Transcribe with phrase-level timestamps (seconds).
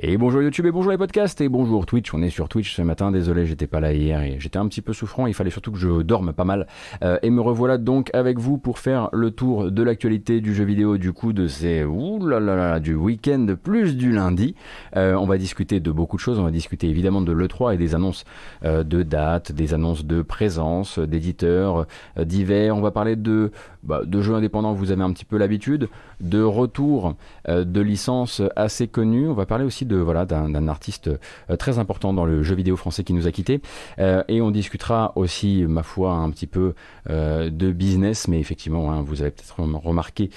[0.00, 2.12] Et bonjour YouTube et bonjour les podcasts et bonjour Twitch.
[2.14, 3.12] On est sur Twitch ce matin.
[3.12, 5.28] Désolé, j'étais pas là hier et j'étais un petit peu souffrant.
[5.28, 6.66] Il fallait surtout que je dorme pas mal.
[7.04, 10.64] Euh, et me revoilà donc avec vous pour faire le tour de l'actualité du jeu
[10.64, 11.84] vidéo du coup de ces
[12.20, 14.56] là du week-end plus du lundi.
[14.96, 16.40] Euh, on va discuter de beaucoup de choses.
[16.40, 18.24] On va discuter évidemment de l'E3 et des annonces
[18.64, 21.86] euh, de dates, des annonces de présence, d'éditeurs
[22.18, 22.76] divers.
[22.76, 23.52] On va parler de,
[23.84, 24.72] bah, de jeux indépendants.
[24.72, 25.88] Vous avez un petit peu l'habitude.
[26.20, 27.16] De retour
[27.48, 29.28] de licences assez connues.
[29.28, 31.10] On va parler aussi de voilà d'un artiste
[31.50, 33.60] euh, très important dans le jeu vidéo français qui nous a quittés.
[33.98, 36.74] Euh, et on discutera aussi, ma foi, un petit peu
[37.10, 40.30] euh, de business, mais effectivement, hein, vous avez peut-être remarqué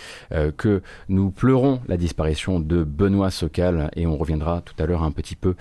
[0.58, 5.12] que nous pleurons la disparition de Benoît Socal et on reviendra tout à l'heure un
[5.12, 5.56] petit peu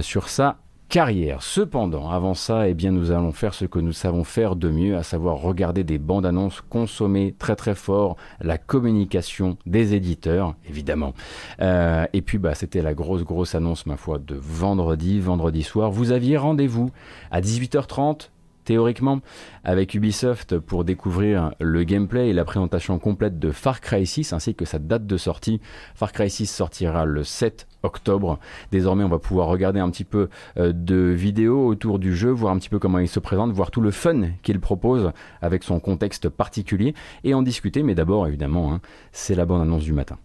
[0.00, 0.58] sur ça
[0.92, 1.42] carrière.
[1.42, 4.94] Cependant, avant ça, eh bien, nous allons faire ce que nous savons faire de mieux,
[4.94, 11.14] à savoir regarder des bandes annonces, consommer très très fort la communication des éditeurs, évidemment.
[11.62, 15.90] Euh, et puis, bah, c'était la grosse grosse annonce, ma foi, de vendredi, vendredi soir.
[15.90, 16.90] Vous aviez rendez-vous
[17.30, 18.28] à 18h30
[18.64, 19.20] théoriquement
[19.64, 24.54] avec Ubisoft pour découvrir le gameplay et la présentation complète de Far Cry 6 ainsi
[24.54, 25.60] que sa date de sortie.
[25.94, 28.38] Far Cry 6 sortira le 7 octobre.
[28.70, 32.54] Désormais, on va pouvoir regarder un petit peu euh, de vidéos autour du jeu, voir
[32.54, 35.80] un petit peu comment il se présente, voir tout le fun qu'il propose avec son
[35.80, 37.82] contexte particulier et en discuter.
[37.82, 38.80] Mais d'abord, évidemment, hein,
[39.12, 40.18] c'est la bonne annonce du matin.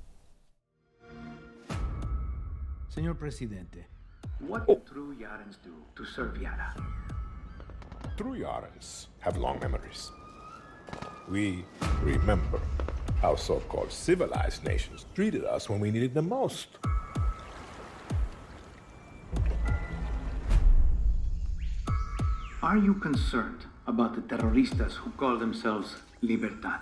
[2.89, 3.77] Señor Presidente,
[4.41, 6.73] what do true Yarans do to serve Yara?
[8.17, 10.11] True Yarans have long memories.
[11.29, 11.63] We
[12.01, 12.59] remember
[13.21, 16.67] how so-called civilized nations treated us when we needed them most.
[22.63, 26.81] Are you concerned about the terroristas who call themselves Libertad?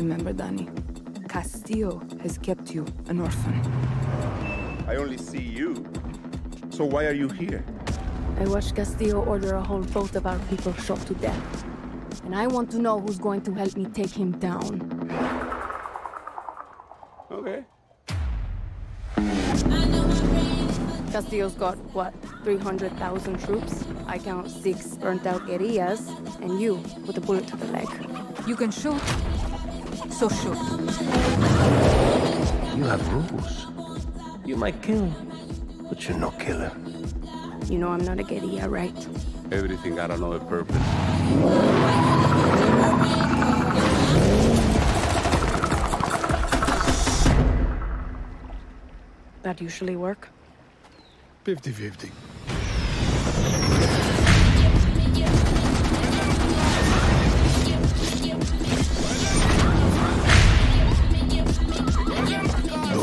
[0.00, 0.66] Remember, Danny,
[1.28, 3.52] Castillo has kept you an orphan.
[4.88, 5.86] I only see you.
[6.70, 7.62] So why are you here?
[8.38, 11.64] I watched Castillo order a whole boat of our people shot to death.
[12.24, 14.70] And I want to know who's going to help me take him down.
[17.30, 17.64] Okay.
[21.12, 23.84] Castillo's got, what, 300,000 troops?
[24.06, 26.08] I count six burnt out guerrillas,
[26.40, 27.88] and you with a bullet to the leg.
[28.46, 29.02] You can shoot,
[30.10, 30.58] so shoot.
[32.76, 33.66] You have rules.
[34.44, 35.12] You might kill,
[35.88, 36.72] but you're no killer.
[37.66, 39.08] You know I'm not a guerrilla, right?
[39.52, 40.76] Everything got another purpose.
[49.42, 50.28] That usually work?
[51.44, 52.10] 50-50.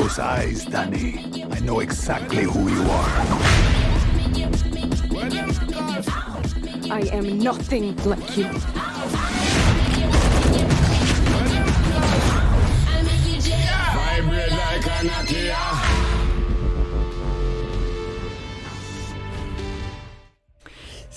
[0.07, 1.19] Those eyes, Danny.
[1.51, 3.09] I know exactly who you are.
[6.89, 8.47] I am nothing like you.
[13.97, 15.76] Vibrate like a Nokia.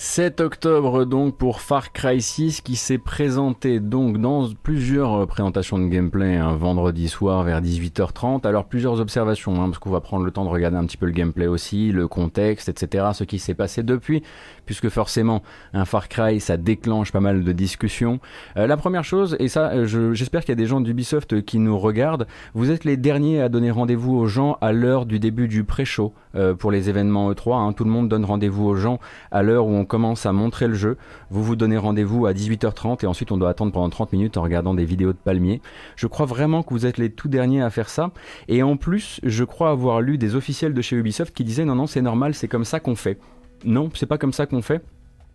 [0.03, 5.77] 7 octobre donc pour Far Cry 6 qui s'est présenté donc dans plusieurs euh, présentations
[5.77, 8.47] de gameplay un vendredi soir vers 18h30.
[8.47, 11.05] Alors plusieurs observations hein, parce qu'on va prendre le temps de regarder un petit peu
[11.05, 13.09] le gameplay aussi, le contexte, etc.
[13.13, 14.23] Ce qui s'est passé depuis
[14.71, 15.43] puisque forcément
[15.73, 18.21] un Far Cry ça déclenche pas mal de discussions.
[18.55, 21.59] Euh, la première chose et ça euh, j'espère qu'il y a des gens d'Ubisoft qui
[21.59, 22.25] nous regardent.
[22.53, 26.13] Vous êtes les derniers à donner rendez-vous aux gens à l'heure du début du pré-show
[26.59, 27.55] pour les événements E3.
[27.55, 27.73] Hein.
[27.73, 29.01] Tout le monde donne rendez-vous aux gens
[29.31, 30.95] à l'heure où on commence à montrer le jeu.
[31.29, 34.41] Vous vous donnez rendez-vous à 18h30 et ensuite on doit attendre pendant 30 minutes en
[34.41, 35.61] regardant des vidéos de palmiers.
[35.97, 38.11] Je crois vraiment que vous êtes les tout derniers à faire ça.
[38.47, 41.75] Et en plus, je crois avoir lu des officiels de chez Ubisoft qui disaient non,
[41.75, 43.17] non, c'est normal, c'est comme ça qu'on fait.
[43.63, 44.83] Non, c'est pas comme ça qu'on fait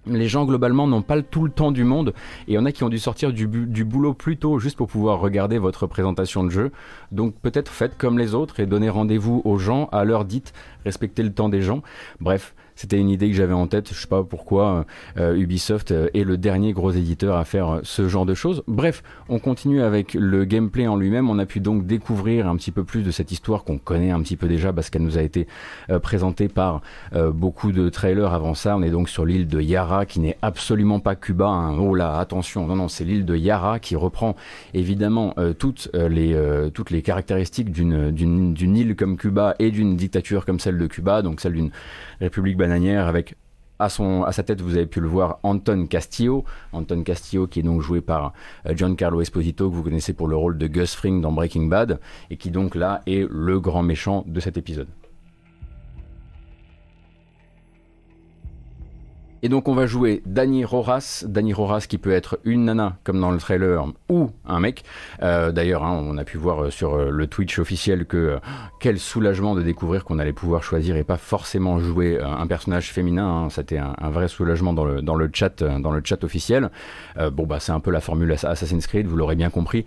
[0.06, 2.14] les gens globalement n'ont pas tout le temps du monde
[2.46, 4.76] et il y en a qui ont dû sortir du, du, boulot plus tôt juste
[4.76, 6.72] pour pouvoir regarder votre présentation de jeu.
[7.12, 10.52] Donc peut-être faites comme les autres et donnez rendez-vous aux gens à l'heure dite,
[10.84, 11.82] respectez le temps des gens.
[12.20, 13.88] Bref, c'était une idée que j'avais en tête.
[13.92, 14.86] Je sais pas pourquoi
[15.18, 18.62] Ubisoft est le dernier gros éditeur à faire ce genre de choses.
[18.68, 21.28] Bref, on continue avec le gameplay en lui-même.
[21.28, 24.20] On a pu donc découvrir un petit peu plus de cette histoire qu'on connaît un
[24.20, 25.46] petit peu déjà parce qu'elle nous a été
[26.02, 26.82] présentée par
[27.32, 28.76] beaucoup de trailers avant ça.
[28.76, 31.46] On est donc sur l'île de Yara qui n'est absolument pas Cuba.
[31.46, 31.78] Hein.
[31.78, 34.36] Oh là, attention, non non, c'est l'île de Yara qui reprend
[34.74, 36.38] évidemment toutes les
[36.74, 41.22] toutes les caractéristiques d'une d'une île comme Cuba et d'une dictature comme celle de Cuba,
[41.22, 41.70] donc celle d'une
[42.20, 43.36] république bananière avec
[43.78, 46.44] à, son, à sa tête, vous avez pu le voir, Anton Castillo.
[46.72, 48.32] Anton Castillo, qui est donc joué par
[48.66, 52.00] euh, Giancarlo Esposito, que vous connaissez pour le rôle de Gus Fring dans Breaking Bad,
[52.30, 54.88] et qui donc là est le grand méchant de cet épisode.
[59.42, 63.20] Et donc on va jouer Danny Roras, Danny Roras qui peut être une nana comme
[63.20, 64.84] dans le trailer ou un mec.
[65.22, 68.38] Euh, d'ailleurs, hein, on a pu voir euh, sur euh, le Twitch officiel que
[68.80, 73.26] quel soulagement de découvrir qu'on allait pouvoir choisir et pas forcément jouer un personnage féminin.
[73.26, 73.50] Hein.
[73.50, 76.70] C'était un, vrai soulagement dans le, dans le chat, dans le chat officiel.
[77.32, 79.84] bon bah c'est un peu la formule Assassin's Creed, vous l'aurez bien compris,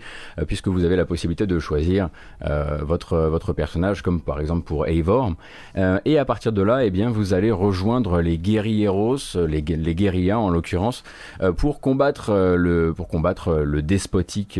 [0.47, 2.09] puisque vous avez la possibilité de choisir
[2.81, 5.33] votre votre personnage, comme par exemple pour Eivor.
[6.05, 10.39] et à partir de là, eh bien vous allez rejoindre les guerrieros les, les guérillas
[10.39, 11.03] en l'occurrence,
[11.41, 14.59] euh, pour combattre euh, le pour combattre euh, le despotique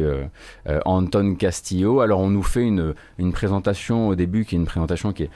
[0.85, 2.01] Anton Castillo.
[2.01, 5.29] Alors on nous fait une, une présentation au début qui est une présentation qui est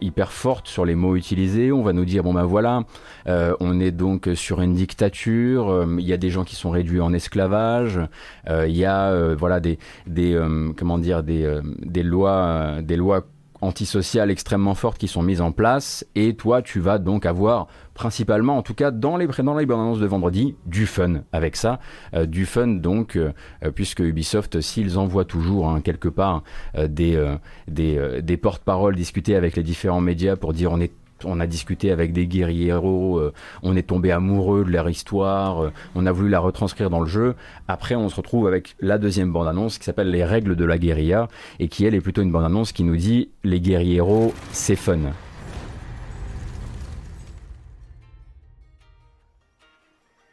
[0.00, 1.72] hyper forte sur les mots utilisés.
[1.72, 2.82] On va nous dire bon ben voilà,
[3.26, 5.86] on est donc sur une dictature.
[5.98, 8.00] Il y a des gens qui sont réduits en esclavage.
[8.48, 10.38] Il y a voilà des des
[10.76, 13.24] comment dire des des lois des lois
[13.60, 16.06] antisociales extrêmement fortes qui sont mises en place.
[16.14, 20.00] Et toi tu vas donc avoir principalement en tout cas dans les dans les bandes
[20.00, 21.80] de vendredi du fun avec ça.
[22.14, 23.32] Euh, du fun donc euh,
[23.64, 26.42] euh, puisque Ubisoft s'ils envoient toujours hein, quelque part
[26.76, 27.20] des
[27.68, 30.92] des, des porte-paroles discuter avec les différents médias pour dire on est
[31.24, 33.32] on a discuté avec des guerrieros, euh,
[33.62, 37.06] on est tombé amoureux de leur histoire, euh, on a voulu la retranscrire dans le
[37.06, 37.34] jeu.
[37.68, 41.28] Après, on se retrouve avec la deuxième bande-annonce qui s'appelle Les règles de la guérilla
[41.58, 44.98] et qui, elle, est plutôt une bande-annonce qui nous dit les guerrieros, c'est fun.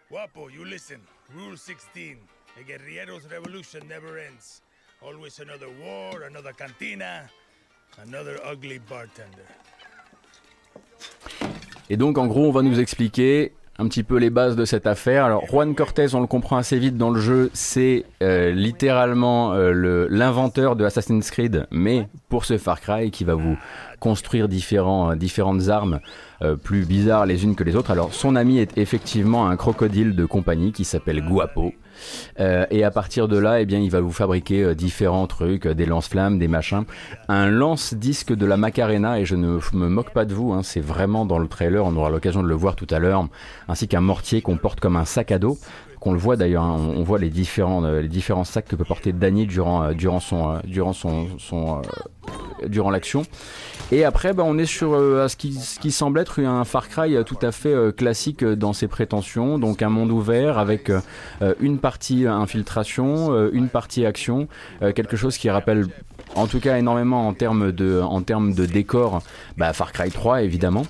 [0.09, 0.99] Guapo, you listen.
[1.35, 1.75] Rule 16.
[2.57, 4.61] The guerrieros revolution never ends.
[5.01, 7.29] Always another war, another cantina,
[8.01, 9.45] another ugly bartender.
[11.89, 14.87] Et donc, en gros, on va nous expliquer un petit peu les bases de cette
[14.87, 15.25] affaire.
[15.25, 20.07] Alors, Juan Cortez, on le comprend assez vite dans le jeu, c'est euh, littéralement euh,
[20.09, 23.55] l'inventeur de Assassin's Creed, mais pour ce Far Cry qui va vous
[23.99, 25.99] construire euh, différentes armes
[26.63, 27.91] plus bizarres les unes que les autres.
[27.91, 31.73] Alors, son ami est effectivement un crocodile de compagnie qui s'appelle Guapo.
[32.39, 35.65] Euh, et à partir de là, eh bien, il va vous fabriquer euh, différents trucs,
[35.65, 36.83] euh, des lance-flammes, des machins.
[37.27, 40.81] Un lance-disque de la Macarena, et je ne me moque pas de vous, hein, c'est
[40.81, 43.27] vraiment dans le trailer, on aura l'occasion de le voir tout à l'heure,
[43.67, 45.57] ainsi qu'un mortier qu'on porte comme un sac à dos
[45.99, 49.13] qu'on le voit d'ailleurs, hein, on, voit les différents, les différents sacs que peut porter
[49.13, 51.27] Danny durant, durant son, durant son,
[52.65, 53.23] durant l'action.
[53.91, 57.23] Et après, bah, on est sur euh, ce, qui, semble être un Far Cry euh,
[57.23, 59.57] tout à fait euh, classique dans ses prétentions.
[59.57, 60.91] Donc un monde ouvert avec
[61.59, 64.47] une partie infiltration, une partie action,
[64.95, 65.87] quelque chose qui rappelle
[66.35, 69.21] en tout cas énormément en termes de, en termes de décor
[69.57, 70.83] bah, Far Cry 3 évidemment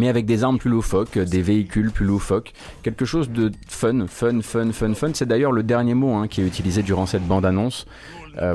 [0.00, 2.52] mais avec des armes plus loufoques, des véhicules plus loufoques,
[2.82, 5.10] quelque chose de fun, fun, fun, fun, fun.
[5.12, 7.86] C'est d'ailleurs le dernier mot hein, qui est utilisé durant cette bande-annonce.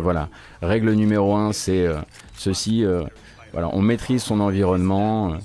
[0.02, 0.30] voilà,
[0.64, 1.88] règle numéro 1, c'est
[2.34, 2.84] ceci
[3.54, 5.38] voilà, on maîtrise son environnement.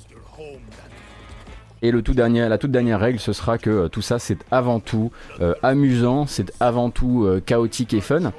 [1.83, 4.37] Et le tout dernier, la toute dernière règle, ce sera que euh, tout ça, c'est
[4.51, 8.31] avant tout euh, amusant, c'est avant tout euh, chaotique et fun.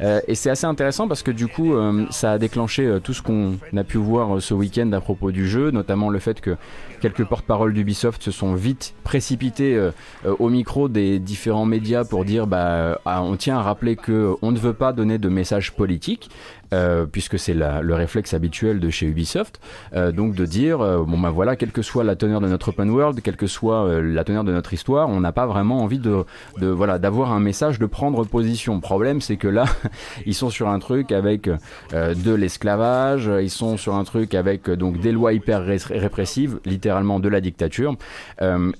[0.00, 1.74] et c'est assez intéressant parce que du coup,
[2.10, 5.70] ça a déclenché tout ce qu'on a pu voir ce week-end à propos du jeu,
[5.70, 6.56] notamment le fait que
[7.00, 9.90] quelques porte-paroles d'Ubisoft se sont vite précipités
[10.24, 14.52] au micro des différents médias pour dire, bah, ah, on tient à rappeler que on
[14.52, 16.30] ne veut pas donner de messages politiques.
[16.72, 19.60] Euh, puisque c'est le réflexe habituel de chez Ubisoft,
[19.94, 22.68] euh, donc de dire euh, bon ben voilà, quelle que soit la teneur de notre
[22.68, 25.98] open world, quelle que soit la teneur de notre histoire, on n'a pas vraiment envie
[25.98, 26.24] de,
[26.58, 28.76] de voilà d'avoir un message, de prendre position.
[28.76, 29.64] Le problème, c'est que là,
[30.26, 31.50] ils sont sur un truc avec
[31.92, 37.28] de l'esclavage, ils sont sur un truc avec donc des lois hyper répressives, littéralement de
[37.28, 37.96] la dictature.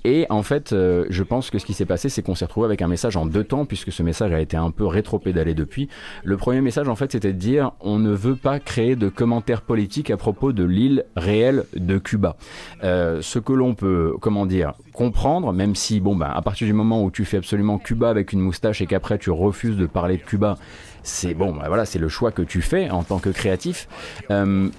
[0.05, 2.83] et en fait, je pense que ce qui s'est passé, c'est qu'on s'est retrouvé avec
[2.83, 5.89] un message en deux temps, puisque ce message a été un peu rétro-pédalé depuis.
[6.23, 9.63] Le premier message, en fait, c'était de dire on ne veut pas créer de commentaires
[9.63, 12.37] politiques à propos de l'île réelle de Cuba.
[12.85, 16.73] Euh, ce que l'on peut, comment dire, comprendre, même si, bon, ben, à partir du
[16.73, 20.17] moment où tu fais absolument Cuba avec une moustache et qu'après tu refuses de parler
[20.17, 20.59] de Cuba,
[21.03, 23.89] c'est bon, bah, voilà, c'est le choix que tu fais en tant que créatif.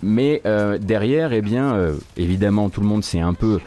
[0.04, 0.42] mais
[0.80, 3.60] derrière, eh bien, évidemment, tout le monde s'est un peu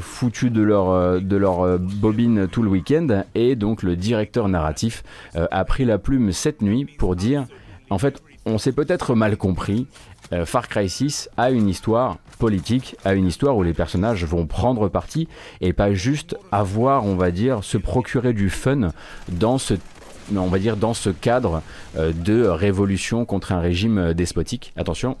[0.00, 5.02] foutu de leur, de leur bobine tout le week-end, et donc le directeur narratif
[5.34, 7.46] a pris la plume cette nuit pour dire,
[7.90, 9.86] en fait, on s'est peut-être mal compris.
[10.32, 14.46] Euh, Far Cry 6 a une histoire politique, a une histoire où les personnages vont
[14.46, 15.28] prendre parti
[15.60, 18.90] et pas juste avoir, on va dire, se procurer du fun
[19.28, 21.62] dans ce cadre
[21.96, 24.72] euh, de révolution contre un régime euh, despotique.
[24.76, 25.16] Attention.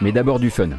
[0.00, 0.70] Mais d'abord du fun.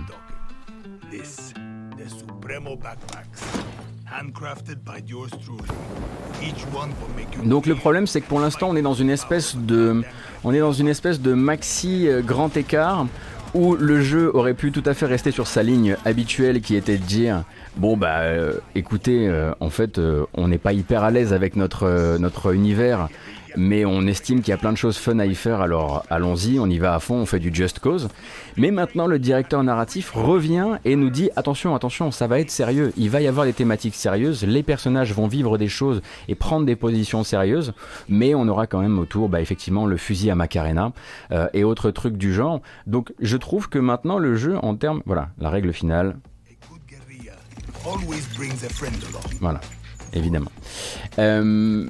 [7.44, 10.04] Donc le problème c'est que pour l'instant on est dans une espèce de
[10.44, 13.08] on est dans une espèce de maxi euh, grand écart
[13.54, 16.98] où le jeu aurait pu tout à fait rester sur sa ligne habituelle qui était
[16.98, 17.44] de dire
[17.78, 20.00] bon bah euh, écoutez euh, en fait
[20.34, 23.10] on n'est pas hyper à l'aise avec notre notre univers
[23.56, 26.60] mais on estime qu'il y a plein de choses fun à y faire, alors allons-y,
[26.60, 28.10] on y va à fond, on fait du just cause.
[28.58, 32.94] Mais maintenant, le directeur narratif revient et nous dit attention, attention, ça va être sérieux,
[32.98, 36.66] il va y avoir des thématiques sérieuses, les personnages vont vivre des choses et prendre
[36.66, 37.74] des positions sérieuses,
[38.10, 40.92] mais on aura quand même autour, bah, effectivement, le fusil à Macarena
[41.32, 42.62] euh, et autres trucs du genre.
[42.88, 46.18] Donc, je trouve que maintenant, le jeu, en termes, voilà, la règle finale.
[49.42, 49.60] Voilà,
[50.14, 50.52] évidemment.
[51.20, 51.90] Euh,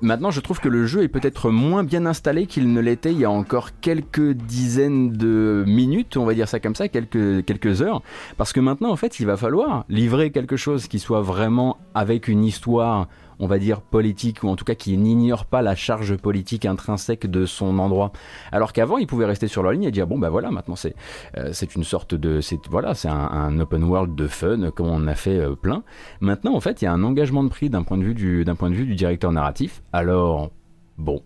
[0.00, 3.18] Maintenant, je trouve que le jeu est peut-être moins bien installé qu'il ne l'était il
[3.18, 8.02] y a encore quelques dizaines de minutes, on va dire ça comme ça, quelques, heures,
[8.36, 12.28] parce que maintenant, en fait, il va falloir livrer quelque chose qui soit vraiment avec
[12.28, 13.08] une histoire
[13.40, 17.26] on va dire, politique, ou en tout cas qui n'ignore pas la charge politique intrinsèque
[17.26, 18.12] de son endroit.
[18.52, 20.94] Alors qu'avant, il pouvait rester sur leur ligne et dire, bon, bah voilà, maintenant c'est
[21.36, 22.40] euh, une sorte de...
[22.70, 25.82] Voilà, c'est un, open world de fun, comme on a fait euh, plein.
[26.20, 28.44] Maintenant, en fait, il y a un engagement de prix d'un point, de vue du,
[28.58, 29.82] point de vue du directeur narratif.
[29.92, 30.50] Alors,
[30.96, 31.22] bon,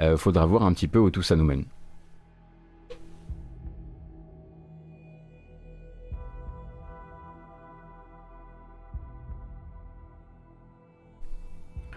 [0.00, 1.64] euh, faudra voir un petit peu où tout ça nous mène.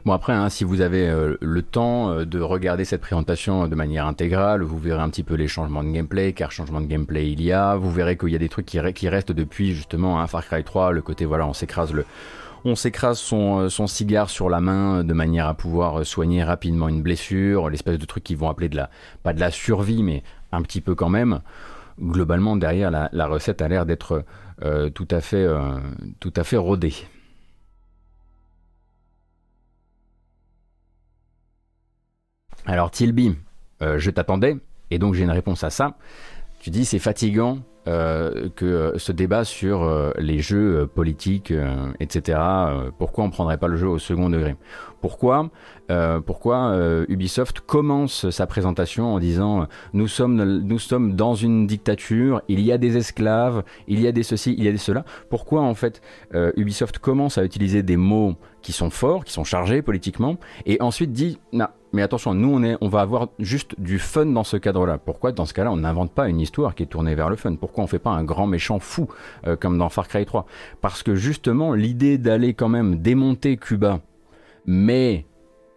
[0.05, 3.75] Bon après, hein, si vous avez euh, le temps euh, de regarder cette présentation de
[3.75, 7.31] manière intégrale, vous verrez un petit peu les changements de gameplay, car changement de gameplay
[7.31, 7.77] il y a.
[7.77, 10.65] Vous verrez qu'il y a des trucs qui, restent depuis justement un hein, Far Cry
[10.65, 12.03] 3, le côté voilà, on s'écrase le,
[12.65, 17.01] on s'écrase son, euh, cigare sur la main de manière à pouvoir soigner rapidement une
[17.01, 18.89] blessure, l'espèce de trucs qui vont appeler de la,
[19.23, 21.39] pas de la survie, mais un petit peu quand même.
[22.01, 24.25] Globalement, derrière, la, recette a l'air d'être
[24.95, 25.47] tout à fait,
[26.19, 26.93] tout à fait rodée.
[32.65, 33.35] Alors Tilby,
[33.81, 34.55] euh, je t'attendais,
[34.89, 35.97] et donc j'ai une réponse à ça.
[36.59, 41.53] Tu dis c'est fatigant euh, que euh, ce débat sur les jeux politiques,
[41.99, 42.39] etc.
[42.97, 44.55] pourquoi on prendrait pas le jeu au second degré?
[45.03, 45.49] Pourquoi
[46.25, 52.61] Pourquoi Ubisoft commence sa présentation en disant nous sommes nous sommes dans une dictature, il
[52.61, 55.03] y a des esclaves, il y a des ceci, il y a des cela.
[55.29, 56.01] Pourquoi en fait
[56.55, 61.11] Ubisoft commence à utiliser des mots qui sont forts, qui sont chargés politiquement, et ensuite
[61.11, 64.57] dit non mais attention, nous, on, est, on va avoir juste du fun dans ce
[64.57, 64.97] cadre-là.
[64.97, 67.55] Pourquoi, dans ce cas-là, on n'invente pas une histoire qui est tournée vers le fun?
[67.55, 69.07] Pourquoi on fait pas un grand méchant fou,
[69.45, 70.47] euh, comme dans Far Cry 3
[70.81, 73.99] Parce que justement, l'idée d'aller quand même démonter Cuba,
[74.65, 75.25] mais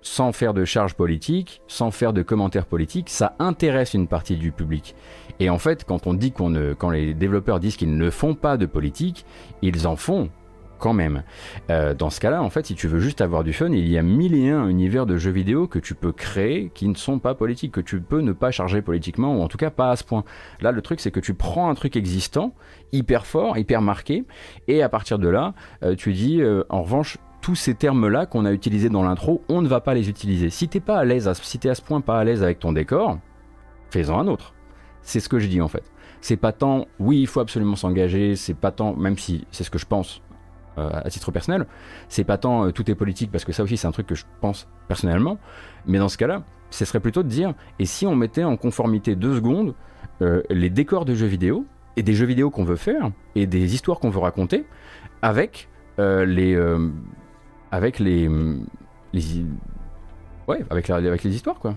[0.03, 4.53] sans faire de charge politique, sans faire de commentaires politiques, ça intéresse une partie du
[4.53, 4.95] public.
[5.41, 8.35] Et en fait, quand on dit qu'on ne, quand les développeurs disent qu'ils ne font
[8.35, 9.27] pas de politique,
[9.63, 10.31] ils en font
[10.79, 11.23] quand même.
[11.71, 13.99] Euh, dans ce cas-là, en fait, si tu veux juste avoir du fun, il y
[13.99, 17.19] a mille et un univers de jeux vidéo que tu peux créer qui ne sont
[17.19, 19.97] pas politiques, que tu peux ne pas charger politiquement, ou en tout cas pas à
[19.97, 20.25] ce point.
[20.61, 22.53] Là, le truc, c'est que tu prends un truc existant,
[22.93, 24.25] hyper fort, hyper marqué,
[24.69, 28.45] et à partir de là, euh, tu dis, euh, en revanche, tous ces termes-là qu'on
[28.45, 30.51] a utilisés dans l'intro, on ne va pas les utiliser.
[30.51, 32.73] Si t'es pas à l'aise, si t'es à ce point pas à l'aise avec ton
[32.73, 33.21] décor,
[33.91, 34.53] fais-en un autre.
[35.03, 35.85] C'est ce que je dis en fait.
[36.21, 39.71] C'est pas tant, oui, il faut absolument s'engager, c'est pas tant, même si c'est ce
[39.71, 40.23] que je pense,
[40.77, 41.69] euh, à titre personnel.
[42.09, 44.17] C'est pas tant euh, tout est politique, parce que ça aussi c'est un truc que
[44.17, 45.39] je pense personnellement,
[45.87, 49.15] mais dans ce cas-là, ce serait plutôt de dire, et si on mettait en conformité
[49.15, 49.77] deux secondes
[50.21, 53.77] euh, les décors de jeux vidéo, et des jeux vidéo qu'on veut faire, et des
[53.77, 54.67] histoires qu'on veut raconter,
[55.23, 56.61] avec les...
[57.77, 58.29] avec les...
[59.13, 59.45] les
[60.49, 61.75] ouais, avec, avec les histoires, quoi.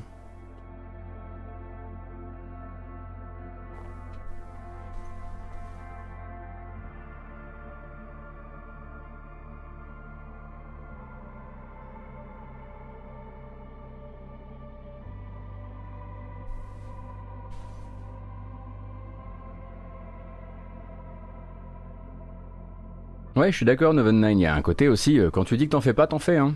[23.40, 24.38] Ouais, je suis d'accord, Noven Nine.
[24.38, 26.20] Il y a un côté aussi, euh, quand tu dis que t'en fais pas, t'en
[26.20, 26.56] fais, hein.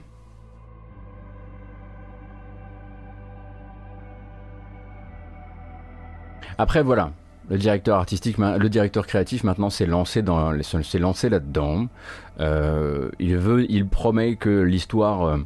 [6.58, 7.14] Après, voilà.
[7.50, 11.88] Le directeur artistique, le directeur créatif maintenant s'est lancé dans, s'est lancé là-dedans.
[12.42, 15.38] Euh, il veut, il promet que l'histoire euh,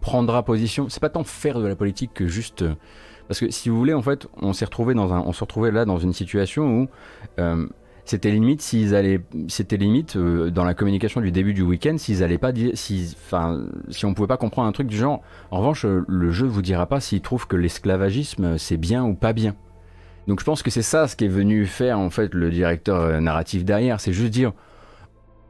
[0.00, 0.88] prendra position.
[0.88, 2.64] C'est pas tant faire de la politique que juste,
[3.28, 6.88] parce que si vous voulez, en fait, on s'est retrouvé là dans une situation où
[8.06, 8.72] c'était limite
[9.72, 14.14] limite dans la communication du début du week-end s'ils allaient pas si, enfin, si on
[14.14, 15.22] pouvait pas comprendre un truc du genre.
[15.50, 19.32] En revanche, le jeu vous dira pas s'il trouve que l'esclavagisme c'est bien ou pas
[19.32, 19.54] bien.
[20.26, 23.00] Donc je pense que c'est ça ce qui est venu faire en fait le directeur
[23.00, 24.52] euh, narratif derrière, c'est juste dire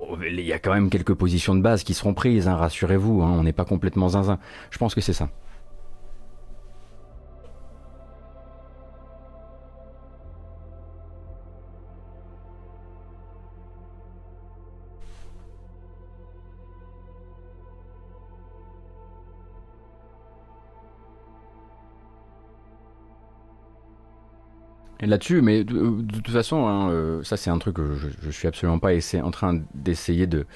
[0.00, 3.22] oh, il y a quand même quelques positions de base qui seront prises, hein, rassurez-vous,
[3.22, 4.38] hein, on n'est pas complètement zinzin.
[4.70, 5.30] Je pense que c'est ça.
[25.00, 28.48] Là-dessus, mais de, toute façon, hein, euh, ça c'est un truc que je, je suis
[28.48, 30.46] absolument pas en train d'essayer de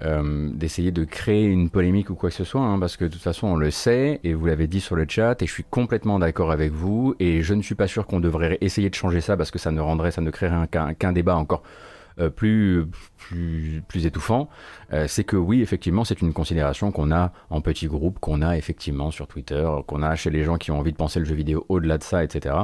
[0.00, 3.10] euh, d'essayer de créer une polémique ou quoi que ce soit, hein, parce que de
[3.10, 5.64] toute façon on le sait et vous l'avez dit sur le chat et je suis
[5.68, 9.20] complètement d'accord avec vous et je ne suis pas sûr qu'on devrait essayer de changer
[9.20, 10.68] ça parce que ça ne rendrait, ça ne créerait
[10.98, 11.91] qu'un débat encore euh,
[12.34, 14.48] plus, plus, plus étouffant,
[14.92, 18.56] euh, c'est que oui, effectivement, c'est une considération qu'on a en petit groupe, qu'on a
[18.56, 21.34] effectivement sur Twitter, qu'on a chez les gens qui ont envie de penser le jeu
[21.34, 22.54] vidéo au-delà de ça, etc.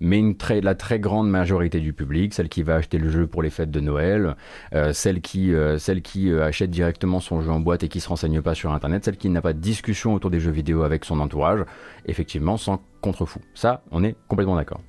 [0.00, 3.26] Mais une très, la très grande majorité du public, celle qui va acheter le jeu
[3.26, 4.36] pour les fêtes de Noël,
[4.74, 8.40] euh, celle qui, celle qui achète directement son jeu en boîte et qui se renseigne
[8.40, 11.20] pas sur Internet, celle qui n'a pas de discussion autour des jeux vidéo avec son
[11.20, 11.64] entourage,
[12.06, 13.40] effectivement, sans contre-fou.
[13.54, 14.80] Ça, on est complètement d'accord.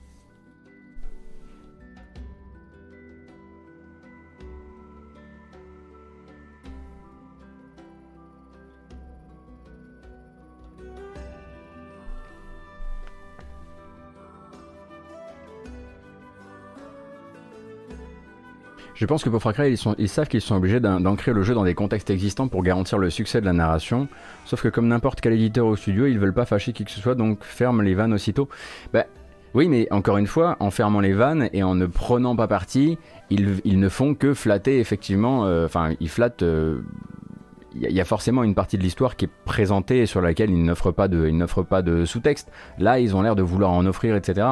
[18.95, 21.73] Je pense que pour Far ils, savent qu'ils sont obligés d'ancrer le jeu dans des
[21.73, 24.07] contextes existants pour garantir le succès de la narration.
[24.45, 27.01] Sauf que comme n'importe quel éditeur au studio, ils veulent pas fâcher qui que ce
[27.01, 28.47] soit, donc ferment les vannes aussitôt.
[28.93, 29.05] Bah,
[29.53, 32.97] oui, mais encore une fois, en fermant les vannes et en ne prenant pas parti,
[33.29, 36.79] ils, ils ne font que flatter effectivement, euh, enfin, ils flattent euh,
[37.75, 40.63] il y, a forcément une partie de l'histoire qui est présentée et sur laquelle ils
[40.63, 42.51] n'offrent pas de, de sous-texte.
[42.79, 44.47] Là, ils ont l'air de vouloir en offrir, etc.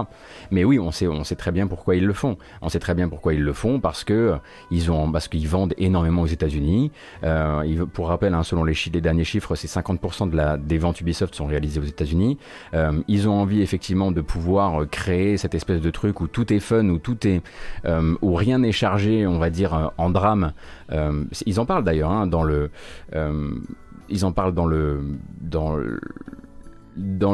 [0.52, 2.38] Mais oui, on sait, on sait très bien pourquoi ils le font.
[2.62, 4.36] On sait très bien pourquoi ils le font parce que
[4.72, 6.92] ils ont, parce qu'ils vendent énormément aux États-Unis.
[7.24, 11.00] Euh, pour rappel, hein, selon les, les, derniers chiffres, c'est 50% de la, des ventes
[11.00, 12.38] Ubisoft sont réalisées aux États-Unis.
[12.74, 16.60] Euh, ils ont envie effectivement de pouvoir créer cette espèce de truc où tout est
[16.60, 17.42] fun, où tout est,
[17.86, 20.52] euh, où rien n'est chargé, on va dire, en drame.
[20.94, 22.44] Euh, ils en parlent d'ailleurs dans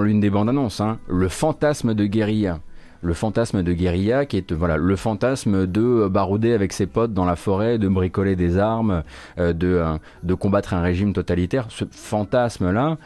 [0.02, 2.60] l'une des bandes annonces, hein, le fantasme de guérilla.
[3.02, 7.24] Le fantasme de guérilla qui est voilà le fantasme de barouder avec ses potes dans
[7.24, 9.04] la forêt, de bricoler des armes,
[9.38, 11.68] euh, de, euh, de combattre un régime totalitaire.
[11.70, 12.98] Ce fantasme là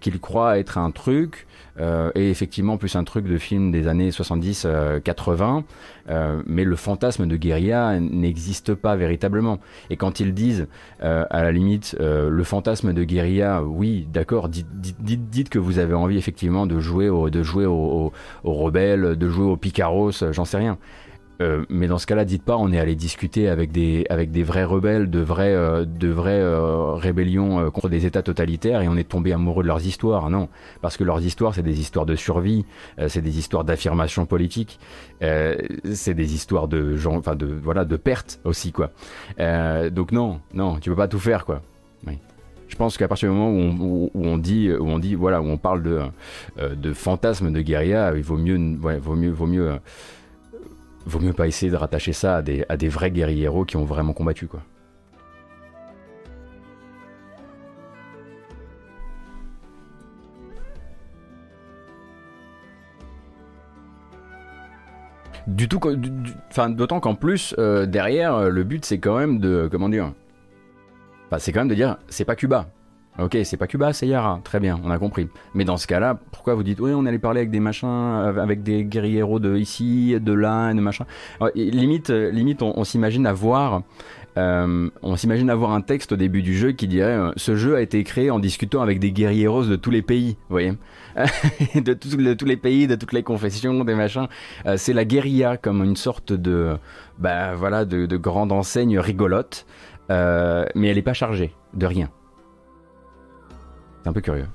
[0.00, 1.46] qu'il croit être un truc
[1.78, 5.60] et effectivement plus un truc de film des années 70-80, euh,
[6.08, 9.58] euh, mais le fantasme de guérilla n'existe pas véritablement.
[9.90, 10.66] Et quand ils disent,
[11.00, 14.66] à la limite, le fantasme de guérilla, oui, d'accord, dites,
[15.00, 18.12] dites, que vous avez envie effectivement de jouer, de jouer aux
[18.44, 20.78] rebelles, de jouer aux picaros, j'en sais rien.
[21.42, 24.42] Euh, mais dans ce cas-là, dites pas, on est allé discuter avec des, avec des
[24.42, 28.96] vrais rebelles, de vraies, euh, de vraies euh, rébellions contre des États totalitaires et on
[28.96, 30.30] est tombé amoureux de leurs histoires.
[30.30, 30.48] Non,
[30.80, 32.64] parce que leurs histoires, c'est des histoires de survie,
[33.08, 34.78] c'est des histoires d'affirmation politique,
[35.20, 38.90] c'est des histoires de gens, enfin de voilà, de perte aussi quoi.
[39.90, 41.62] donc non, non, tu peux pas tout faire quoi.
[42.68, 45.58] Je pense qu'à partir du moment où on, dit, où on dit, voilà, où on
[45.58, 46.00] parle de,
[46.74, 49.78] de fantasme de guérilla, il vaut mieux, ouais, vaut mieux, vaut mieux
[51.06, 53.84] vaut mieux pas essayer de rattacher ça à des, à des vrais guerrieros qui ont
[53.84, 54.62] vraiment combattu, quoi.
[65.48, 65.80] Du tout,
[66.50, 70.12] enfin, d'autant qu'en plus, euh, derrière, euh, le but c'est quand même de, comment dire,
[71.38, 72.66] c'est quand même de dire, c'est pas Cuba,
[73.18, 74.40] Ok, c'est pas Cuba, c'est Yara.
[74.42, 75.28] Très bien, on a compris.
[75.54, 78.42] Mais dans ce cas-là, pourquoi vous dites oui, on allait parler avec des machins, euh,
[78.42, 81.04] avec des guerrieros de ici, de là, de machin.
[81.54, 83.82] limite, euh, limite, on, s'imagine avoir
[84.38, 87.82] euh, on s'imagine avoir un texte au début du jeu qui dirait ce jeu a
[87.82, 90.72] été créé en discutant avec des guerrieros de tous les pays, vous voyez,
[91.74, 94.28] de, tous les pays, de toutes les confessions, des machins.
[94.76, 96.78] C'est la guérilla comme une sorte de,
[97.18, 99.66] bah voilà, de, de grande enseigne rigolote,
[100.08, 102.08] mais elle n'est pas chargée de rien.
[104.02, 104.48] C'est un peu curieux.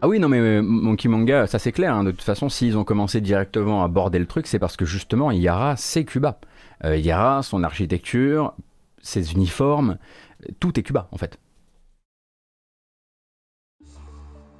[0.00, 1.92] Ah oui, non, mais euh, Monkey Manga, ça c'est clair.
[1.94, 2.04] Hein.
[2.04, 5.30] De toute façon, s'ils ont commencé directement à aborder le truc, c'est parce que justement,
[5.32, 6.38] Yara, c'est Cuba.
[6.84, 8.54] Euh, Yara, son architecture,
[9.02, 9.98] ses uniformes,
[10.60, 11.38] tout est Cuba en fait.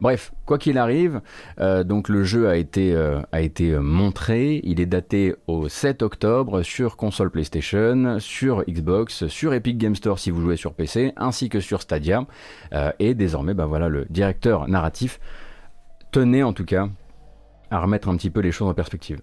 [0.01, 1.21] Bref, quoi qu'il arrive,
[1.61, 6.63] euh, donc le jeu a été, euh, euh, montré, il est daté au 7 octobre
[6.63, 11.49] sur console PlayStation, sur Xbox, sur Epic Game Store si vous jouez sur PC, ainsi
[11.49, 12.27] que sur Stadia.
[12.99, 15.19] et désormais, bah voilà, le directeur narratif
[16.13, 16.89] tenait en tout cas
[17.71, 19.21] à remettre un petit peu les choses en perspective.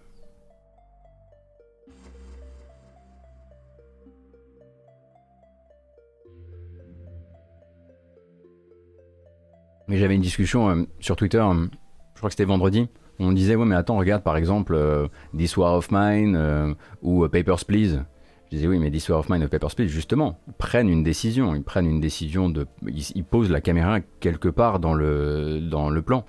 [9.87, 11.67] Mais j'avais une discussion euh, sur Twitter, euh,
[12.13, 12.87] je crois que c'était vendredi,
[13.19, 17.63] on disait ouais mais attends regarde par exemple euh, This War of Mine ou Papers
[17.65, 18.03] Please.
[18.45, 21.55] Je disais oui mais This War of Mine ou Papers Please justement prennent une décision,
[21.55, 26.01] ils prennent une décision de, ils, posent la caméra quelque part dans le dans le
[26.01, 26.25] plan.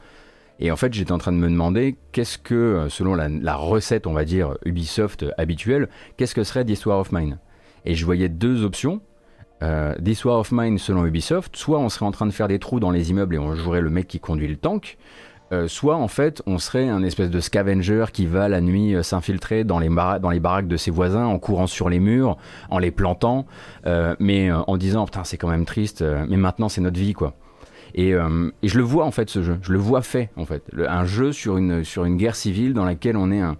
[0.60, 4.06] Et en fait j'étais en train de me demander qu'est-ce que selon la, la, recette
[4.06, 7.38] on va dire Ubisoft habituelle, qu'est-ce que serait This War of Mine?
[7.84, 9.00] Et je voyais deux options
[9.62, 12.58] euh, This War of Mine selon Ubisoft, soit on serait en train de faire des
[12.58, 14.98] trous dans les immeubles et on jouerait le mec qui conduit le tank,
[15.52, 19.02] euh, soit en fait on serait un espèce de scavenger qui va la nuit euh,
[19.02, 22.36] s'infiltrer dans les, dans les baraques de ses voisins en courant sur les murs,
[22.68, 23.46] en les plantant,
[24.18, 27.34] mais en disant putain c'est quand même triste, mais maintenant c'est notre vie quoi.
[27.94, 30.64] Et, et, je le vois en fait ce jeu, je le vois fait en fait,
[30.86, 33.56] un jeu sur une, sur une guerre civile dans laquelle on est un,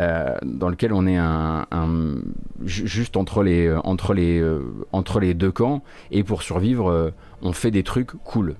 [0.00, 1.18] euh, dans lequel on est
[2.64, 4.60] juste entre les, euh, euh,
[4.92, 8.56] entre les deux camps, et pour survivre, on fait des trucs cool.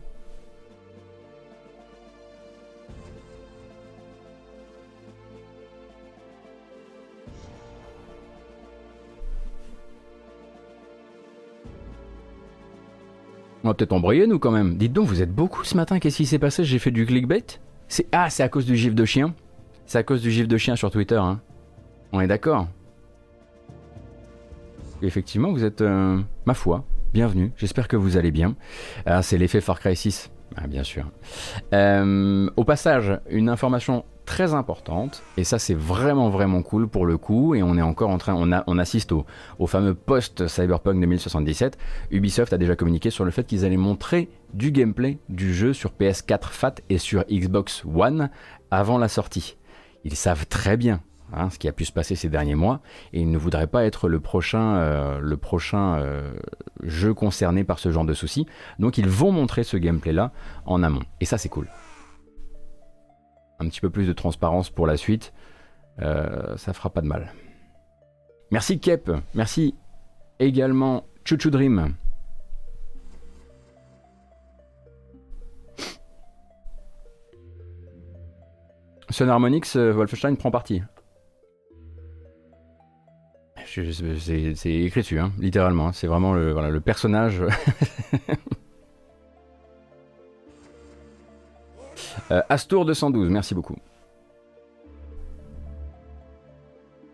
[13.63, 14.77] On va peut-être embrouiller nous quand même.
[14.77, 16.65] Dites donc, vous êtes beaucoup ce matin, qu'est-ce qui s'est passé?
[16.65, 17.45] J'ai fait du clickbait?
[18.13, 19.35] Ah, c'est à cause du gif de chien
[19.91, 21.17] c'est à cause du gif de chien sur Twitter.
[21.17, 21.41] Hein.
[22.13, 22.69] On est d'accord
[25.03, 27.51] Effectivement, vous êtes, euh, ma foi, bienvenue.
[27.57, 28.55] J'espère que vous allez bien.
[29.05, 30.31] Ah, c'est l'effet Far Cry 6.
[30.55, 31.07] Ah, bien sûr.
[31.73, 37.19] Euh, au passage, une information très importante, et ça c'est vraiment vraiment cool pour le
[37.19, 39.27] coup, et on est encore en train, on, assiste au,
[39.59, 41.77] au fameux post-Cyberpunk 2077.
[42.13, 45.91] Ubisoft a déjà communiqué sur le fait qu'ils allaient montrer du gameplay du jeu sur
[45.99, 48.31] PS4 FAT et sur Xbox One
[48.71, 49.57] avant la sortie
[50.05, 51.01] ils savent très bien
[51.33, 52.81] hein, ce qui a pu se passer ces derniers mois
[53.13, 55.37] et ils ne voudraient pas être le prochain, euh,
[55.75, 56.33] euh,
[56.83, 58.47] jeu concerné par ce genre de soucis.
[58.79, 60.33] Donc ils vont montrer ce gameplay-là
[60.67, 61.03] en amont.
[61.21, 61.69] Et ça c'est cool.
[63.59, 65.33] Un petit peu plus de transparence pour la suite,
[66.01, 67.33] euh, ça fera pas de mal.
[68.51, 69.75] Merci Kep, merci
[70.39, 71.95] également Chuchu Dream.
[79.11, 80.83] Sun Harmonix, euh, Wolfenstein prend parti.
[83.67, 85.89] C'est écrit dessus, hein, littéralement.
[85.89, 85.93] Hein.
[85.93, 87.43] C'est vraiment le, personnage.
[92.31, 93.77] euh, Astour 212, merci beaucoup.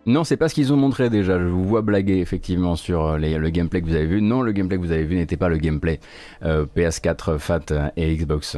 [0.07, 1.39] Non, c'est pas ce qu'ils ont montré déjà.
[1.39, 4.23] Je vous vois blaguer effectivement sur euh, le gameplay que vous avez vu.
[4.23, 5.99] Non, le gameplay que vous avez vu n'était pas le gameplay
[6.45, 8.57] euh, PS4, FAT et Xbox.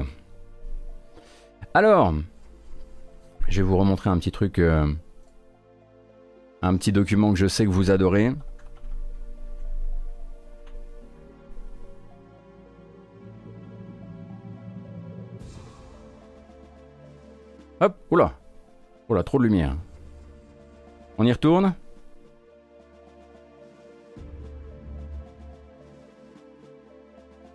[1.73, 2.15] Alors,
[3.49, 4.87] je vais vous remontrer un petit truc, euh,
[6.63, 8.33] un petit document que je sais que vous adorez.
[17.81, 18.33] Hop, oula,
[19.09, 19.77] oula, trop de lumière.
[21.17, 21.75] On y retourne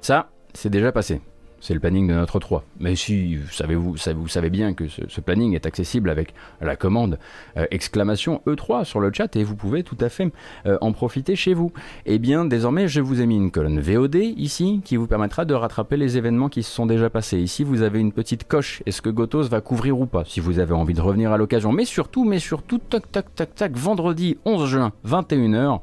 [0.01, 1.21] Ça, c'est déjà passé.
[1.63, 2.65] C'est le planning de notre 3.
[2.81, 7.17] Mais si savez-vous, vous savez bien que ce, planning est accessible avec la commande
[7.55, 10.33] euh, exclamation E3 sur le chat et vous pouvez tout à fait
[10.65, 11.71] euh, en profiter chez vous.
[12.05, 15.53] Eh bien, désormais, je vous ai mis une colonne VOD ici qui vous permettra de
[15.53, 17.39] rattraper les événements qui se sont déjà passés.
[17.39, 18.83] Ici, vous avez une petite coche.
[18.85, 21.71] Est-ce que Gotos va couvrir ou pas Si vous avez envie de revenir à l'occasion?
[21.71, 25.79] Mais surtout, mais surtout, tac, tac, tac, tac, vendredi 11 juin, 21h,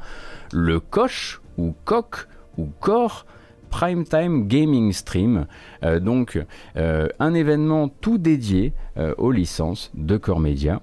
[0.52, 3.24] le coche ou coq ou corps
[3.70, 5.46] Primetime Gaming Stream,
[6.00, 6.38] donc
[6.74, 8.72] un événement tout dédié
[9.16, 10.82] aux licences de Core Media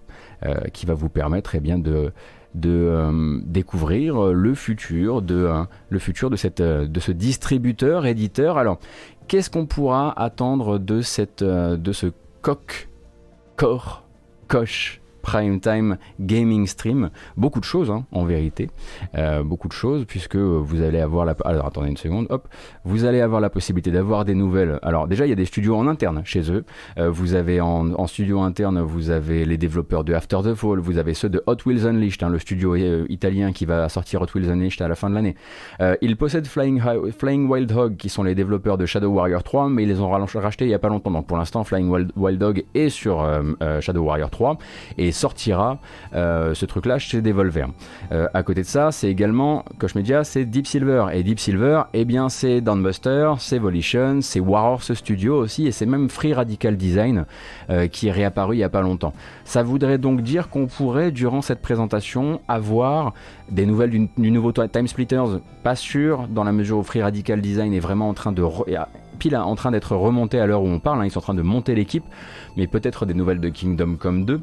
[0.73, 2.11] qui va vous permettre eh bien, de
[2.55, 5.49] de découvrir le futur de
[5.89, 8.57] le futur de cette de ce distributeur éditeur.
[8.57, 8.79] Alors
[9.27, 12.07] qu'est-ce qu'on pourra attendre de cette de ce
[12.41, 12.89] coq
[13.57, 14.03] core
[14.47, 17.09] coche prime time gaming stream.
[17.35, 18.69] Beaucoup de choses, hein, en vérité.
[19.17, 21.35] Euh, beaucoup de choses, puisque vous allez avoir la...
[21.43, 22.47] Alors, attendez une seconde, hop.
[22.85, 24.79] Vous allez avoir la possibilité d'avoir des nouvelles.
[24.83, 26.63] Alors, déjà, il y a des studios en interne chez eux.
[26.97, 30.97] Euh, vous avez en, studio interne, vous avez les développeurs de After the Fall, vous
[30.97, 34.27] avez ceux de Hot Wheels Unleashed, hein, le studio euh, italien qui va sortir Hot
[34.33, 35.35] Wheels Unleashed à la fin de l'année.
[36.01, 39.89] ils possèdent Flying, Wild Hog, qui sont les développeurs de Shadow Warrior 3, mais ils
[39.89, 41.11] les ont rachetés il n'y a pas longtemps.
[41.11, 43.27] Donc, pour l'instant, Flying Wild, Wild Dog est sur
[43.81, 44.57] Shadow Warrior 3
[44.97, 45.79] et sortira
[46.13, 47.67] euh, ce truc-là chez Devolver.
[48.11, 51.07] Euh, à côté de ça, c'est également Koch Media, c'est Deep Silver.
[51.11, 55.85] Et Deep Silver, eh bien, c'est Downbuster, c'est Volition, c'est Warhorse Studio aussi, et c'est
[55.85, 57.25] même Free Radical Design
[57.69, 59.13] euh, qui est réapparu il n'y a pas longtemps.
[59.43, 63.13] Ça voudrait donc dire qu'on pourrait, durant cette présentation, avoir
[63.49, 67.73] des nouvelles du, nouveau Time Splitters, pas sûr, dans la mesure où Free Radical Design
[67.73, 68.43] est vraiment en train de
[69.17, 71.05] pile en train d'être remonté à l'heure où on parle, hein.
[71.05, 72.03] ils sont en train de monter l'équipe,
[72.55, 74.41] mais peut-être des nouvelles de Kingdom Come 2.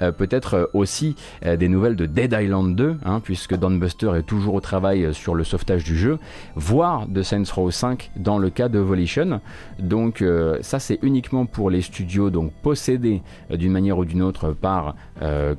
[0.00, 4.12] Euh, peut-être euh, aussi euh, des nouvelles de Dead Island 2, hein, puisque Don Buster
[4.16, 6.18] est toujours au travail sur le sauvetage du jeu,
[6.54, 9.40] voire de Saints Row 5 dans le cas de Volition.
[9.78, 10.24] Donc
[10.60, 14.94] ça c'est uniquement pour les studios donc possédés d'une manière ou d'une autre par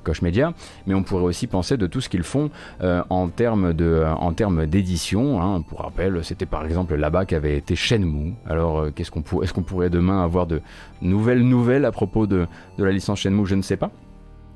[0.03, 0.53] Koch Media,
[0.87, 2.49] mais on pourrait aussi penser de tout ce qu'ils font
[2.81, 5.41] en termes d'édition.
[5.41, 5.61] Hein.
[5.61, 8.33] Pour rappel, c'était par exemple là-bas qu'avait été Shenmue.
[8.47, 9.11] Alors est-ce
[9.53, 10.61] qu'on pourrait demain avoir de
[11.01, 13.45] nouvelles nouvelles à propos de, de la licence Shenmue?
[13.45, 13.91] Je ne sais pas.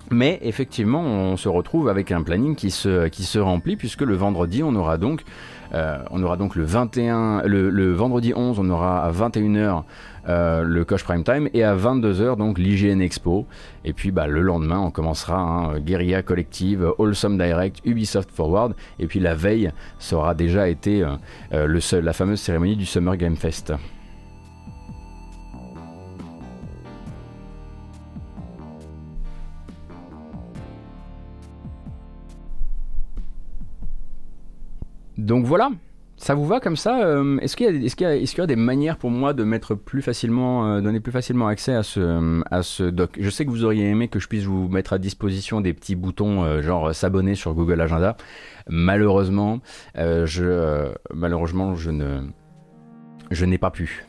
[0.10, 4.16] Mais effectivement, on se retrouve avec un planning qui se, qui se remplit puisque le
[4.16, 5.24] vendredi, on aura donc,
[5.74, 9.84] euh, on aura donc le 21, le, vendredi 11, on aura à 21h
[10.30, 13.48] euh, le Coche Prime Time et à 22h donc l'IGN Expo.
[13.84, 18.76] Et puis bah, le lendemain, on commencera hein, Guerilla Collective, Wholesome Direct, Ubisoft Forward.
[19.00, 23.18] Et puis la veille, ça aura déjà été euh, le la fameuse cérémonie du Summer
[23.18, 23.74] Game Fest.
[35.18, 35.72] Donc voilà,
[36.18, 39.44] ça vous va comme ça euh, Est-ce qu'il y, a des manières pour moi de
[39.44, 43.18] mettre plus facilement, euh, donner plus facilement accès à ce, doc?
[43.20, 45.96] Je sais que vous auriez aimé que je puisse vous mettre à disposition des petits
[45.96, 48.18] boutons euh, genre s'abonner sur Google Agenda.
[48.68, 49.60] Malheureusement,
[49.96, 54.06] je, malheureusement, je n'ai pas pu.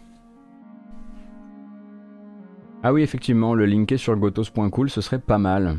[2.82, 5.76] Ah oui, effectivement, le linker sur gotos.cool, ce serait pas mal.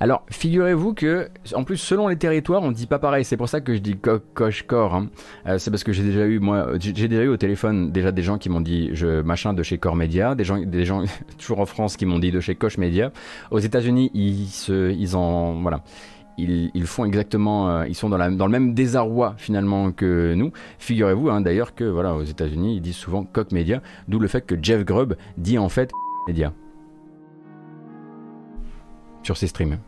[0.00, 3.24] Alors, figurez-vous que, en plus, selon les territoires, on dit pas pareil.
[3.24, 4.94] C'est pour ça que je dis co coche core.
[4.94, 5.08] Hein.
[5.46, 8.22] Euh, c'est parce que j'ai déjà eu, moi, j'ai déjà eu au téléphone déjà des
[8.22, 11.04] gens qui m'ont dit je machin de chez Core Media, des gens, des gens
[11.38, 13.12] toujours en France qui m'ont dit de chez Coche Media.
[13.50, 15.82] Aux États-Unis, ils se, ils en, voilà.
[16.40, 20.52] Ils, ils, font exactement, euh, ils sont dans, le même désarroi finalement que nous.
[20.78, 24.46] Figurez-vous hein, d'ailleurs que voilà, aux États-Unis, ils disent souvent Coq Media, d'où le fait
[24.46, 25.90] que Jeff Grubb dit en fait
[26.28, 26.52] Media
[29.22, 29.78] sur ses streams.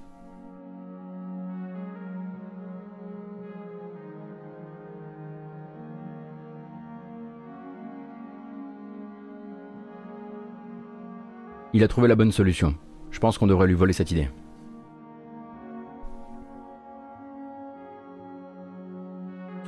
[11.72, 12.74] Il a trouvé la bonne solution.
[13.10, 14.28] Je pense qu'on devrait lui voler cette idée.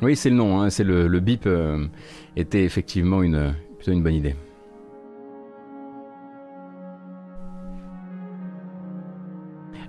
[0.03, 1.87] Oui, c'est le nom, hein, c'est le, bip euh,
[2.35, 4.35] était effectivement une, plutôt une bonne idée.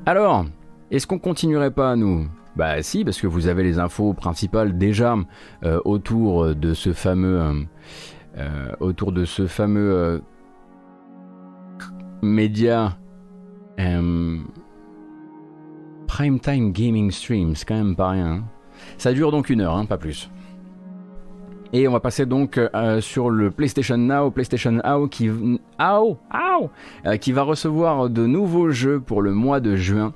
[0.05, 0.45] Alors,
[0.91, 2.27] est-ce qu'on continuerait pas, nous?
[2.57, 5.15] Bah si, parce que vous avez les infos principales déjà
[5.63, 7.41] euh, autour de ce fameux...
[7.41, 7.53] Euh,
[8.37, 10.23] euh, autour de ce fameux
[12.23, 12.97] média
[16.07, 18.27] Primetime Gaming Stream, c'est quand même pas rien.
[18.27, 18.43] Hein.
[18.97, 20.29] Ça dure donc une heure, hein, pas plus.
[21.75, 27.31] Et on va passer donc euh, sur le PlayStation Now, PlayStation Now qui, euh, qui
[27.31, 30.13] va recevoir de nouveaux jeux pour le mois de juin.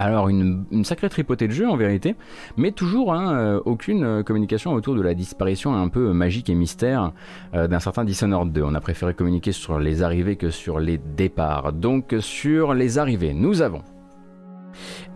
[0.00, 2.16] Alors une, sacrée tripotée de jeux en vérité,
[2.56, 7.12] mais toujours hein, euh, aucune communication autour de la disparition un peu magique et mystère
[7.52, 8.62] d'un certain Dishonored 2.
[8.62, 11.72] On a préféré communiquer sur les arrivées que sur les départs.
[11.72, 13.82] Donc sur les arrivées, nous avons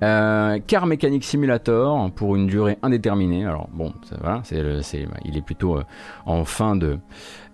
[0.03, 3.47] Euh, Car Mechanic Simulator pour une durée indéterminée.
[3.47, 5.85] Alors bon, voilà, c'est, c'est, il est plutôt euh,
[6.27, 6.99] en fin de,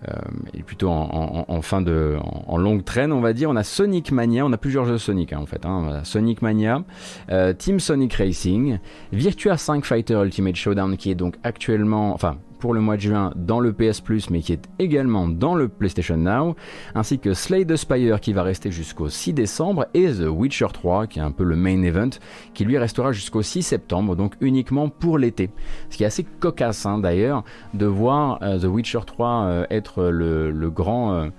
[0.07, 0.13] euh,
[0.53, 3.49] il est plutôt en, fin de, en, longue traîne, on va dire.
[3.49, 5.65] On a Sonic Mania, on a plusieurs jeux Sonic hein, en fait.
[5.65, 6.01] Hein.
[6.03, 6.83] Sonic Mania,
[7.31, 8.79] euh, Team Sonic Racing,
[9.11, 13.31] Virtua 5 Fighter Ultimate Showdown qui est donc actuellement, enfin pour le mois de juin
[13.35, 16.55] dans le PS Plus mais qui est également dans le PlayStation Now,
[16.93, 21.07] ainsi que Slay the Spire qui va rester jusqu'au 6 décembre et The Witcher 3
[21.07, 22.09] qui est un peu le main event
[22.53, 25.49] qui lui restera jusqu'au 6 septembre donc uniquement pour l'été.
[25.89, 27.43] Ce qui est assez cocasse hein, d'ailleurs
[27.73, 31.13] de voir euh, The Witcher 3 euh, être le, grand...
[31.13, 31.29] Euh,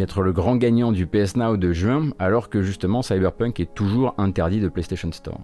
[0.00, 4.14] être le grand gagnant du PS Now de juin alors que justement Cyberpunk est toujours
[4.16, 5.40] interdit de PlayStation Store.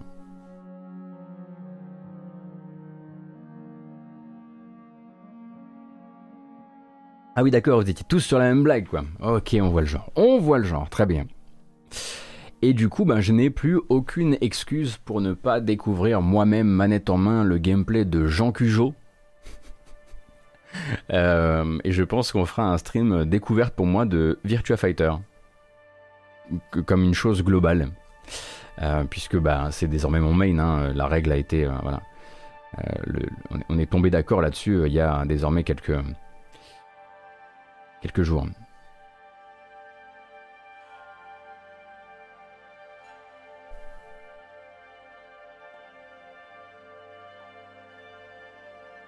[7.39, 9.05] Ah oui, d'accord, vous étiez tous sur la même blague, quoi.
[9.21, 10.11] Ok, on voit le genre.
[10.17, 11.25] On voit le genre, très bien.
[12.61, 17.09] Et du coup, ben, je n'ai plus aucune excuse pour ne pas découvrir moi-même, manette
[17.09, 18.93] en main, le gameplay de Jean Cujo.
[21.11, 25.13] Euh, et je pense qu'on fera un stream découverte pour moi de Virtua Fighter.
[26.85, 27.89] Comme une chose globale.
[28.81, 30.93] Euh, puisque bah, c'est désormais mon main, hein.
[30.93, 31.65] la règle a été...
[31.65, 31.71] Euh,
[33.69, 35.97] on est tombé d'accord là-dessus il y a désormais quelques
[38.01, 38.45] quelques jours.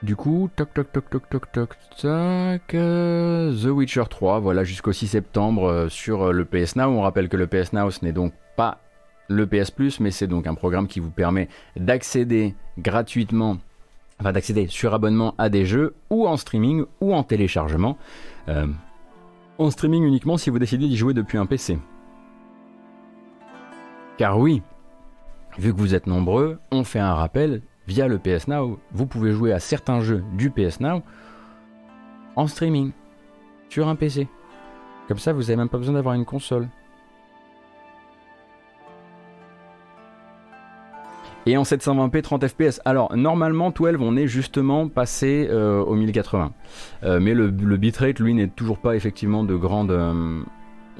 [0.03, 1.69] Du coup, toc toc toc toc toc toc
[2.01, 6.85] toc, euh, The Witcher 3, voilà jusqu'au 6 septembre euh, sur euh, le PS Now.
[6.85, 8.79] On rappelle que le PS Now ce n'est donc pas
[9.27, 13.57] le PS Plus, mais c'est donc un programme qui vous permet d'accéder gratuitement,
[14.19, 17.95] enfin d'accéder sur abonnement à des jeux ou en streaming ou en téléchargement.
[18.49, 18.67] Euh,
[19.57, 21.79] en streaming uniquement si vous décidez d'y jouer depuis un PC.
[24.17, 24.61] Car oui,
[25.57, 29.31] vu que vous êtes nombreux, on fait un rappel, via le PS Now, vous pouvez
[29.31, 31.01] jouer à certains jeux du PS Now
[32.35, 32.91] en streaming,
[33.69, 34.27] sur un PC.
[35.07, 36.69] Comme ça, vous n'avez même pas besoin d'avoir une console.
[41.45, 42.81] Et en 720p 30 fps.
[42.85, 46.53] Alors normalement 12 on est justement passé euh, au 1080,
[47.03, 50.41] euh, mais le, bitrate lui n'est toujours pas effectivement de grande, euh,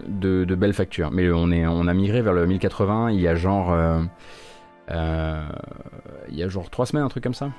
[0.08, 1.12] de, de, belle facture.
[1.12, 3.76] Mais on est, on a migré vers le 1080 il y a genre,
[4.90, 7.52] il y a genre 3 semaines un truc comme ça.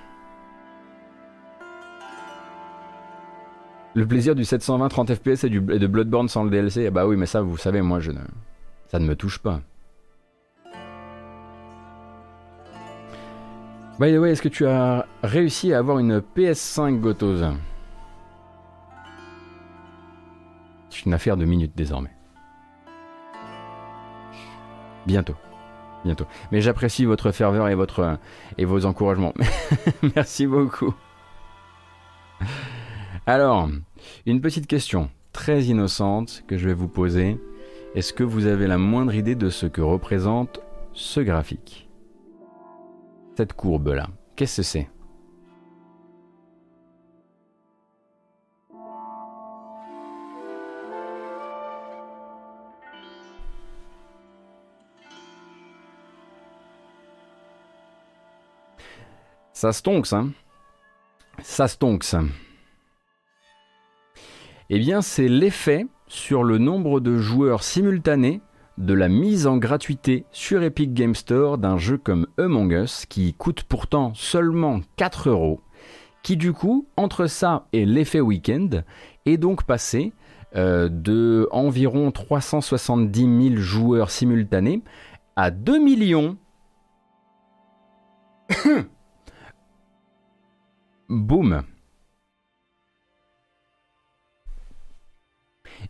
[3.94, 7.16] Le plaisir du 720 30 fps et, du, de Bloodborne sans le DLC, bah oui
[7.16, 8.20] mais ça vous savez moi je ne,
[8.88, 9.60] ça ne me touche pas.
[14.02, 17.38] By the way, est-ce que tu as réussi à avoir une PS5 Gotos
[20.90, 22.10] C'est une affaire de minutes désormais.
[25.06, 25.36] Bientôt.
[26.04, 26.26] Bientôt.
[26.50, 28.18] Mais j'apprécie votre ferveur et, votre,
[28.58, 29.34] et vos encouragements.
[30.16, 30.92] Merci beaucoup.
[33.24, 33.68] Alors,
[34.26, 37.38] une petite question très innocente que je vais vous poser.
[37.94, 40.58] Est-ce que vous avez la moindre idée de ce que représente
[40.92, 41.88] ce graphique?
[43.36, 44.88] Cette courbe-là, qu'est-ce que c'est?
[59.62, 60.32] Ça stonks, hein
[61.40, 61.68] Ça.
[61.68, 62.16] Stonks.
[64.70, 68.40] Eh bien, c'est l'effet sur le nombre de joueurs simultanés
[68.78, 73.34] de la mise en gratuité sur Epic Game Store d'un jeu comme Among Us qui
[73.34, 75.60] coûte pourtant seulement 4 euros,
[76.22, 78.68] qui du coup, entre ça et l'effet week-end,
[79.26, 80.12] est donc passé
[80.56, 84.82] euh, de environ 370 000 joueurs simultanés
[85.36, 86.36] à 2 millions.
[91.08, 91.62] Boum.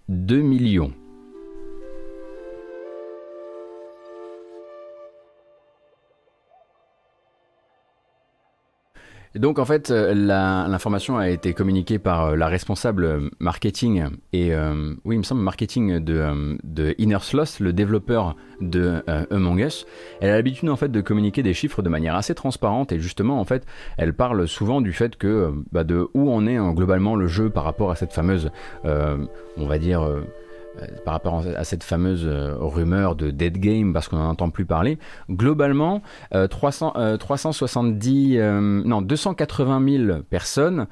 [0.08, 0.92] 2 millions.
[9.34, 14.94] Donc en fait, euh, l'information a été communiquée par euh, la responsable marketing et euh,
[15.04, 19.86] oui, il me semble marketing de, de Inner Sloth, le développeur de Among Us.
[20.20, 23.40] Elle a l'habitude en fait de communiquer des chiffres de manière assez transparente et justement
[23.40, 23.66] en fait,
[23.96, 27.48] elle parle souvent du fait que bah, de où en est hein, globalement le jeu
[27.48, 28.50] par rapport à cette fameuse,
[28.84, 30.06] on va dire
[31.04, 34.98] par rapport à cette fameuse rumeur de dead game parce qu'on n'en entend plus parler.
[35.30, 36.02] Globalement,
[36.50, 38.38] 300, 370,
[38.84, 40.86] non 280 000 personnes,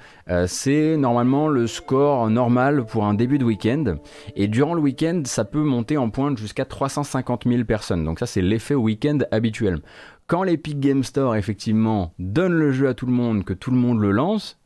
[0.47, 3.97] c'est normalement le score normal pour un début de week-end.
[4.37, 8.05] Et durant le week-end, ça peut monter en pointe jusqu'à 350 000 personnes.
[8.05, 9.81] Donc ça, c'est l'effet week-end habituel.
[10.27, 13.77] Quand l'Epic Game Store, effectivement, donne le jeu à tout le monde, que tout le
[13.77, 14.60] monde le lance,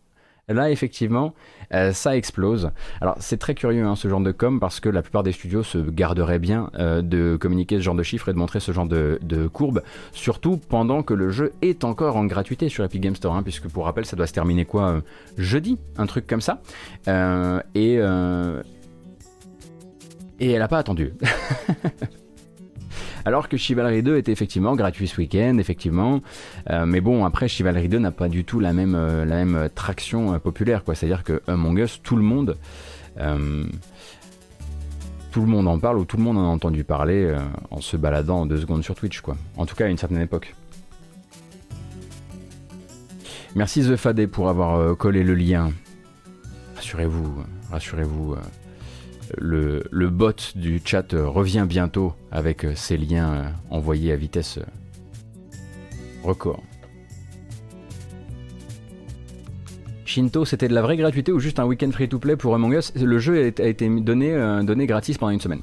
[0.48, 1.34] là effectivement
[1.72, 2.70] euh, ça explose.
[3.00, 5.62] Alors c'est très curieux hein, ce genre de com parce que la plupart des studios
[5.62, 8.86] se garderaient bien euh, de communiquer ce genre de chiffres et de montrer ce genre
[8.86, 9.18] de,
[9.52, 9.82] courbes,
[10.12, 13.68] surtout pendant que le jeu est encore en gratuité sur Epic Game Store, hein, puisque
[13.68, 15.00] pour rappel ça doit se terminer quoi euh,
[15.38, 16.60] jeudi, un truc comme ça.
[17.74, 17.94] et,
[20.40, 21.12] et elle n'a pas attendu.
[23.24, 26.20] Alors que Chivalry 2 était effectivement gratuit ce week-end, effectivement.
[26.70, 30.34] Euh, mais bon, après, Chivalry 2 n'a pas du tout la même, euh, même traction
[30.34, 30.94] euh, populaire, quoi.
[30.94, 32.56] C'est-à-dire que Among Us, tout le monde.
[35.32, 37.34] tout le monde en parle ou tout le monde en a entendu parler
[37.70, 39.36] en se baladant deux secondes sur Twitch, quoi.
[39.56, 40.54] En tout cas, à une certaine époque.
[43.56, 45.72] Merci The Fadé pour avoir collé le lien.
[46.76, 48.36] Rassurez-vous, rassurez-vous
[49.38, 54.64] le, bot du chat revient bientôt avec ses liens euh, envoyés à vitesse euh,
[56.22, 56.62] record.
[60.04, 62.92] Shinto, c'était de la vraie gratuité ou juste un week-end free-to-play pour Among Us?
[62.94, 65.62] Le jeu a été donné, euh, donné gratis pendant une semaine.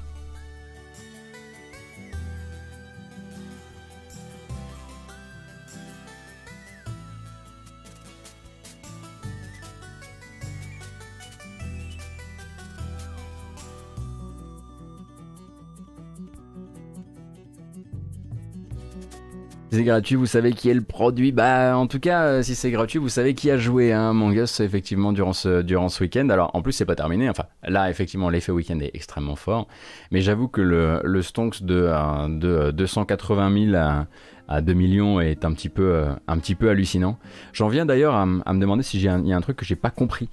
[19.72, 21.32] C'est gratuit, vous savez qui est le produit.
[21.32, 24.36] Bah, en tout cas, euh, si c'est gratuit, vous savez qui a joué hein, Among
[24.36, 26.28] Us effectivement durant ce week-end.
[26.28, 27.30] Alors, en plus, c'est pas terminé.
[27.30, 29.70] Enfin, là, effectivement, l'effet week-end est extrêmement fort.
[30.12, 34.08] Mais j'avoue que le, le Stonks de, euh, de 280 000 à,
[34.50, 37.18] à 2 millions est un petit peu euh, hallucinant.
[37.54, 39.90] J'en viens d'ailleurs à, me demander si il y a un truc que j'ai pas
[39.90, 40.30] compris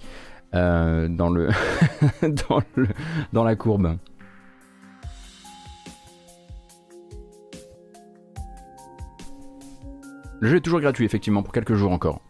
[0.53, 1.51] dans le
[3.35, 3.99] dans la courbe.
[10.41, 12.21] Le jeu est toujours gratuit, effectivement, pour quelques jours encore.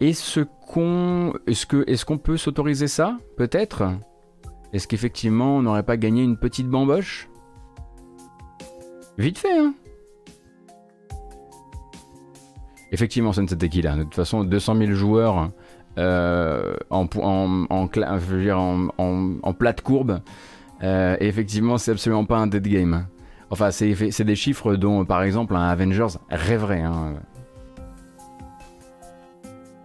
[0.00, 3.84] Est-ce qu'on est peut s'autoriser ça Peut-être?
[4.72, 7.28] Est-ce qu'effectivement on n'aurait pas gagné une petite bamboche?
[9.18, 9.74] Vite fait, hein
[12.90, 13.32] Effectivement,
[13.68, 13.96] qui là.
[13.96, 15.50] De toute façon, 200 000 joueurs
[15.98, 20.20] euh, en, en, en, en, plate courbe.
[20.82, 23.06] Euh, effectivement, c'est absolument pas un dead game.
[23.50, 26.80] Enfin, c'est des chiffres dont, par exemple, un Avengers rêverait.
[26.80, 27.14] Hein.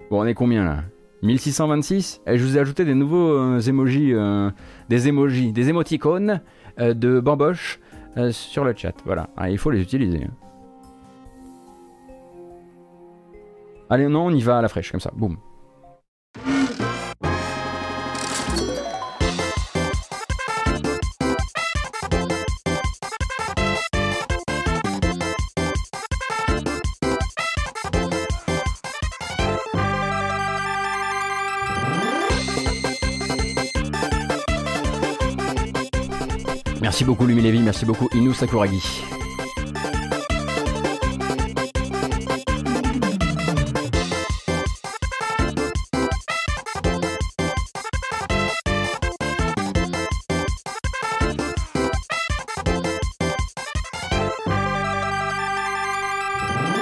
[0.09, 0.83] Bon, on est combien là?
[1.23, 4.49] 1626 Et je vous ai ajouté des nouveaux euh, emojis, euh,
[4.87, 6.41] des emojis, des émoticônes
[6.77, 7.79] de bamboche
[8.31, 8.93] sur le chat.
[9.03, 10.27] Voilà, ah, il faut les utiliser.
[13.89, 15.37] Allez, non, on y va à la fraîche, comme ça, boum.
[36.87, 38.81] Merci beaucoup Lumilevi, merci beaucoup Inu Sakuragi.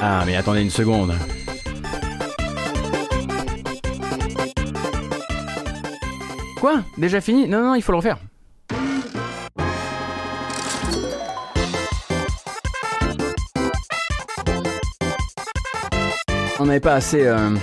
[0.03, 1.15] Ah mais attendez une seconde.
[6.61, 6.83] Quoi?
[6.99, 7.47] Déjà fini?
[7.47, 8.19] Non, non, il faut le refaire.
[16.65, 17.27] On n'avait pas assez.
[17.27, 17.55] Euh,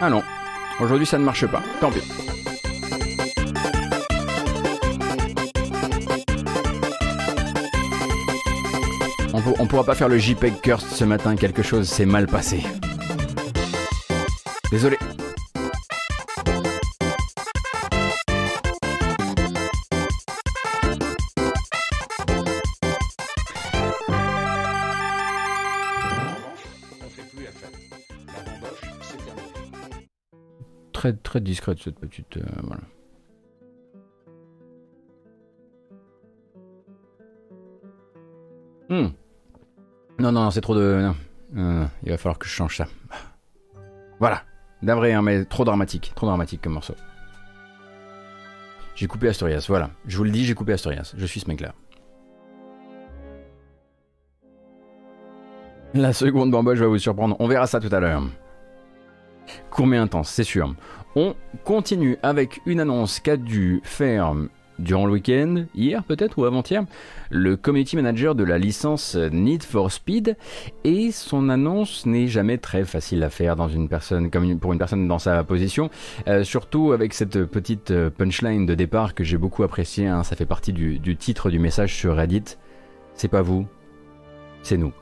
[0.00, 0.22] ah non,
[0.80, 2.00] aujourd'hui ça ne marche pas, tant pis.
[9.34, 12.62] On, on pourra pas faire le JPEG Curse ce matin, quelque chose s'est mal passé.
[14.70, 14.96] Désolé.
[31.32, 32.36] Très discrète cette petite.
[32.36, 32.82] Euh, voilà.
[38.90, 39.12] Hmm.
[40.18, 41.10] Non, non, c'est trop de.
[41.56, 42.86] Euh, il va falloir que je change ça.
[44.20, 44.42] Voilà.
[44.82, 46.12] D'avril, hein, mais trop dramatique.
[46.14, 46.94] Trop dramatique comme morceau.
[48.94, 49.88] J'ai coupé Asturias, voilà.
[50.06, 51.14] Je vous le dis, j'ai coupé Asturias.
[51.16, 51.72] Je suis ce mec-là.
[55.94, 57.36] La seconde bamboche va vous surprendre.
[57.38, 58.22] On verra ça tout à l'heure.
[59.70, 60.74] Court mais intense, c'est sûr.
[61.14, 61.34] On
[61.64, 64.34] continue avec une annonce qu'a dû faire
[64.78, 66.84] durant le week-end, hier peut-être ou avant-hier,
[67.30, 70.36] le community manager de la licence Need for Speed
[70.84, 75.06] et son annonce n'est jamais très facile à faire une personne comme pour une personne
[75.06, 75.90] dans sa position,
[76.28, 80.06] euh, surtout avec cette petite euh, punchline de départ que j'ai beaucoup appréciée.
[80.06, 80.22] Hein.
[80.22, 82.56] ça fait partie du titre du message sur Reddit.
[83.14, 83.66] C'est pas vous,
[84.62, 84.92] c'est nous.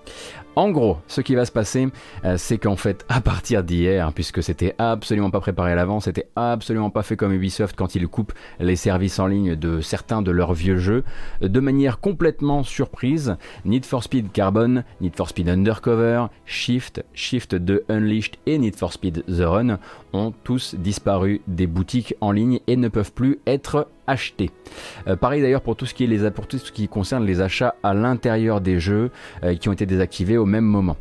[0.56, 1.86] En gros, ce qui va se passer,
[2.24, 6.26] euh, c'est qu'en fait, à partir d'hier, puisque c'était absolument pas préparé à l'avance, c'était
[6.34, 10.32] absolument pas fait comme Ubisoft quand ils coupent les services en ligne de certains de
[10.32, 11.04] leurs vieux jeux,
[11.40, 17.84] de manière complètement surprise, Need for Speed Carbon, Need for Speed Undercover, Shift, Shift 2
[17.88, 19.78] Unleashed et Need for Speed The Run
[20.12, 24.50] ont tous disparu des boutiques en ligne et ne peuvent plus être achetés.
[25.06, 29.10] Euh, pareil d'ailleurs pour tout ce qui concerne les achats à l'intérieur des jeux
[29.42, 30.96] euh, qui ont été désactivés au même moment.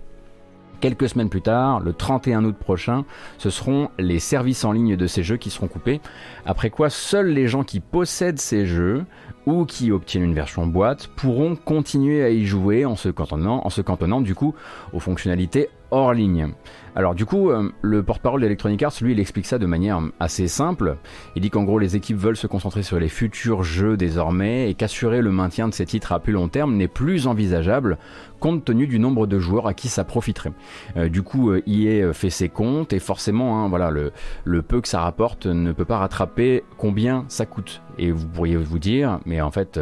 [0.82, 3.04] Quelques semaines plus tard, le 31 août prochain,
[3.38, 6.00] ce seront les services en ligne de ces jeux qui seront coupés.
[6.46, 9.04] Après quoi, seuls les gens qui possèdent ces jeux
[9.46, 13.70] ou qui obtiennent une version boîte pourront continuer à y jouer en se cantonnant, en
[13.70, 14.56] se cantonnant du coup
[14.94, 16.50] aux fonctionnalités hors ligne.
[16.96, 20.48] Alors du coup, euh, le porte-parole d'Electronic Arts, lui, il explique ça de manière assez
[20.48, 20.98] simple.
[21.36, 24.74] Il dit qu'en gros, les équipes veulent se concentrer sur les futurs jeux désormais et
[24.74, 27.98] qu'assurer le maintien de ces titres à plus long terme n'est plus envisageable
[28.40, 30.54] compte tenu du nombre de joueurs à qui ça profiterait.
[30.98, 34.88] Euh, du coup, euh, EA fait ses comptes et forcément, hein, voilà, le peu que
[34.88, 37.82] ça rapporte ne peut pas rattraper combien ça coûte.
[37.98, 39.80] Et vous pourriez vous dire, mais en fait,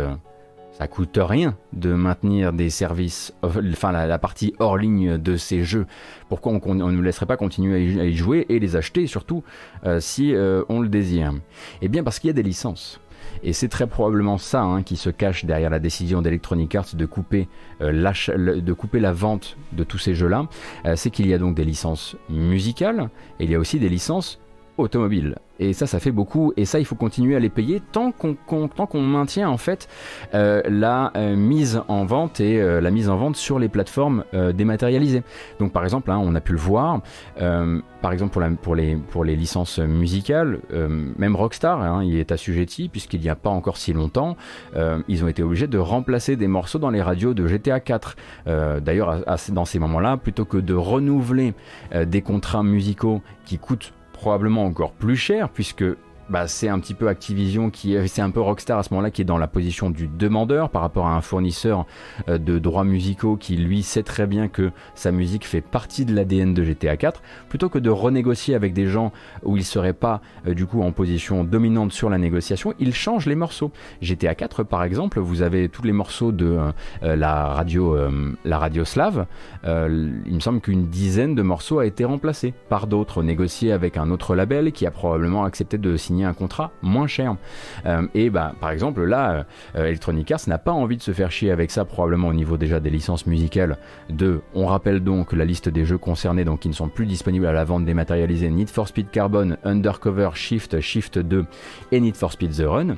[0.78, 5.88] ça coûte rien de maintenir des services, enfin la, partie hors ligne de ces jeux.
[6.30, 9.44] Pourquoi on ne laisserait pas continuer à y, jouer et les acheter surtout
[9.86, 11.34] euh, si euh, on le désire?
[11.82, 13.00] Eh bien parce qu'il y a des licences.
[13.42, 17.06] Et c'est très probablement ça hein, qui se cache derrière la décision d'Electronic Arts de
[17.08, 17.48] couper,
[17.82, 20.48] euh, de couper la vente de tous ces jeux-là.
[20.96, 23.10] c'est qu'il y a donc des licences musicales
[23.40, 24.40] et il y a aussi des licences
[24.78, 25.36] automobiles.
[25.60, 26.54] Et ça, ça fait beaucoup.
[26.58, 29.88] Et ça, il faut continuer à les payer tant qu'on maintient en fait
[30.34, 34.24] euh, la euh, mise en vente et euh, la mise en vente sur les plateformes
[34.54, 35.24] dématérialisées.
[35.60, 37.02] Donc, par exemple, hein, on a pu le voir.
[37.38, 43.22] par exemple, pour, les, pour les licences musicales, même Rockstar, hein, il est assujetti puisqu'il
[43.22, 44.38] n'y a pas encore si longtemps,
[45.08, 48.16] ils ont été obligés de remplacer des morceaux dans les radios de GTA 4.
[48.82, 51.54] D'ailleurs, dans ces moments-là, plutôt que de renouveler
[52.06, 55.86] des contrats musicaux qui coûtent probablement encore plus cher puisque
[56.30, 59.22] bah, c'est un petit peu Activision qui c'est un peu Rockstar à ce moment-là qui
[59.22, 61.86] est dans la position du demandeur par rapport à un fournisseur
[62.28, 66.14] euh, de droits musicaux qui lui sait très bien que sa musique fait partie de
[66.14, 69.12] l'ADN de GTA 4 plutôt que de renégocier avec des gens
[69.44, 73.26] où il serait pas euh, du coup en position dominante sur la négociation il change
[73.26, 73.72] les morceaux.
[74.02, 76.58] GTA 4 par exemple vous avez tous les morceaux de
[77.04, 77.96] euh, la radio
[78.44, 79.26] la radio slave
[79.64, 83.24] il me semble qu'une dizaine de morceaux a été remplacé par d'autres.
[83.24, 87.36] Négociés avec un autre label qui a probablement accepté de signer un contrat moins cher.
[87.86, 89.46] Euh, et bah, par exemple, là,
[89.76, 92.58] euh, Electronic Arts n'a pas envie de se faire chier avec ça, probablement au niveau
[92.58, 93.78] déjà des licences musicales.
[94.10, 97.46] De, on rappelle donc la liste des jeux concernés, donc qui ne sont plus disponibles
[97.46, 101.46] à la vente dématérialisée Need for Speed Carbon, Undercover, Shift, Shift 2
[101.92, 102.96] et Need for Speed The Run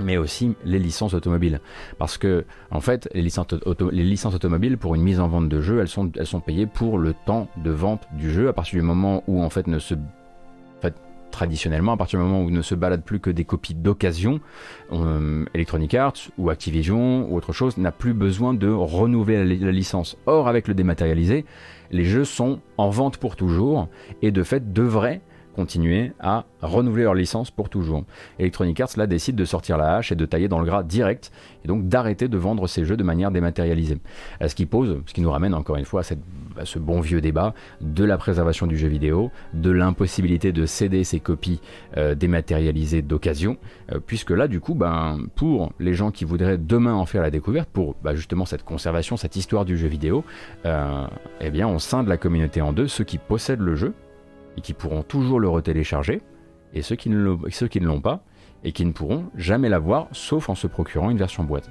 [0.00, 1.60] mais aussi les licences automobiles.
[1.98, 3.46] Parce que, en fait, les licences,
[3.92, 6.66] les licences automobiles, pour une mise en vente de jeu, elles sont, elles sont payées
[6.66, 9.78] pour le temps de vente du jeu, à partir du moment où, en fait, ne
[9.78, 9.94] se
[11.30, 14.40] traditionnellement, à partir du moment où ne se baladent plus que des copies d'occasion,
[14.92, 20.16] euh, Electronic Arts ou Activision ou autre chose n'a plus besoin de renouveler la, licence.
[20.26, 21.44] Or, avec le dématérialisé,
[21.90, 23.88] les jeux sont en vente pour toujours
[24.22, 25.20] et de fait devraient
[25.60, 28.04] continuer à renouveler leur licence pour toujours.
[28.38, 31.30] Electronic Arts là décide de sortir la hache et de tailler dans le gras direct
[31.62, 33.98] et donc d'arrêter de vendre ces jeux de manière dématérialisée.
[34.40, 37.52] Euh, ce qui nous ramène encore une fois à, ce bon vieux débat
[37.82, 41.60] de la préservation du jeu vidéo, de l'impossibilité de céder ces copies
[41.98, 43.58] euh, dématérialisées d'occasion,
[43.92, 47.30] euh, puisque là du coup, ben, pour les gens qui voudraient demain en faire la
[47.30, 50.24] découverte, pour bah, justement cette conservation, cette histoire du jeu vidéo,
[50.64, 53.92] eh bien on scinde la communauté en deux, ceux qui possèdent le jeu,
[54.56, 56.22] et qui pourront toujours le retélécharger,
[56.72, 58.22] et ceux qui ne, l'ont pas,
[58.64, 61.70] et qui ne pourront jamais l'avoir, sauf en se procurant une version boîte.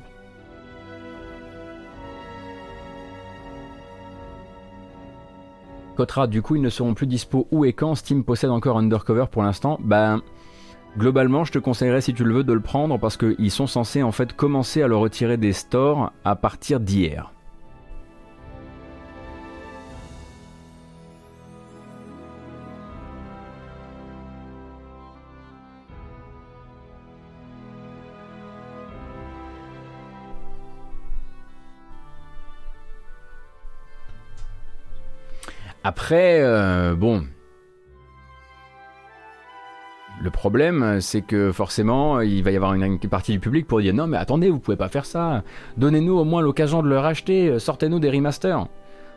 [5.96, 9.26] Cotra, du coup, ils ne seront plus dispo où et quand Steam possède encore Undercover
[9.30, 9.78] pour l'instant?
[9.84, 10.22] Ben,
[10.98, 14.02] globalement, je te conseillerais, si tu le veux, de le prendre parce qu'ils sont censés
[14.02, 17.34] en fait commencer à le retirer des stores à partir d'hier.
[35.90, 37.24] Après, euh, bon.
[40.22, 43.96] Le problème, c'est que forcément, il va y avoir une, partie du public pour dire
[43.96, 45.42] non, mais attendez, vous pouvez pas faire ça.
[45.78, 47.58] Donnez-nous au moins l'occasion de le racheter.
[47.58, 48.68] Sortez-nous des remasters.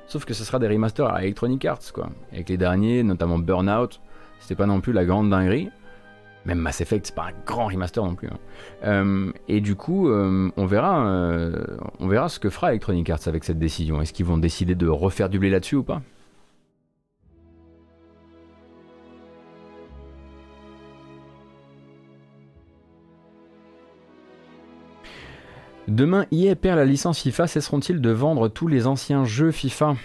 [0.06, 2.08] Sauf que ce sera des remasters à Electronic Arts, quoi.
[2.32, 4.00] Avec les derniers, notamment Burnout,
[4.40, 5.68] c'était pas non plus la grande dinguerie.
[6.46, 8.28] Même Mass Effect, c'est pas un grand remaster non plus.
[8.28, 8.38] Hein.
[8.84, 11.04] Euh, et du coup, euh, on, verra,
[12.00, 14.00] on verra ce que fera Electronic Arts avec cette décision.
[14.00, 16.00] Est-ce qu'ils vont décider de refaire du blé là-dessus ou pas?
[25.92, 29.96] Demain, EA perd la licence FIFA, cesseront-ils de vendre tous les anciens jeux FIFA?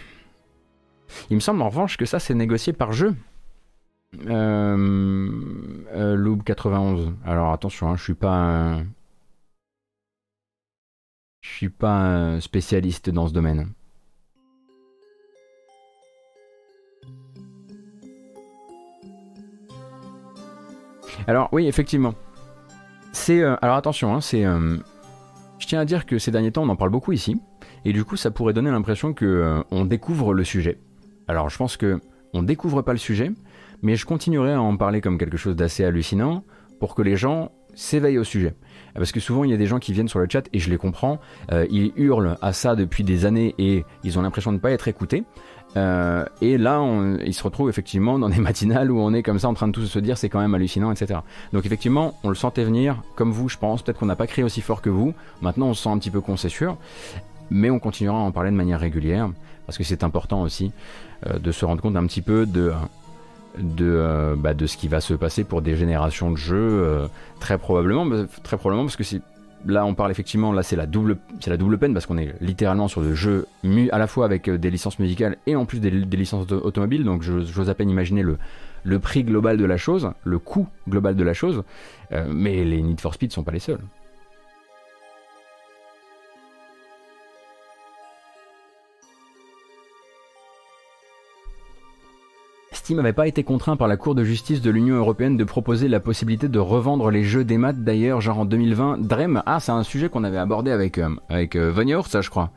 [1.30, 3.16] Il me semble en revanche que ça c'est négocié par jeu.
[4.26, 4.76] Euh,
[5.94, 7.14] euh Loop 91.
[7.24, 8.80] Alors attention, hein, je suis pas.
[11.40, 13.70] Je suis pas spécialiste dans ce domaine.
[21.28, 22.14] Alors oui, effectivement.
[23.14, 24.44] C'est euh, alors attention, hein, c'est
[25.60, 27.42] je tiens à dire que ces derniers temps, on en parle beaucoup ici,
[27.86, 30.80] et du coup, ça pourrait donner l'impression que euh, on découvre le sujet.
[31.28, 32.00] Alors, je pense que
[32.34, 33.32] on découvre pas le sujet,
[33.82, 36.44] mais je continuerai à en parler comme quelque chose d'assez hallucinant
[36.80, 38.56] pour que les gens s'éveillent au sujet.
[38.96, 40.70] Parce que souvent, il y a des gens qui viennent sur le chat et je
[40.70, 41.20] les comprends.
[41.52, 44.72] Euh, ils hurlent à ça depuis des années et ils ont l'impression de ne pas
[44.72, 45.24] être écoutés.
[45.76, 49.38] Euh, et là, on, il se retrouve effectivement dans des matinales où on est comme
[49.38, 51.20] ça en train de tous se dire c'est quand même hallucinant, etc.
[51.54, 53.84] Donc effectivement, on le sentait venir, comme vous, je pense.
[53.84, 55.14] Peut-être qu'on n'a pas crié aussi fort que vous.
[55.42, 56.78] Maintenant, on se sent un petit peu con, c'est sûr.
[57.52, 59.30] Mais on continuera à en parler de manière régulière
[59.68, 60.72] parce que c'est important aussi
[61.28, 62.72] euh, de se rendre compte un petit peu de
[63.60, 67.08] de, euh, bah, de ce qui va se passer pour des générations de jeux,
[67.40, 68.06] très probablement,
[68.44, 69.22] très probablement parce que c'est
[69.66, 72.88] là on parle effectivement, là c'est la double, la double peine parce qu'on est littéralement
[72.88, 73.48] sur le jeu
[73.92, 77.22] à la fois avec euh, des licences musicales et en plus des, licences automobiles, donc
[77.22, 78.38] j'ose à peine imaginer le,
[78.84, 81.64] le prix global de la chose, le coût global de la chose,
[82.12, 83.82] euh, mais les Need for Speed sont pas les seuls.
[92.88, 95.90] Steam n'avait pas été contraint par la Cour de justice de l'Union européenne de proposer
[95.90, 99.00] la possibilité de revendre les jeux des maths d'ailleurs, genre en 2020.
[99.00, 101.74] Drem, ah, c'est un sujet qu'on avait abordé avec, euh, avec euh,
[102.06, 102.50] ça je crois.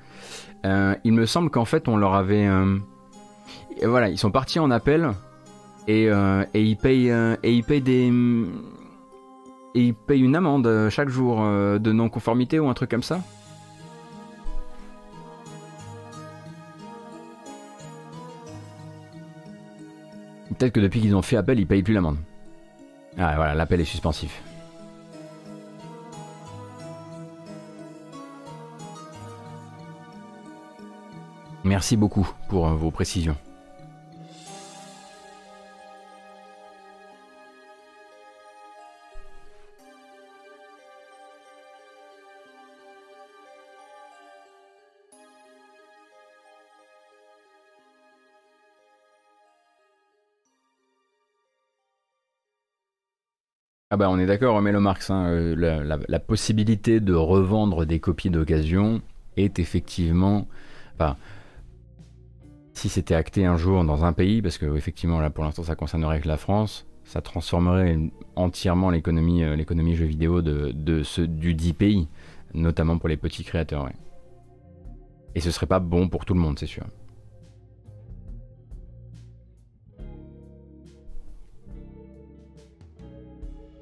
[0.64, 2.48] Euh, il me semble qu'en fait, on leur avait.
[3.82, 5.10] voilà, ils sont partis en appel
[5.88, 7.10] et, et ils payent
[7.42, 8.12] et ils payent des.
[9.74, 13.20] Et ils payent une amende chaque jour de non-conformité ou un truc comme ça.
[20.60, 22.18] Peut-être que depuis qu'ils ont fait appel, ils payent plus l'amende.
[23.16, 24.42] Ah voilà, l'appel est suspensif.
[31.64, 33.38] Merci beaucoup pour vos précisions.
[53.92, 58.30] Ah bah on est d'accord, Melo Marx, hein, euh, la, possibilité de revendre des copies
[58.30, 59.02] d'occasion
[59.36, 60.46] est effectivement...
[62.72, 65.74] Si c'était acté un jour dans un pays, parce que effectivement là pour l'instant ça
[65.74, 67.98] concernerait que la France, ça transformerait
[68.36, 72.08] entièrement l'économie euh, l'économie jeux vidéo de, ce, du dit pays,
[72.54, 73.88] notamment pour les petits créateurs.
[75.34, 76.84] Et ce serait pas bon pour tout le monde, c'est sûr.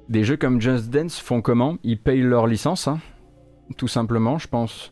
[0.09, 1.77] Des jeux comme Just Dance font comment?
[1.83, 2.99] Ils payent leur licence, hein,
[3.77, 4.91] tout simplement, je pense.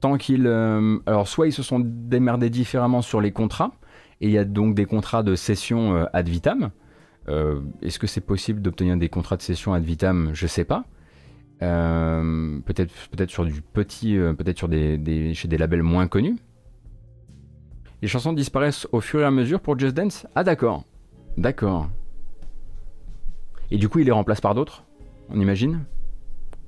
[0.00, 0.46] Tant qu'ils.
[0.46, 3.72] Euh, alors, soit ils se sont démerdés différemment sur les contrats,
[4.20, 6.70] et il y a donc des contrats de cession euh, ad vitam.
[7.28, 10.30] Euh, est-ce que c'est possible d'obtenir des contrats de cession ad vitam?
[10.32, 10.84] Je sais pas.
[11.58, 16.36] peut-être, peut-être sur du petit, peut-être sur des, chez des labels moins connus.
[18.00, 20.26] Les chansons disparaissent au fur et à mesure pour Just Dance?
[20.34, 20.84] Ah d'accord,
[21.36, 21.88] d'accord.
[23.72, 24.84] Et du coup, il les remplace par d'autres,
[25.30, 25.86] on imagine?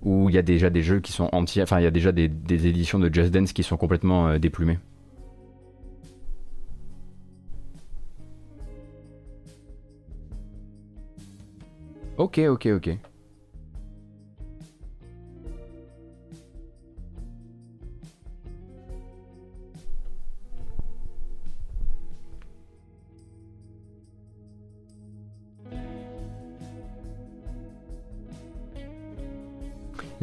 [0.05, 2.13] Ou il y a déjà des jeux qui sont entiers, enfin, il y a déjà
[2.13, 2.31] des,
[2.67, 4.79] éditions de Just Dance qui sont complètement euh, déplumées?
[12.17, 12.99] Ok, ok, ok.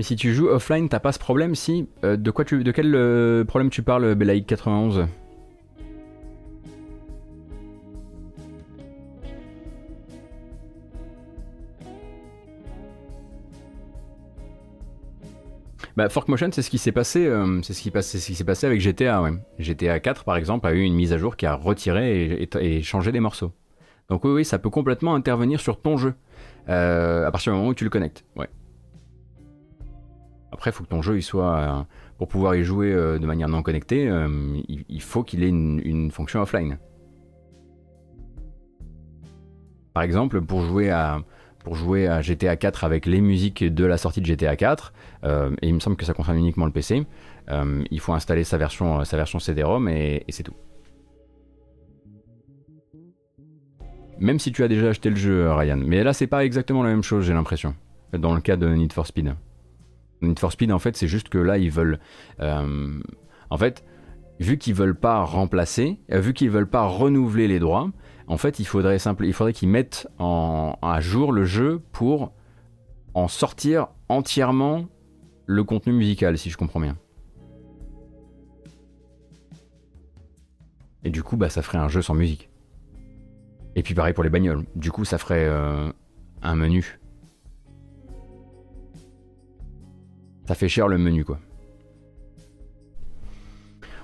[0.01, 2.95] Mais si tu joues offline, t'as pas ce problème si euh, de, quoi de quel
[2.95, 5.05] euh, problème tu parles, euh, Belaïk 91
[15.95, 17.31] Bah, Fork Motion, c'est ce qui s'est passé,
[17.61, 19.23] c'est ce qui passé avec GTA.
[19.59, 23.11] GTA 4, par exemple, a eu une mise à jour qui a retiré et, changé
[23.11, 23.51] des morceaux.
[24.09, 26.15] Donc oui, oui, ça peut complètement intervenir sur ton jeu
[26.67, 28.25] à partir du moment où tu le connectes.
[30.61, 31.83] Après, il faut que ton jeu il soit euh,
[32.19, 34.07] pour pouvoir y jouer de manière non connectée,
[34.67, 36.77] il, faut qu'il ait une, fonction offline.
[39.95, 41.23] Par exemple, pour jouer à
[41.63, 44.93] pour jouer à GTA 4 avec les musiques de la sortie de GTA 4,
[45.23, 47.07] euh, et il me semble que ça concerne uniquement le PC,
[47.49, 50.53] euh, il faut installer sa version, sa version CD-ROM et, c'est tout.
[54.19, 55.77] Même si tu as déjà acheté le jeu, Ryan.
[55.83, 57.73] Mais là, c'est pas exactement la même chose, j'ai l'impression,
[58.13, 59.33] dans le cas de Need for Speed.
[60.21, 61.99] Need for Speed, en fait, c'est juste que là, ils veulent.
[62.39, 62.99] Euh,
[63.49, 63.83] en fait,
[64.39, 67.89] vu qu'ils veulent pas remplacer, vu qu'ils veulent pas renouveler les droits,
[68.27, 72.33] en fait, il faudrait, simple, il faudrait qu'ils mettent en, à jour le jeu pour
[73.13, 74.87] en sortir entièrement
[75.45, 76.97] le contenu musical, si je comprends bien.
[81.03, 82.49] Et du coup, bah, ça ferait un jeu sans musique.
[83.75, 84.65] Et puis pareil pour les bagnoles.
[84.75, 85.91] Du coup, ça ferait euh,
[86.41, 86.99] un menu.
[90.45, 91.39] Ça fait cher le menu, quoi.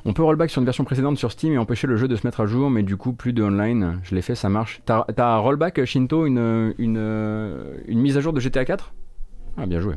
[0.06, 2.26] On peut rollback sur une version précédente sur Steam et empêcher le jeu de se
[2.26, 4.00] mettre à jour, mais du coup, plus de online.
[4.04, 4.82] Je l'ai fait, ça marche.
[4.86, 6.98] T'as rollback, Shinto, une, une,
[7.88, 8.94] une mise à jour de GTA 4
[9.58, 9.96] Ah, bien joué.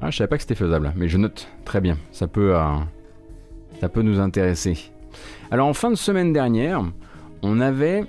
[0.00, 1.48] Ah, je savais pas que c'était faisable, mais je note.
[1.64, 1.96] Très bien.
[2.22, 2.76] Euh,
[3.80, 4.92] ça peut nous intéresser.
[5.54, 6.82] Alors, en fin de semaine dernière,
[7.42, 8.02] on avait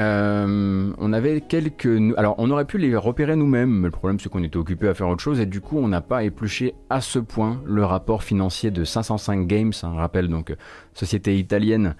[0.00, 1.86] euh, on avait quelques.
[2.16, 4.94] Alors, on aurait pu les repérer nous-mêmes, mais le problème c'est qu'on était occupé à
[4.94, 8.22] faire autre chose et du coup, on n'a pas épluché à ce point le rapport
[8.22, 10.56] financier de 505 Games, un rappel donc
[10.94, 11.92] société italienne euh,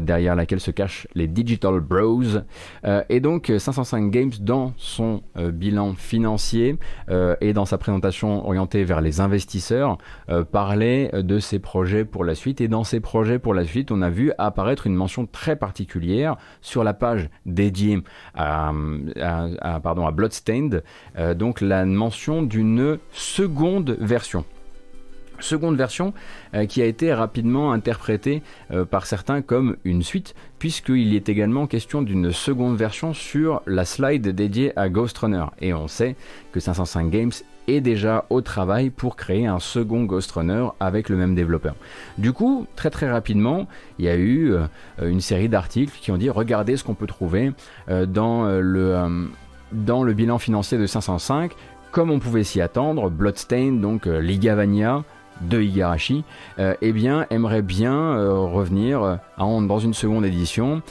[0.00, 2.22] derrière laquelle se cachent les Digital Bros.
[2.84, 6.76] Euh, et donc 505 Games dans son bilan financier
[7.40, 9.98] et dans sa présentation orientée vers les investisseurs
[10.52, 14.02] parlait de ses projets pour la suite et dans ses projets pour la suite, on
[14.02, 18.02] a vu apparaître une mention très particulière sur la page dédié
[18.34, 18.72] à,
[19.82, 20.82] pardon, à Bloodstained,
[21.18, 24.44] euh, donc la mention d'une seconde version
[25.40, 26.12] seconde version
[26.54, 31.66] euh, qui a été rapidement interprétée euh, par certains comme une suite, puisqu'il est également
[31.66, 35.44] question d'une seconde version sur la slide dédiée à Ghost Runner.
[35.60, 36.16] Et on sait
[36.52, 37.32] que 505 Games
[37.68, 41.76] est déjà au travail pour créer un second Ghost Runner avec le même développeur.
[42.18, 43.68] Du coup, très très rapidement,
[43.98, 44.66] il y a eu euh,
[45.02, 47.52] une série d'articles qui ont dit regardez ce qu'on peut trouver
[47.88, 49.28] dans, le,
[49.72, 51.52] dans le bilan financier de 505.
[51.92, 55.04] Comme on pouvait s'y attendre, Bloodstain, donc Ligavania,
[55.40, 56.24] de Igarashi,
[56.58, 60.82] eh bien, aimerait bien revenir dans une seconde édition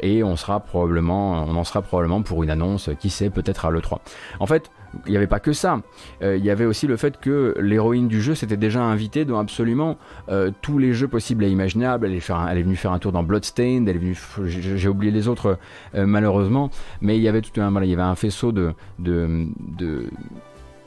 [0.00, 3.70] et on sera probablement, on en sera probablement pour une annonce, qui sait, peut-être à
[3.70, 3.98] l'E3.
[4.40, 4.70] En fait,
[5.06, 5.80] il n'y avait pas que ça.
[6.22, 9.38] Euh, il y avait aussi le fait que l'héroïne du jeu s'était déjà invitée dans
[9.38, 9.96] absolument
[10.28, 12.06] euh, tous les jeux possibles et imaginables.
[12.06, 15.58] Elle est, venue faire un tour dans Bloodstained, elle est venue, j'ai oublié les autres
[15.94, 16.70] euh, malheureusement,
[17.00, 18.74] mais il y avait tout un, un faisceau de,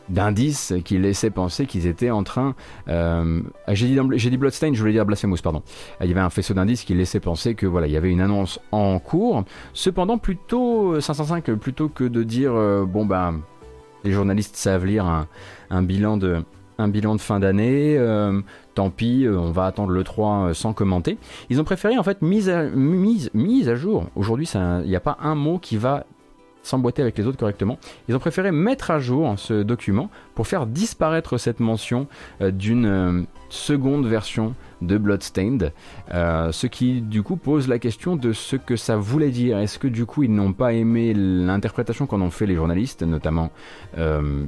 [0.10, 2.56] d'indices qui laissaient penser qu'ils étaient en train.
[2.88, 4.00] j'ai dit,
[4.30, 5.64] dit Bloodstained, je voulais dire Blasphemous, pardon.
[6.02, 8.22] Il y avait un faisceau d'indices qui laissaient penser que voilà, il y avait une
[8.22, 9.44] annonce en cours.
[9.74, 12.54] Cependant, plutôt 505, plutôt que de dire
[12.86, 13.42] bon ben
[14.06, 15.26] les journalistes savent lire
[15.70, 16.44] un, bilan, de,
[16.78, 17.98] un bilan de fin d'année.
[17.98, 18.40] Euh,
[18.76, 21.18] tant pis, euh, on va attendre le 3 euh, sans commenter.
[21.50, 24.06] Ils ont préféré en fait mise mise, mise à jour.
[24.16, 26.06] Aujourd'hui, il n'y a pas un mot qui va
[26.66, 27.78] s'emboîter avec les autres correctement.
[28.08, 32.08] Ils ont préféré mettre à jour ce document pour faire disparaître cette mention
[32.42, 35.74] d'une seconde version de Bloodstained,
[36.14, 39.58] euh, ce qui du coup pose la question de ce que ça voulait dire.
[39.58, 43.52] Est-ce que du coup ils n'ont pas aimé l'interprétation qu'en ont fait les journalistes, notamment
[43.98, 44.46] euh,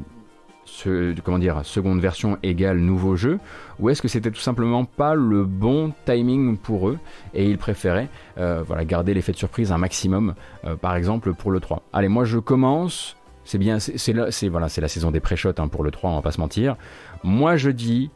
[1.24, 3.40] comment dire, seconde version égale nouveau jeu,
[3.80, 7.00] ou est-ce que c'était tout simplement pas le bon timing pour eux
[7.34, 10.36] et ils préféraient euh, voilà, garder l'effet de surprise un maximum,
[10.82, 11.84] par exemple pour le 3.
[11.94, 13.16] Allez, moi je commence.
[13.46, 16.22] C'est bien, c'est la, voilà, la saison des pré-shots hein, pour le 3, on va
[16.22, 16.76] pas se mentir.
[17.24, 18.12] Moi je dis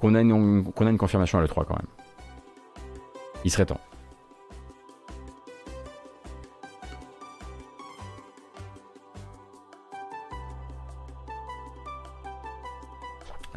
[0.00, 1.86] qu'on a, a une confirmation à l'E3 quand même.
[3.44, 3.80] Il serait temps.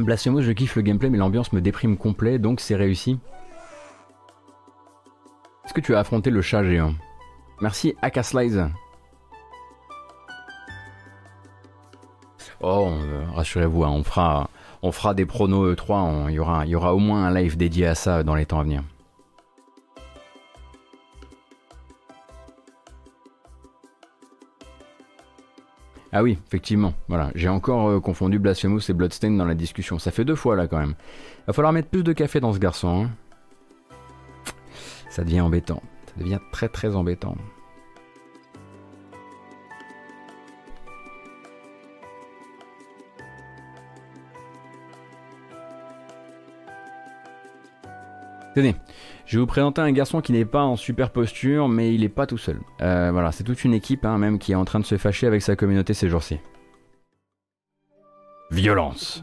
[0.04, 3.20] Blasphemous, je kiffe le gameplay, mais l'ambiance me déprime complet, donc c'est réussi.
[5.66, 6.93] Est-ce que tu as affronté le chat géant?
[7.62, 8.64] Merci Akaslize.
[12.62, 14.04] Oh, euh, rassurez-vous, hein,
[14.82, 17.95] on fera des pronos E3, il aura, y aura au moins un live dédié à
[17.95, 18.84] ça dans les temps à venir.
[26.18, 26.95] Ah oui, effectivement.
[27.09, 29.99] Voilà, j'ai encore confondu Blasphemous et Bloodstained dans la discussion.
[29.99, 30.95] Ça fait deux fois là quand même.
[31.45, 33.05] Va falloir mettre plus de café dans ce garçon.
[33.05, 33.11] Hein.
[35.11, 35.80] Ça devient embêtant.
[36.07, 37.38] Ça devient très très embêtant.
[48.55, 48.76] Tenez,
[49.28, 52.09] je vais vous présenter un garçon qui n'est pas en super posture, mais il n'est
[52.09, 52.59] pas tout seul.
[52.82, 55.28] Euh, voilà, c'est toute une équipe hein, même qui est en train de se fâcher
[55.28, 56.39] avec sa communauté ces jours-ci.
[58.49, 59.21] Violence.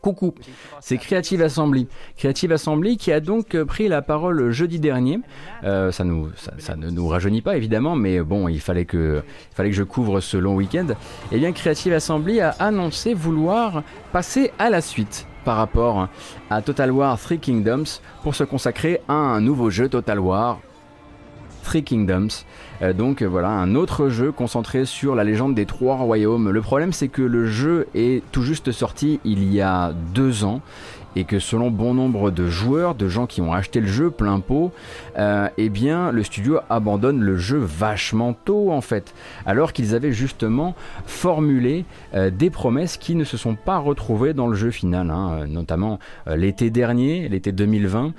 [0.00, 0.32] Coucou,
[0.80, 1.88] c'est Creative Assembly.
[2.16, 5.18] Creative Assembly qui a donc euh, pris la parole jeudi dernier.
[5.64, 9.54] Euh, ça, nous, ça, ne nous rajeunit pas évidemment, mais bon, il fallait que, il
[9.56, 10.86] fallait que je couvre ce long week-end.
[11.32, 13.82] Eh bien, Creative Assembly a annoncé vouloir
[14.12, 16.08] passer à la suite par rapport
[16.50, 20.58] à Total War Three Kingdoms pour se consacrer à un nouveau jeu Total War
[21.62, 22.44] Three Kingdoms.
[22.82, 26.50] Euh, donc voilà, un autre jeu concentré sur la légende des trois royaumes.
[26.50, 30.60] Le problème c'est que le jeu est tout juste sorti il y a deux ans
[31.16, 34.40] et que selon bon nombre de joueurs, de gens qui ont acheté le jeu plein
[34.40, 34.72] pot,
[35.18, 39.14] euh, eh bien le studio abandonne le jeu vachement tôt en fait,
[39.46, 40.74] alors qu'ils avaient justement
[41.06, 41.84] formulé
[42.14, 45.46] euh, des promesses qui ne se sont pas retrouvées dans le jeu final, hein.
[45.48, 45.98] notamment
[46.28, 48.12] euh, l'été dernier, l'été 2020,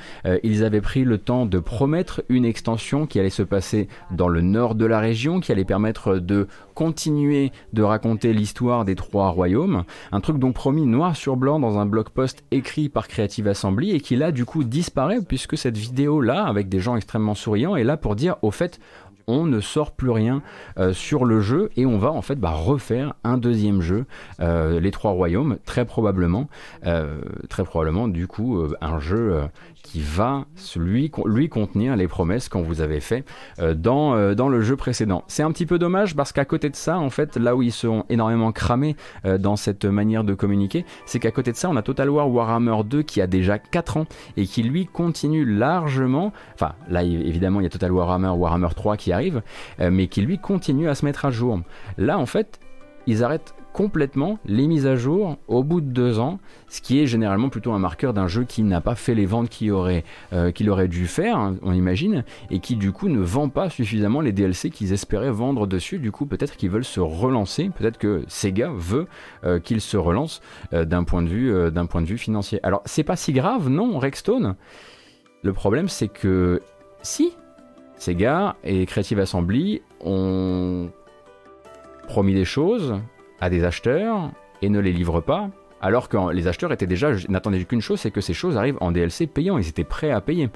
[0.44, 4.42] ils avaient pris le temps de promettre une extension qui allait se passer dans le
[4.42, 9.84] nord de la région, qui allait permettre de continuer de raconter l'histoire des trois royaumes,
[10.12, 13.92] un truc donc promis noir sur blanc dans un blog post écrit par Creative Assembly
[13.92, 17.76] et qui là du coup disparaît puisque cette vidéo là avec des gens extrêmement souriants
[17.76, 18.80] est là pour dire au fait
[19.28, 20.42] on ne sort plus rien
[20.78, 24.06] euh, sur le jeu et on va en fait bah, refaire un deuxième jeu,
[24.40, 26.50] euh, les trois royaumes, très probablement,
[26.86, 29.42] euh, très probablement du coup un jeu
[29.94, 31.12] qui va lui,
[31.50, 33.26] contenir les promesses qu'on vous avait fait
[33.76, 35.24] dans, dans le jeu précédent.
[35.28, 37.72] C'est un petit peu dommage parce qu'à côté de ça, en fait, là où ils
[37.72, 41.84] sont énormément cramés dans cette manière de communiquer, c'est qu'à côté de ça, on a
[41.84, 46.74] Total War Warhammer 2 qui a déjà 4 ans et qui lui continue largement, enfin
[46.90, 49.44] là évidemment il y a Total Warhammer Warhammer 3 qui arrive,
[49.80, 51.60] euh, mais qui lui continue à se mettre à jour.
[51.98, 52.60] Là, en fait,
[53.06, 57.08] ils arrêtent complètement les mises à jour au bout de deux ans, ce qui est
[57.08, 60.88] généralement plutôt un marqueur d'un jeu qui n'a pas fait les ventes qu'il aurait, euh,
[60.88, 64.70] dû faire, hein, on imagine, et qui du coup ne vend pas suffisamment les DLC
[64.70, 65.98] qu'ils espéraient vendre dessus.
[65.98, 69.08] Du coup, peut-être qu'ils veulent se relancer, peut-être que Sega veut
[69.44, 72.60] euh, qu'ils se relancent d'un point de vue, d'un point de vue financier.
[72.64, 74.56] Alors, c'est pas si grave, non, Rexstone.
[75.42, 76.62] Le problème, c'est que
[77.02, 77.34] si,
[77.98, 80.90] Sega et Creative Assembly ont
[82.08, 82.96] promis des choses
[83.44, 84.32] à des acheteurs
[84.62, 85.50] et ne les livrent pas,
[85.82, 88.94] alors que les acheteurs étaient déjà n'attendaient qu'une chose, c'est que ces choses arrivent en
[88.94, 90.50] DLC payant, ils étaient prêts à payer.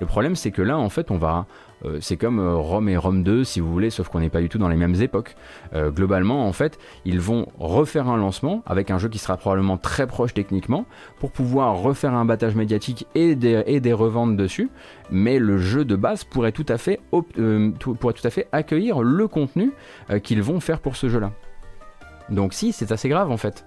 [0.00, 1.46] Le problème, c'est que là, en fait, on va.
[1.86, 4.42] Euh, c'est comme euh, Rome et Rome 2, si vous voulez, sauf qu'on n'est pas
[4.42, 5.36] du tout dans les mêmes époques.
[5.72, 9.78] Euh, globalement, en fait, ils vont refaire un lancement avec un jeu qui sera probablement
[9.78, 10.84] très proche techniquement
[11.18, 14.68] pour pouvoir refaire un battage médiatique et des, et reventes dessus.
[15.10, 19.28] Mais le jeu de base pourrait tout à fait, pourrait tout à fait accueillir le
[19.28, 19.72] contenu
[20.22, 21.30] qu'ils vont faire pour ce jeu-là.
[22.30, 23.64] Donc, si, c'est assez grave en fait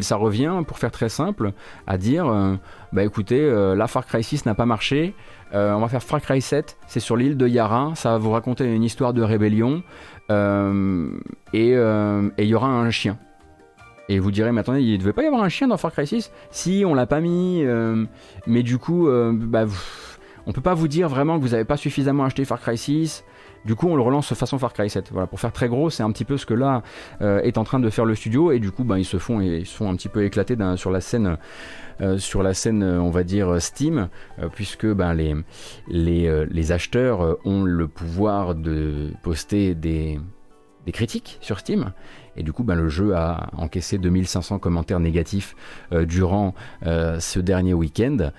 [0.00, 1.52] ça revient, pour faire très simple,
[1.86, 2.54] à dire euh,
[2.92, 5.14] bah écoutez, euh, la Far Cry 6 n'a pas marché,
[5.54, 8.30] euh, on va faire Far Cry 7, c'est sur l'île de Yara, ça va vous
[8.30, 9.82] raconter une histoire de rébellion,
[10.30, 13.18] et il y aura un chien.
[14.08, 15.92] Et vous direz, mais attendez, il ne devait pas y avoir un chien dans Far
[15.92, 17.64] Cry 6 Si, on l'a pas mis,
[18.46, 19.64] mais du coup, bah,
[20.46, 23.24] on peut pas vous dire vraiment que vous n'avez pas suffisamment acheté Far Cry 6.
[23.66, 25.10] Du coup, on le relance façon Far Cry 7.
[25.10, 26.84] Voilà, pour faire très gros, c'est un petit peu ce que là
[27.20, 28.52] euh, est en train de faire le studio.
[28.52, 31.00] Et du coup, ben, ils se font, ils sont un petit peu éclatés sur la
[31.00, 31.36] scène,
[32.00, 34.08] euh, sur la scène, on va dire Steam,
[34.38, 35.14] euh, puisque ben,
[35.88, 40.20] les, acheteurs ont le pouvoir de poster des,
[40.84, 41.92] des critiques sur Steam.
[42.36, 45.54] Et du coup, ben, le jeu a encaissé 2500 commentaires négatifs
[45.92, 48.30] durant ce dernier week-end,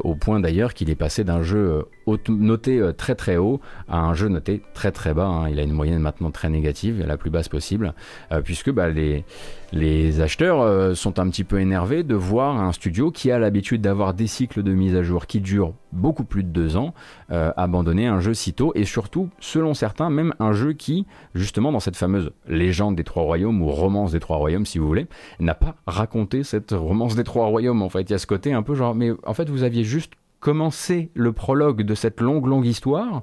[0.00, 1.84] au point d'ailleurs qu'il est passé d'un jeu
[2.28, 5.26] noté euh, très très haut à un jeu noté très très bas.
[5.26, 5.48] Hein.
[5.48, 7.94] Il a une moyenne maintenant très négative, la plus basse possible,
[8.32, 9.24] euh, puisque bah, les,
[9.72, 13.80] les acheteurs euh, sont un petit peu énervés de voir un studio qui a l'habitude
[13.80, 16.92] d'avoir des cycles de mise à jour qui durent beaucoup plus de deux ans
[17.30, 21.80] abandonner un jeu si tôt et surtout, selon certains, même un jeu qui, justement, dans
[21.80, 25.06] cette fameuse légende des trois royaumes ou romance des trois royaumes, si vous voulez,
[25.40, 27.82] n'a pas raconté cette romance des trois royaumes.
[27.82, 29.84] En fait, il y a ce côté un peu genre, mais en fait, vous aviez
[29.84, 30.12] juste
[30.44, 33.22] commencer le prologue de cette longue, longue histoire.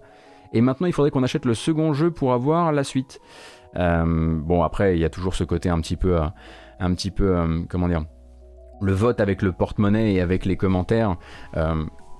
[0.53, 3.21] Et maintenant, il faudrait qu'on achète le second jeu pour avoir la suite.
[3.78, 6.26] Euh, bon, après, il y a toujours ce côté un petit peu, euh,
[6.80, 8.05] un petit peu, euh, comment dire,
[8.82, 11.17] le vote avec le porte-monnaie et avec les commentaires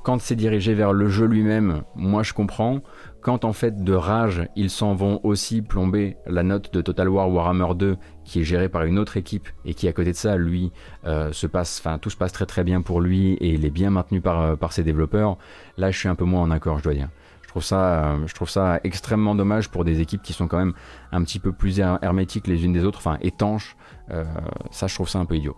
[0.04, 2.80] quand c'est dirigé vers le jeu lui-même, moi je comprends.
[3.22, 7.32] Quand en fait de rage, ils s'en vont aussi plomber la note de Total War
[7.32, 10.38] Warhammer 2 qui est gérée par une autre équipe et qui à côté de ça,
[10.38, 10.72] lui,
[11.06, 13.70] euh, se passe, enfin tout se passe très très bien pour lui et il est
[13.70, 15.38] bien maintenu par, euh, par ses développeurs,
[15.78, 17.10] là je suis un peu moins en accord, je dois dire.
[17.52, 20.58] Je trouve ça, euh, je trouve ça extrêmement dommage pour des équipes qui sont quand
[20.58, 20.72] même
[21.12, 23.76] un petit peu plus hermétiques les unes des autres, enfin étanches,
[24.10, 24.24] euh,
[24.70, 25.58] ça, je trouve ça un peu idiot.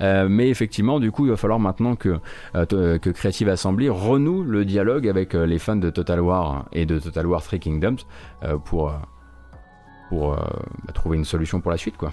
[0.00, 2.18] Euh, mais effectivement, du coup, il va falloir maintenant que,
[2.52, 7.24] que Creative Assembly renoue le dialogue avec les fans de Total War et de Total
[7.24, 7.98] War 3 Kingdoms
[8.64, 8.92] pour,
[10.08, 10.36] pour
[10.92, 12.10] trouver une solution pour la suite, quoi.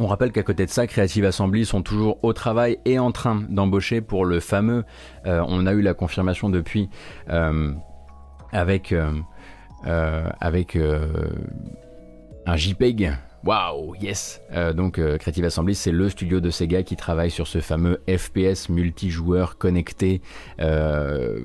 [0.00, 3.42] On rappelle qu'à côté de ça, Creative Assembly sont toujours au travail et en train
[3.48, 4.84] d'embaucher pour le fameux.
[5.26, 6.88] Euh, on a eu la confirmation depuis
[7.30, 7.72] euh,
[8.52, 10.78] avec euh, avec
[12.46, 13.12] un JPEG.
[13.44, 14.42] Waouh, yes.
[14.74, 19.58] donc Creative Assembly, c'est le studio de Sega qui travaille sur ce fameux FPS multijoueur
[19.58, 20.20] connecté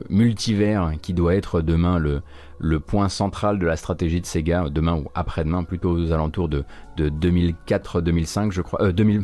[0.09, 2.23] multivers qui doit être demain le
[2.63, 6.63] le point central de la stratégie de Sega, demain ou après-demain, plutôt aux alentours de,
[6.97, 8.93] 2004-2005, je crois.
[8.93, 9.23] 2000...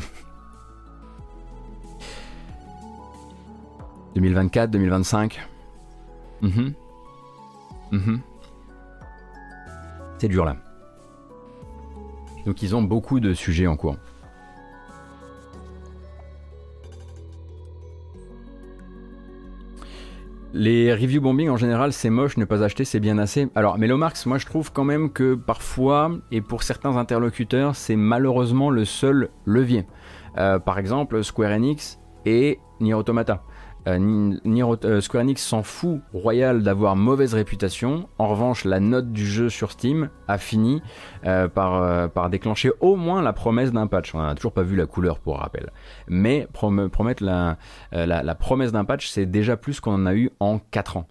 [4.15, 5.47] 2024, 2025.
[10.17, 10.57] C'est dur là.
[12.45, 13.95] Donc ils ont beaucoup de sujets en cours.
[20.53, 23.49] Les review bombing en général, c'est moche, ne pas acheter, c'est bien assez.
[23.53, 28.71] Alors, Melomarx, moi je trouve quand même que parfois, et pour certains interlocuteurs, c'est malheureusement
[28.71, 29.85] le seul levier.
[30.37, 33.43] Euh, par exemple, Square Enix et Nier Automata.
[33.87, 38.09] Euh, euh, Square Enix s'en fout royal d'avoir mauvaise réputation.
[38.17, 40.81] En revanche, la note du jeu sur Steam a fini
[41.25, 44.13] euh, par, déclencher au moins la promesse d'un patch.
[44.13, 45.71] On n'a toujours pas vu la couleur pour rappel.
[46.07, 47.57] Mais promettre la,
[47.91, 51.07] la, promesse d'un patch, c'est déjà plus qu'on en a eu en 4 ans.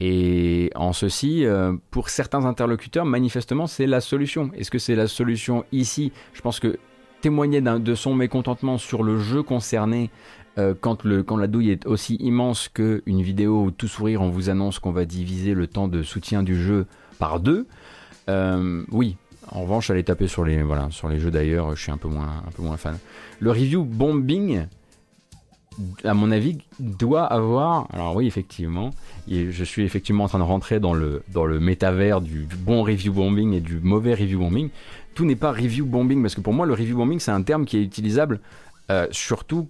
[0.00, 1.46] et en ceci,
[1.90, 4.50] pour certains interlocuteurs, manifestement, c'est la solution.
[4.54, 6.12] Est-ce que c'est la solution ici?
[6.32, 6.78] Je pense que
[7.20, 10.10] témoigner de son mécontentement sur le jeu concerné
[10.58, 14.78] euh, quand, la douille est aussi immense qu'une vidéo où tout sourire on vous annonce
[14.78, 16.86] qu'on va diviser le temps de soutien du jeu
[17.18, 17.66] par deux,
[18.28, 19.16] euh, oui.
[19.48, 22.76] En revanche, aller taper sur les, sur les jeux d'ailleurs, je suis un peu, moins,
[22.76, 22.98] fan.
[23.38, 24.66] Le review bombing,
[26.02, 27.86] à mon avis, doit avoir.
[27.92, 28.90] Alors oui, effectivement,
[29.28, 31.22] je suis effectivement en train de rentrer dans le,
[31.60, 34.70] métavers du, du bon review bombing et du mauvais review bombing.
[35.14, 37.66] Tout n'est pas review bombing parce que pour moi, le review bombing, c'est un terme
[37.66, 38.40] qui est utilisable
[38.90, 39.68] euh, surtout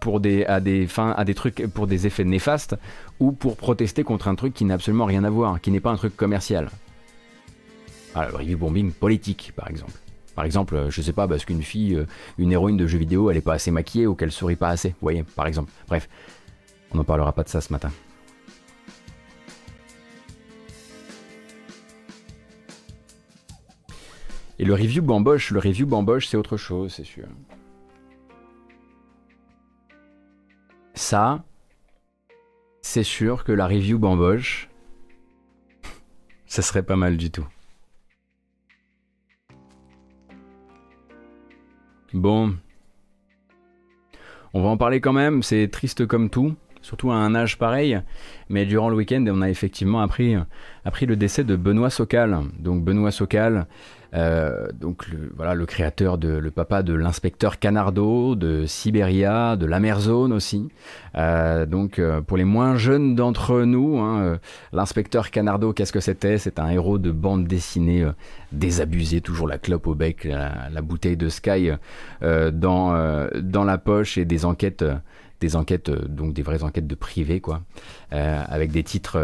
[0.00, 2.76] pour des, à des fins, à des trucs, pour des effets néfastes,
[3.20, 5.90] ou pour protester contre un truc qui n'a absolument rien à voir, qui n'est pas
[5.90, 6.70] un truc commercial.
[8.14, 9.92] Alors, le review bombing politique, par exemple.
[10.34, 12.06] Par exemple, euh, je sais pas, parce qu'une fille, euh,
[12.38, 14.90] une héroïne de jeu vidéo, elle est pas assez maquillée ou qu'elle sourit pas assez.
[14.90, 15.70] Vous voyez, par exemple.
[15.88, 16.08] Bref,
[16.92, 17.90] on n'en parlera pas de ça ce matin.
[24.58, 27.24] Et le review bamboche, le review bamboche, c'est autre chose, c'est sûr.
[30.94, 31.44] Ça,
[32.82, 34.68] c'est sûr que la review bamboche,
[36.46, 37.46] ça serait pas mal du tout.
[42.12, 42.54] Bon.
[44.52, 48.02] On va en parler quand même, c'est triste comme tout, surtout à un âge pareil,
[48.50, 50.36] mais durant le week-end, on a effectivement appris,
[50.84, 52.38] appris le décès de Benoît Socal.
[52.58, 53.66] Donc Benoît Socal,
[54.14, 55.06] euh, donc
[55.36, 60.68] voilà le créateur de le papa de l'inspecteur Canardo, de Siberia, de l'Amerzone aussi.
[61.16, 64.38] Euh, donc euh, pour les moins jeunes d'entre nous, hein,
[64.72, 66.38] l'inspecteur Canardo, qu'est-ce que c'était?
[66.38, 68.06] C'est un héros de bande dessinée
[68.52, 71.70] désabusé, toujours la clope au bec, la, bouteille de Sky
[72.20, 74.84] dans dans la poche et des enquêtes
[75.40, 77.62] des enquêtes donc des vraies enquêtes de privé quoi,
[78.10, 79.18] avec des titres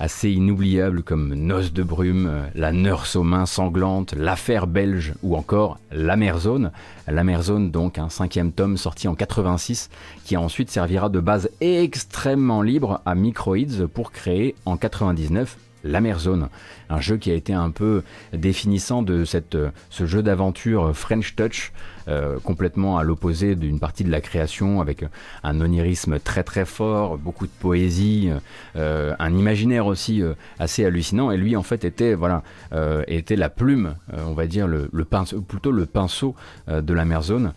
[0.00, 5.36] assez inoubliables comme Noces de brume, euh, La nurse aux mains sanglantes, L'affaire belge ou
[5.36, 6.72] encore La Merzone.
[7.06, 9.90] La Merzone donc un cinquième tome sorti en 86
[10.24, 16.48] qui ensuite servira de base extrêmement libre à Microids pour créer en 99 la Zone,
[16.90, 21.34] un jeu qui a été un peu définissant de cette, euh, ce jeu d'aventure French
[21.36, 21.72] Touch,
[22.10, 25.04] euh, complètement à l'opposé d'une partie de la création, avec
[25.42, 28.30] un onirisme très très fort, beaucoup de poésie,
[28.76, 30.22] euh, un imaginaire aussi
[30.58, 31.30] assez hallucinant.
[31.30, 32.42] Et lui, en fait, était voilà,
[33.06, 36.34] était la plume, on va dire le, pinceau, plutôt le pinceau
[36.68, 37.52] de la Zone,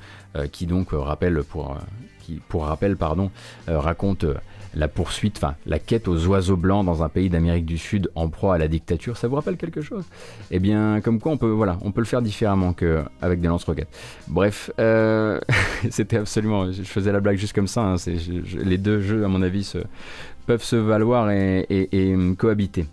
[0.51, 1.77] qui donc rappelle pour
[2.21, 3.29] qui, pour rappel, pardon,
[3.67, 4.25] raconte
[4.75, 8.29] la poursuite, enfin la quête aux oiseaux blancs dans un pays d'Amérique du Sud en
[8.29, 10.03] proie à la dictature, ça vous rappelle quelque chose?
[10.51, 13.89] Eh bien, comme quoi on peut, voilà, on peut le faire différemment qu'avec des lance-roquettes.
[14.27, 15.39] Bref, euh,
[15.89, 17.81] c'était absolument, je faisais la blague juste comme ça.
[17.81, 17.95] Hein,
[18.63, 19.73] les deux jeux, à mon avis,
[20.45, 22.85] peuvent se valoir et, hum, cohabiter.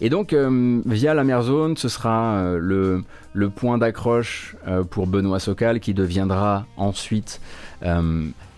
[0.00, 3.02] Et donc, euh, via la mer zone, ce sera euh, le,
[3.32, 4.54] le, point d'accroche
[4.90, 7.40] pour Benoît Socal qui deviendra ensuite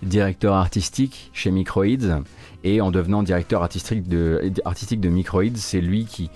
[0.03, 2.23] directeur artistique chez Microids.
[2.65, 6.31] Et en devenant directeur artistique de, artistique de Microids, c'est lui qui,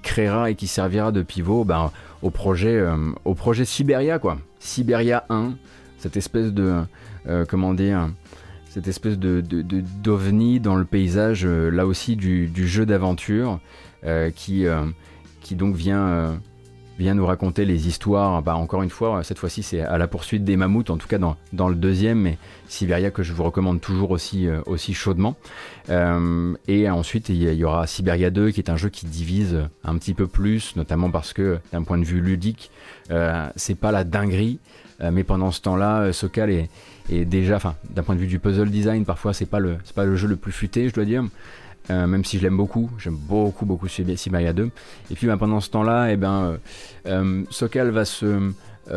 [0.00, 1.92] créera et qui servira de pivot ben,
[2.22, 4.38] au, projet, euh, au projet Siberia, quoi.
[4.58, 5.54] Siberia 1,
[5.98, 6.82] cette espèce de.
[7.28, 8.10] Euh, comment dire
[8.70, 13.60] cette espèce de, d'ovni dans le paysage, euh, là aussi, du, jeu d'aventure,
[14.36, 14.66] qui
[15.52, 16.38] donc vient
[16.98, 18.42] vient nous raconter les histoires.
[18.42, 21.18] Bah, encore une fois, cette fois-ci, c'est à la poursuite des mammouths, en tout cas
[21.18, 24.60] dans, le deuxième, mais Siberia que je vous recommande toujours aussi, euh,
[24.92, 25.36] chaudement.
[25.90, 29.96] Euh, et ensuite, il y, aura Siberia 2, qui est un jeu qui divise un
[29.96, 32.70] petit peu plus, notamment parce que d'un point de vue ludique,
[33.10, 34.58] euh, c'est pas la dinguerie.
[35.12, 39.04] mais pendant ce temps-là, Sokal est, déjà, enfin, d'un point de vue du puzzle design,
[39.04, 41.22] parfois c'est pas le jeu le plus futé, je dois dire.
[41.90, 44.70] Euh, même si je l'aime beaucoup, j'aime beaucoup beaucoup Siberia 2.
[45.10, 46.56] Et puis bah, pendant ce temps-là, eh ben, euh,
[47.06, 48.04] euh, Sokal va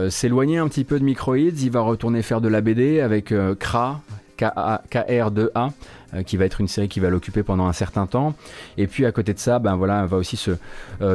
[0.10, 4.02] s'éloigner un petit peu de Microids, il va retourner faire de la BD avec Kra,
[4.38, 5.72] KR2A,
[6.26, 8.34] qui va être une série qui va l'occuper pendant un certain temps.
[8.78, 10.52] Et puis à côté de ça, ben voilà, va aussi se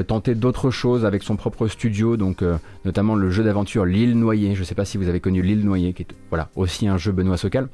[0.03, 2.45] tenter d'autres choses avec son propre studio, donc
[2.85, 4.55] notamment le jeu d'aventure L'île noyée.
[4.55, 7.13] Je ne sais pas si vous avez connu L'île noyée, qui est aussi un jeu
[7.13, 7.69] Benoît Sokal.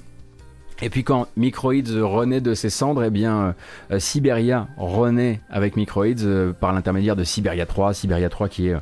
[0.83, 3.55] Et puis quand Microids renaît de ses cendres, eh bien
[3.93, 8.77] euh, Siberia renaît avec Microids euh, par l'intermédiaire de Siberia 3, Siberia 3 qui est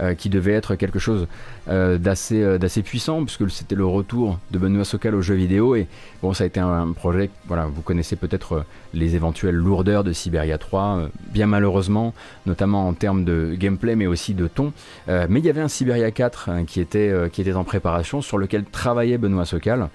[0.00, 1.26] euh, qui devait être quelque chose
[1.68, 5.74] d'assez d'assez puissant puisque c'était le retour de Benoît Sokal au jeu vidéo.
[5.74, 5.86] Et
[6.22, 8.64] bon ça a été un, projet voilà vous connaissez peut-être
[8.94, 12.14] les éventuelles lourdeurs de Siberia 3 bien malheureusement
[12.46, 14.72] notamment en termes de gameplay mais aussi de ton.
[15.06, 18.38] Mais il y avait un Siberia 4 hein, qui était qui était en préparation sur
[18.38, 19.88] lequel travaillait Benoît Sokal.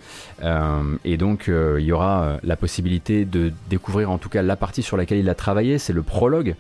[0.43, 4.41] Euh, et donc euh, il y aura euh, la possibilité de découvrir en tout cas
[4.41, 6.55] la partie sur laquelle il a travaillé, c'est le prologue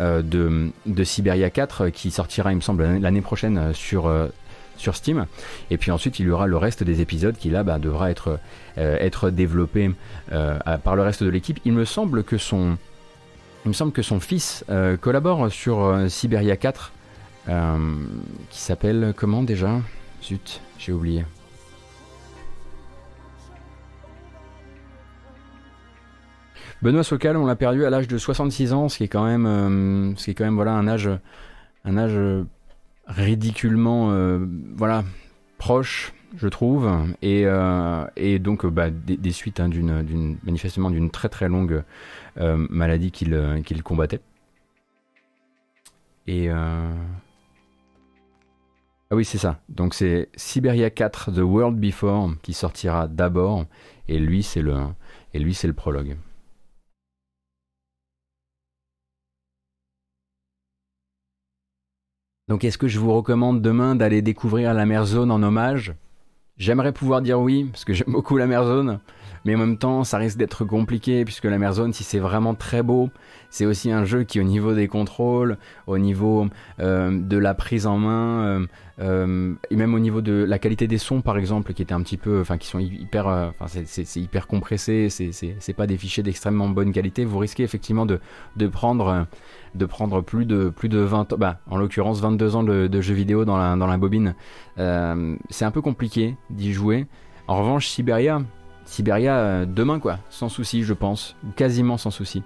[0.00, 4.10] de, de Siberia 4 qui sortira il me semble l'année prochaine sur
[4.78, 5.26] sur Steam.
[5.70, 8.38] Et puis ensuite, il y aura le reste des épisodes qui là bah, devra être,
[8.76, 9.90] être développé
[10.84, 11.60] par le reste de l'équipe.
[11.64, 12.78] Il me semble que son,
[14.20, 14.64] fils
[15.00, 16.92] collabore sur Siberia 4,
[17.46, 19.80] qui s'appelle comment déjà?
[20.22, 21.24] Zut, j'ai oublié.
[26.80, 29.46] Benoît Socal, on l'a perdu à l'âge de 66 ans, ce qui est quand même,
[29.46, 31.10] euh, ce qui est quand même voilà un âge,
[31.84, 32.16] un âge
[33.08, 34.46] ridiculement euh,
[34.76, 35.04] voilà
[35.58, 36.88] proche, je trouve,
[37.20, 41.82] et, euh, et donc bah, des, suites hein, d'une, manifestement d'une très très longue
[42.36, 44.20] maladie qu'il, qu'il combattait.
[46.28, 46.48] Et
[49.10, 49.60] ah oui, c'est ça.
[49.70, 53.64] Donc c'est Siberia 4 The World Before qui sortira d'abord
[54.06, 54.76] et lui c'est le
[55.32, 56.16] et lui c'est le prologue.
[62.48, 65.94] Donc est-ce que je vous recommande demain d'aller découvrir la mer zone en hommage?
[66.56, 69.00] J'aimerais pouvoir dire oui, parce que j'aime beaucoup la mer zone,
[69.44, 72.54] mais en même temps ça risque d'être compliqué, puisque la mer zone, si c'est vraiment
[72.54, 73.10] très beau,
[73.50, 76.46] c'est aussi un jeu qui au niveau des contrôles, au niveau
[76.80, 78.66] euh, de la prise en main, euh,
[79.00, 82.02] euh, et même au niveau de la qualité des sons par exemple, qui était un
[82.02, 86.68] petit peu, enfin qui sont hyper, enfin c'est hyper compressé, c'est pas des fichiers d'extrêmement
[86.68, 88.20] bonne qualité, vous risquez effectivement de,
[88.56, 89.26] de prendre
[89.74, 93.44] de prendre plus de, plus de 20 bah, en l'occurrence 22 ans de, jeux vidéo
[93.44, 94.34] dans la, dans la bobine.
[94.76, 97.06] C'est un peu compliqué d'y jouer.
[97.46, 98.42] En revanche, Siberia,
[98.88, 102.42] Siberia euh, demain quoi, sans souci je pense, quasiment sans souci.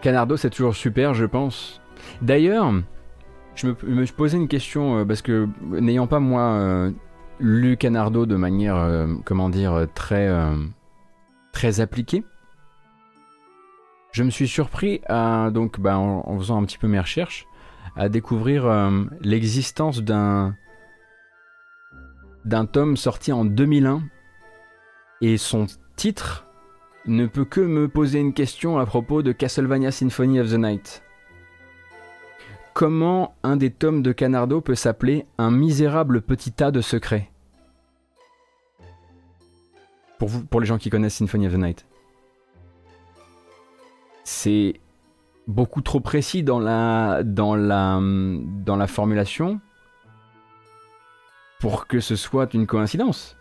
[0.00, 1.82] Canardo, c'est toujours super, je pense.
[2.22, 2.72] D'ailleurs,
[3.54, 6.90] je me, posais une question euh, parce que n'ayant pas moi euh,
[7.38, 10.26] lu Canardo de manière, comment dire, très,
[11.52, 12.24] très appliquée,
[14.12, 17.46] je me suis surpris donc, bah, en, faisant un petit peu mes recherches,
[17.96, 18.68] à découvrir
[19.20, 20.56] l'existence d'un
[22.44, 24.02] d'un tome sorti en 2001
[25.20, 25.66] et son
[25.96, 26.46] titre
[27.06, 31.02] ne peut que me poser une question à propos de Castlevania Symphony of the Night.
[32.72, 37.29] Comment un des tomes de Canardo peut s'appeler Un misérable petit tas de secrets?
[40.20, 41.86] Pour, vous, pour les gens qui connaissent Symphony of the Night.
[44.22, 44.78] C'est
[45.48, 49.60] beaucoup trop précis dans la, dans la, dans la formulation
[51.58, 53.36] pour que ce soit une coïncidence.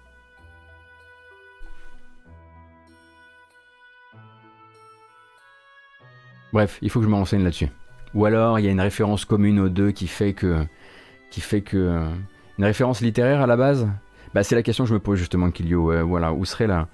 [6.53, 7.69] Bref, il faut que je me renseigne là-dessus.
[8.15, 10.65] Ou alors il y a une référence commune aux deux qui fait que,
[11.29, 12.09] qui fait que
[12.57, 13.87] une référence littéraire à la base?
[14.33, 16.05] Bah, c'est la question que je me pose justement, Kilio.
[16.07, 16.87] voilà, où serait la,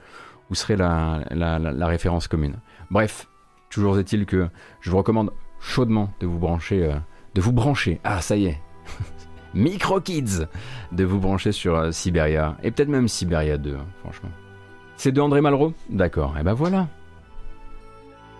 [0.50, 2.56] où serait la, la, référence commune?
[2.92, 3.28] Bref,
[3.70, 4.48] toujours est-il que
[4.82, 6.96] je vous recommande chaudement de vous brancher, euh,
[7.34, 8.00] de vous brancher.
[8.04, 8.62] Ah, ça y est,
[9.54, 10.48] Micro Kids,
[10.92, 14.30] de vous brancher sur euh, Siberia et peut-être même Siberia 2, hein, franchement.
[14.98, 15.74] C'est de André Malraux?
[15.90, 16.36] D'accord.
[16.38, 16.88] Et eh ben voilà.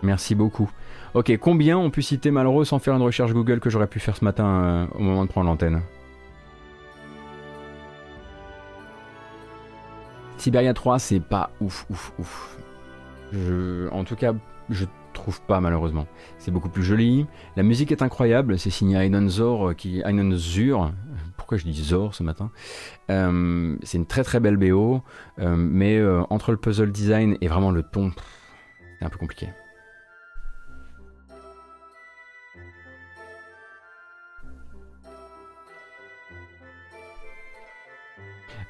[0.02, 0.70] Merci beaucoup.
[1.12, 4.16] Ok, combien on peut citer Malraux sans faire une recherche Google que j'aurais pu faire
[4.16, 5.82] ce matin euh, au moment de prendre l'antenne?
[10.38, 12.58] Siberia 3, c'est pas ouf, ouf, ouf.
[13.92, 14.34] en tout cas,
[14.70, 16.06] je trouve pas malheureusement.
[16.38, 17.26] C'est beaucoup plus joli.
[17.56, 18.58] La musique est incroyable.
[18.58, 20.92] C'est signé Einon Zor, euh, qui Einon Zur.
[21.36, 22.50] Pourquoi je dis Zor ce matin?
[23.10, 25.02] Euh, C'est une très très belle BO,
[25.38, 28.12] mais entre le puzzle design et vraiment le ton,
[28.98, 29.48] c'est un peu compliqué.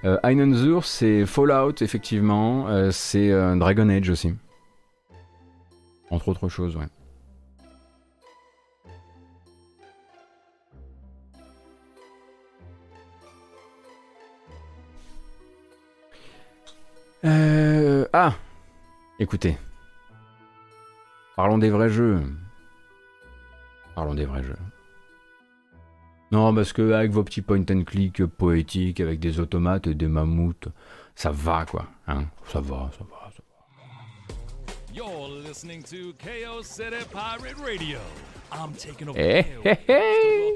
[0.06, 2.68] Euh, Einenzur, c'est Fallout, effectivement.
[2.68, 4.32] Euh, c'est euh, Dragon Age aussi.
[6.10, 6.86] Entre autres choses, ouais.
[17.24, 18.34] Euh, ah
[19.18, 19.58] Écoutez.
[21.34, 22.22] Parlons des vrais jeux.
[23.96, 24.55] Parlons des vrais jeux.
[26.32, 30.08] Non, parce que avec vos petits point and click poétiques, avec des automates et des
[30.08, 30.68] mammouths,
[31.14, 31.86] ça va quoi.
[32.08, 33.46] Hein ça va, ça va, ça va.
[34.92, 37.98] You're listening to KO City Pirate Radio.
[38.52, 40.54] I'm taking over hey, hey, hey.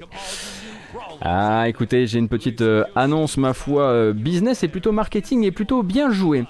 [1.21, 5.51] Ah, écoutez, j'ai une petite euh, annonce, ma foi, euh, business et plutôt marketing et
[5.51, 6.45] plutôt bien joué.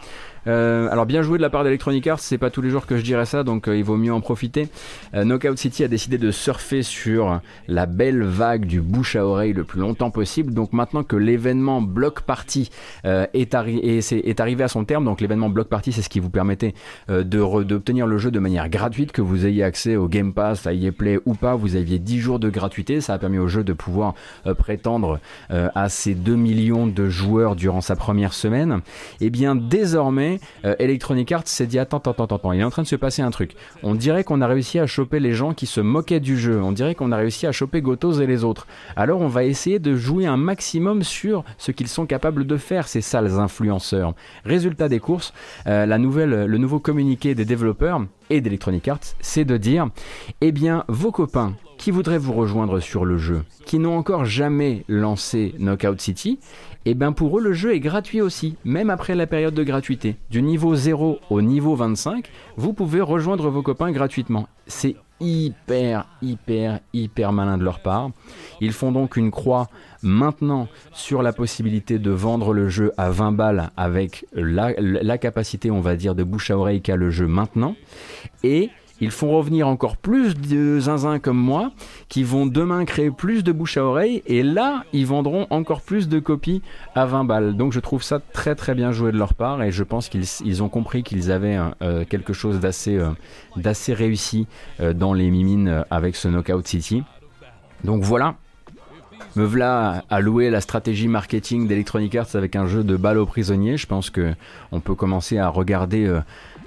[0.47, 2.97] Euh, alors bien joué de la part d'Electronic Arts, c'est pas tous les jours que
[2.97, 4.69] je dirais ça, donc euh, il vaut mieux en profiter.
[5.15, 9.53] Euh, Knockout City a décidé de surfer sur la belle vague du bouche à oreille
[9.53, 10.53] le plus longtemps possible.
[10.55, 12.71] Donc maintenant que l'événement Block Party
[13.05, 16.75] est, est, arrivé à son terme, donc l'événement Block Party, c'est ce qui vous permettait
[17.09, 20.93] d'obtenir le jeu de manière gratuite, que vous ayez accès au Game Pass, à EA
[20.93, 23.01] Play ou pas, vous aviez 10 jours de gratuité.
[23.01, 24.15] Ça a permis au jeu de pouvoir
[24.59, 28.81] prétendre à ces 2 millions de joueurs durant sa première semaine.
[29.21, 30.30] Et eh bien désormais
[30.65, 32.97] euh, Electronic Arts s'est dit attends, attends, attends, attends, il est en train de se
[32.97, 33.55] passer un truc.
[33.83, 36.61] On dirait qu'on a réussi à choper les gens qui se moquaient du jeu.
[36.63, 38.67] On dirait qu'on a réussi à choper Gotos et les autres.
[38.97, 42.87] Alors on va essayer de jouer un maximum sur ce qu'ils sont capables de faire,
[42.89, 44.15] ces sales influenceurs.
[44.45, 45.33] Résultat des courses,
[45.67, 49.89] euh, la nouvelle, le nouveau communiqué des développeurs et d'Electronic Arts, c'est de dire,
[50.41, 54.85] eh bien, vos copains qui voudraient vous rejoindre sur le jeu, qui n'ont encore jamais
[54.87, 56.39] lancé Knockout City,
[56.87, 59.63] et eh bien pour eux le jeu est gratuit aussi, même après la période de
[59.63, 60.17] gratuité.
[60.31, 64.49] Du niveau 0 au niveau 25, vous pouvez rejoindre vos copains gratuitement.
[64.67, 68.11] C'est hyper, hyper, hyper malin de leur part.
[68.63, 69.69] Ils font donc une croix
[70.03, 75.71] maintenant sur la possibilité de vendre le jeu à 20 balles avec la, la capacité,
[75.71, 77.77] on va dire, de bouche à oreille qu'a le jeu maintenant.
[78.43, 78.71] Et
[79.01, 81.73] ils font revenir encore plus de zinzins comme moi
[82.09, 86.09] qui vont demain créer plus de bouche à oreille et là ils vendront encore plus
[86.09, 86.63] de copies
[86.95, 87.57] à 20 balles.
[87.57, 90.63] Donc je trouve ça très très bien joué de leur part et je pense qu'ils
[90.63, 94.47] ont compris qu'ils avaient euh, quelque chose d'assez euh, réussi
[94.81, 97.03] euh, dans les mimines avec ce Knockout City.
[97.85, 98.35] Donc voilà,
[99.37, 103.27] me voilà à louer la stratégie marketing d'Electronic Arts avec un jeu de balles aux
[103.27, 103.79] prisonniers.
[103.79, 104.35] Je pense que
[104.73, 106.07] on peut commencer à regarder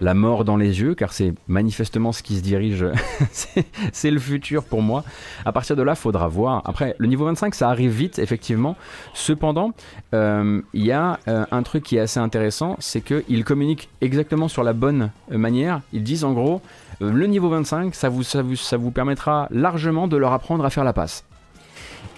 [0.04, 2.86] la mort dans les yeux, car c'est manifestement ce qui se dirige,
[3.94, 5.04] c'est le futur pour moi.
[5.46, 6.62] À partir de là, faudra voir.
[6.66, 8.76] Après, le niveau 25, ça arrive vite, effectivement.
[9.14, 9.72] Cependant,
[10.14, 14.50] euh, il y a euh, un truc qui est assez intéressant, c'est qu'ils communiquent exactement
[14.50, 15.82] sur la bonne manière.
[15.94, 16.62] Ils disent en gros,
[17.02, 20.66] euh, le niveau 25, ça vous, ça, vous, ça vous permettra largement de leur apprendre
[20.66, 21.24] à faire la passe.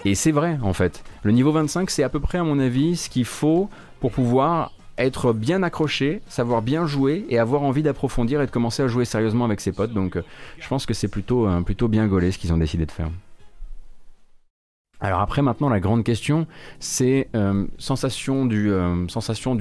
[0.04, 1.04] Et c'est vrai, en fait.
[1.22, 4.72] Le niveau 25, c'est à peu près, à mon avis, ce qu'il faut pour pouvoir
[4.98, 9.04] être bien accroché, savoir bien jouer et avoir envie d'approfondir et de commencer à jouer
[9.04, 9.92] sérieusement avec ses potes.
[9.92, 10.22] Donc euh,
[10.58, 13.10] je pense que c'est plutôt, euh, plutôt bien gaulé ce qu'ils ont décidé de faire.
[15.00, 16.46] Alors après maintenant la grande question
[16.80, 18.70] c'est euh, sensation, du,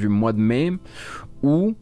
[0.08, 0.72] mois de mai
[1.44, 1.76] ou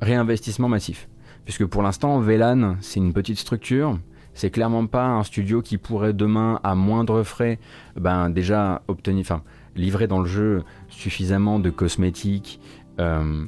[0.00, 1.08] réinvestissement massif.
[1.44, 3.98] Puisque pour l'instant VLAN c'est une petite structure,
[4.34, 7.58] c'est clairement pas un studio qui pourrait demain à moindre frais
[7.96, 9.40] ben, déjà obtenir,
[9.76, 12.60] livrer dans le jeu suffisamment de cosmétiques,
[12.98, 13.46] euh,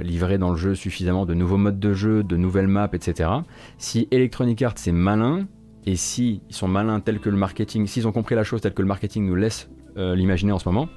[0.00, 3.30] livrer dans le jeu suffisamment de nouveaux modes de jeu, de nouvelles maps, etc.
[3.78, 5.46] Si Electronic Arts est malin,
[5.86, 8.80] et si sont malins tels que le marketing, s'ils ont compris la chose telle que
[8.80, 10.88] le marketing nous laisse l'imaginer en ce moment,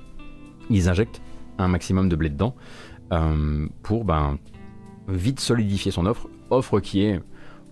[0.70, 1.22] ils injectent
[1.58, 2.56] un maximum de blé dedans
[3.84, 4.40] pour ben,
[5.10, 7.22] vite solidifier son offre, offre qui est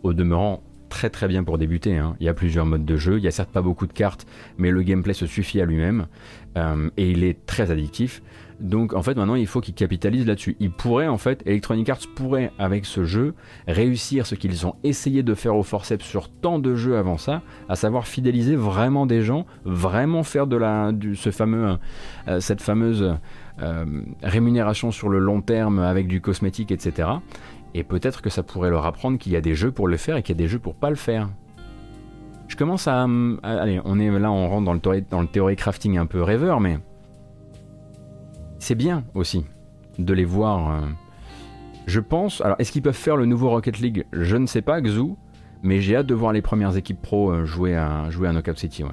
[0.04, 1.98] au demeurant très très bien pour débuter.
[1.98, 2.16] Hein.
[2.20, 4.26] Il y a plusieurs modes de jeu, il y a certes pas beaucoup de cartes,
[4.58, 6.08] mais le gameplay se suffit à lui-même
[6.58, 8.22] euh, et il est très addictif.
[8.60, 10.56] Donc en fait maintenant il faut qu'ils capitalisent là-dessus.
[10.60, 13.34] Ils pourraient en fait, Electronic Arts pourrait avec ce jeu
[13.68, 17.42] réussir ce qu'ils ont essayé de faire au forceps sur tant de jeux avant ça,
[17.68, 21.78] à savoir fidéliser vraiment des gens, vraiment faire de la, ce fameux,
[22.28, 23.18] euh, cette fameuse
[23.62, 23.86] euh,
[24.22, 27.08] rémunération sur le long terme avec du cosmétique, etc.
[27.78, 30.16] Et peut-être que ça pourrait leur apprendre qu'il y a des jeux pour le faire
[30.16, 31.28] et qu'il y a des jeux pour pas le faire.
[32.48, 33.06] Je commence à,
[33.44, 36.80] Allez, on est là, on rentre dans le, théorie, crafting un peu rêveur, mais.
[38.60, 39.44] C'est bien aussi
[40.00, 40.72] de les voir.
[40.72, 40.88] Euh,
[41.86, 42.40] je pense.
[42.40, 44.06] Alors, est-ce qu'ils peuvent faire le nouveau Rocket League?
[44.14, 45.12] Je ne sais pas, Xu.
[45.62, 48.86] Mais j'ai hâte de voir les premières équipes pro euh, jouer à, jouer à City,
[48.86, 48.90] ouais.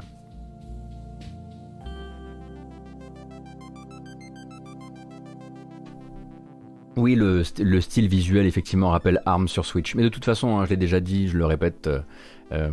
[6.97, 7.43] Oui, le,
[7.81, 9.95] style visuel effectivement rappelle ARMS sur Switch.
[9.95, 12.01] Mais de toute façon, hein, je l'ai déjà dit, je le répète, euh,
[12.53, 12.71] euh,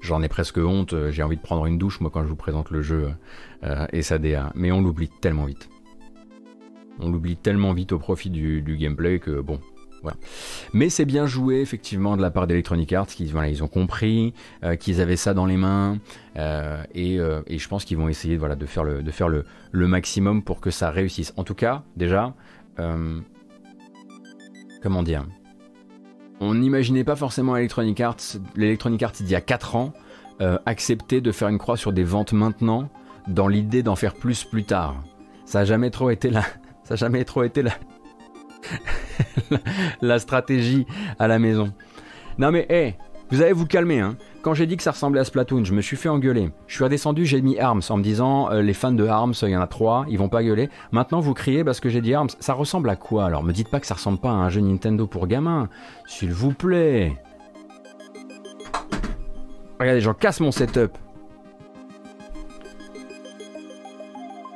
[0.00, 0.92] j'en ai presque honte.
[0.92, 3.10] Euh, j'ai envie de prendre une douche, moi, quand je vous présente le jeu
[3.92, 4.52] et sa DA.
[4.54, 5.70] Mais on l'oublie tellement vite.
[6.98, 9.60] On l'oublie tellement vite au profit du, gameplay que bon.
[10.02, 10.16] Voilà.
[10.72, 14.34] Mais c'est bien joué effectivement de la part d'Electronic Arts, qui voilà, ils ont compris
[14.80, 16.00] qu'ils avaient ça dans les mains,
[16.34, 21.32] et, je pense qu'ils vont essayer de faire, le, maximum pour que ça réussisse.
[21.36, 22.34] En tout cas, déjà,
[24.82, 25.24] comment dire
[26.40, 28.16] On n'imaginait pas forcément Electronic Arts,
[28.56, 29.92] l'Electronic Arts d'il y a 4 ans,
[30.40, 32.88] euh, accepter de faire une croix sur des ventes maintenant
[33.28, 35.02] dans l'idée d'en faire plus plus tard.
[35.44, 36.42] Ça a jamais trop été la,
[36.84, 37.72] ça a jamais trop été la,
[40.00, 40.86] la, stratégie
[41.18, 41.72] à la maison.
[42.38, 42.96] Non mais hé,
[43.32, 44.16] vous allez vous calmer hein.
[44.42, 46.50] Quand j'ai dit que ça ressemblait à Splatoon, je me suis fait engueuler.
[46.66, 49.48] Je suis redescendu, j'ai mis Arms en me disant euh, les fans de Arms, il
[49.48, 50.68] y en a trois, ils vont pas gueuler.
[50.90, 52.28] Maintenant vous criez parce que j'ai dit Arms.
[52.40, 53.42] Ça ressemble à quoi alors?
[53.42, 55.70] Me dites pas que ça ressemble pas à un jeu Nintendo pour gamins.
[56.06, 57.16] S'il vous plaît.
[59.80, 60.98] Regardez, j'en casse mon setup.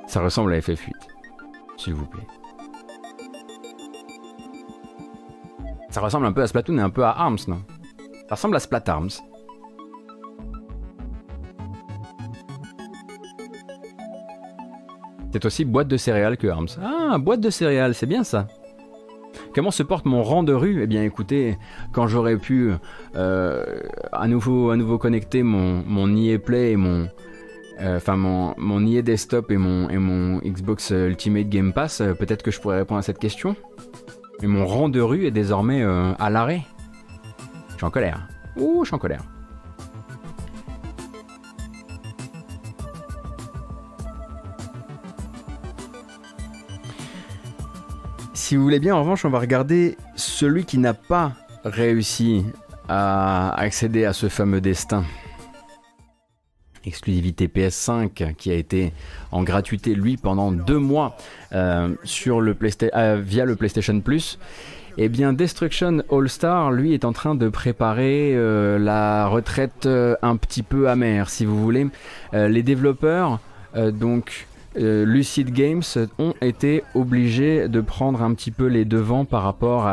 [0.06, 0.90] Ça ressemble à FF8.
[1.78, 2.26] S'il vous plaît.
[5.88, 7.62] Ça ressemble un peu à Splatoon et un peu à Arms, non?
[8.28, 9.10] Ça ressemble à Splat Arms.
[15.32, 16.68] C'est aussi boîte de céréales que Arms.
[16.82, 18.48] Ah, boîte de céréales, c'est bien ça.
[19.54, 20.82] Comment se porte mon rang de rue?
[20.82, 21.58] Eh bien écoutez,
[21.92, 22.72] quand j'aurais pu
[23.14, 23.64] euh,
[24.12, 26.06] à, nouveau, à nouveau connecter mon, mon
[26.38, 27.08] Play et mon...
[27.80, 32.42] Euh, enfin mon, mon Desktop et mon, et mon Xbox Ultimate Game Pass, euh, peut-être
[32.42, 33.54] que je pourrais répondre à cette question.
[34.40, 36.62] Mais mon rang de rue est désormais à l'arrêt.
[37.76, 38.26] Je suis en colère.
[38.56, 39.22] Ouh, je suis en colère.
[48.32, 51.34] Si vous voulez bien, en revanche, on va regarder celui qui n'a pas
[51.64, 52.46] réussi
[52.88, 55.04] à accéder à ce fameux destin.
[56.86, 58.94] Exclusivité PS5 qui a été
[59.32, 61.18] en gratuité lui pendant deux mois
[61.52, 61.94] euh,
[62.24, 64.38] euh, via le PlayStation Plus.
[64.98, 70.36] Eh bien, Destruction All Star, lui, est en train de préparer euh, la retraite un
[70.36, 71.86] petit peu amère, si vous voulez.
[72.32, 73.40] les développeurs,
[73.74, 74.46] donc,
[74.78, 75.82] euh, Lucid Games
[76.18, 79.90] ont été obligés de prendre un petit peu les devants par rapport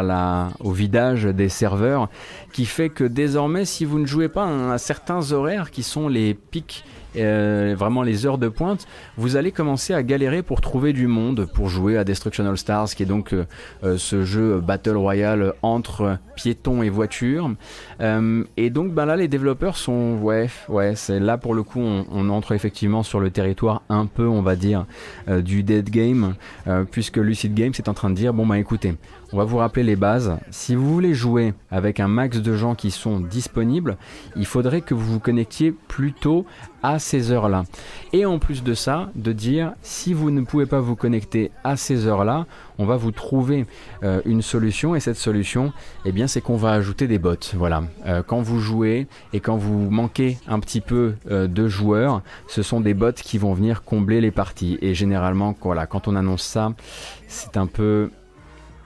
[0.59, 2.09] au vidage des serveurs,
[2.51, 6.34] qui fait que désormais, si vous ne jouez pas à certains horaires qui sont les
[6.34, 6.84] pics
[7.15, 8.88] euh, vraiment les heures de pointe,
[9.18, 12.90] vous allez commencer à galérer pour trouver du monde pour jouer à Destruction All Stars,
[12.90, 13.45] qui est donc euh,
[13.84, 17.52] euh, ce jeu Battle Royale entre piétons et voitures.
[17.99, 22.30] et donc ben là, les développeurs sont, ouais, ouais, c'est là pour le coup, on,
[22.30, 24.85] entre effectivement sur le territoire un peu, on va dire,
[25.27, 26.35] du dead game,
[26.91, 28.95] puisque Lucid Games est en train de dire, bon bah écoutez,
[29.34, 30.38] on va vous rappeler les bases.
[30.51, 33.97] Si vous voulez jouer avec un max de gens qui sont disponibles,
[34.35, 36.45] il faudrait que vous vous connectiez plutôt
[36.84, 37.64] à ces heures-là.
[38.11, 41.77] Et en plus de ça, de dire si vous ne pouvez pas vous connecter à
[41.77, 42.45] ces heures-là,
[42.77, 43.65] on va vous trouver
[44.03, 45.73] euh, une solution et cette solution,
[46.05, 47.34] eh bien, c'est qu'on va ajouter des bots.
[47.55, 47.84] Voilà.
[48.05, 52.61] Euh, quand vous jouez et quand vous manquez un petit peu euh, de joueurs, ce
[52.61, 54.77] sont des bots qui vont venir combler les parties.
[54.81, 56.73] Et généralement, voilà, quand on annonce ça,
[57.27, 58.11] c'est un peu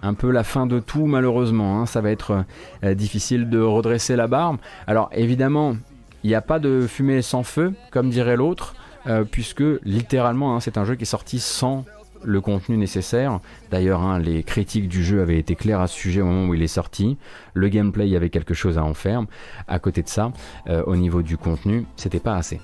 [0.07, 1.79] un peu la fin de tout malheureusement.
[1.79, 1.85] Hein.
[1.85, 2.45] Ça va être
[2.83, 4.57] euh, difficile de redresser la barre.
[4.87, 5.75] Alors évidemment,
[6.23, 8.75] il n'y a pas de fumée sans feu, comme dirait l'autre,
[9.07, 11.85] euh, puisque littéralement hein, c'est un jeu qui est sorti sans
[12.23, 13.39] le contenu nécessaire.
[13.69, 16.53] D'ailleurs, hein, les critiques du jeu avaient été claires à ce sujet au moment où
[16.53, 17.17] il est sorti.
[17.53, 19.21] Le gameplay, y avait quelque chose à en faire.
[19.67, 20.31] À côté de ça,
[20.67, 22.59] euh, au niveau du contenu, c'était pas assez.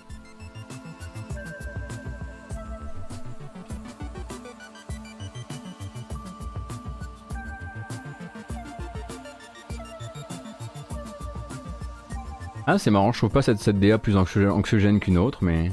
[12.66, 15.70] Ah, c'est marrant, je trouve pas cette, cette DA plus anxiogène qu'une autre, mais.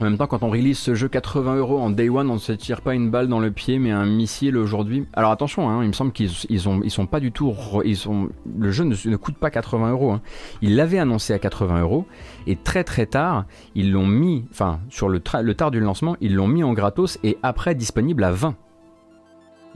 [0.00, 2.38] En même temps, quand on release ce jeu 80 euros en day one, on ne
[2.38, 5.06] se tire pas une balle dans le pied, mais un missile aujourd'hui.
[5.12, 7.54] Alors attention, hein, il me semble qu'ils ils ont, ils sont pas du tout.
[7.84, 8.28] Ils sont,
[8.58, 10.10] le jeu ne, coûte pas 80 euros.
[10.10, 10.20] Hein.
[10.60, 12.06] Ils l'avaient annoncé à 80 euros,
[12.48, 13.44] et très très tard,
[13.76, 17.18] ils l'ont mis, enfin, sur le, le tard du lancement, ils l'ont mis en gratos
[17.22, 18.56] et après disponible à 20.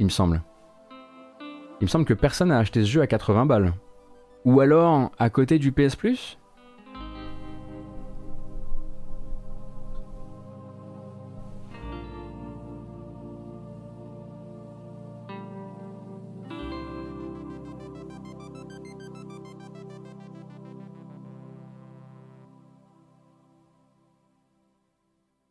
[0.01, 0.43] Il me semble.
[1.81, 3.73] Il me semble que personne n'a acheté ce jeu à 80 balles.
[4.45, 6.39] Ou alors à côté du PS Plus?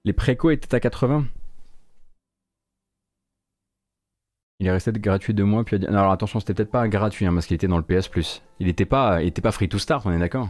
[0.03, 1.25] Les préco étaient à 80
[4.59, 7.45] Il est resté gratuit deux mois, puis alors attention, c'était peut-être pas gratuit, hein, parce
[7.45, 8.41] qu'il était dans le PS Plus.
[8.59, 10.49] Il était pas, il était pas free to start, on est d'accord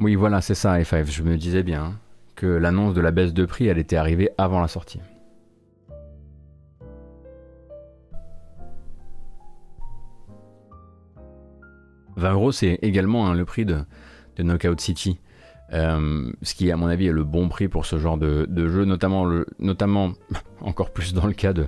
[0.00, 1.06] Oui, voilà, c'est ça, F5.
[1.10, 1.94] Je me disais bien
[2.36, 5.00] que l'annonce de la baisse de prix, elle était arrivée avant la sortie.
[12.16, 13.84] 20 euros, c'est également hein, le prix de,
[14.38, 15.20] Knockout City.
[15.72, 18.84] Euh, ce qui, à mon avis, est le bon prix pour ce genre de, jeu,
[18.84, 19.28] notamment,
[19.58, 20.12] notamment
[20.60, 21.66] encore plus dans le cas de,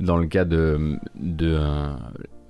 [0.00, 0.98] dans le cas de,
[1.42, 1.94] euh,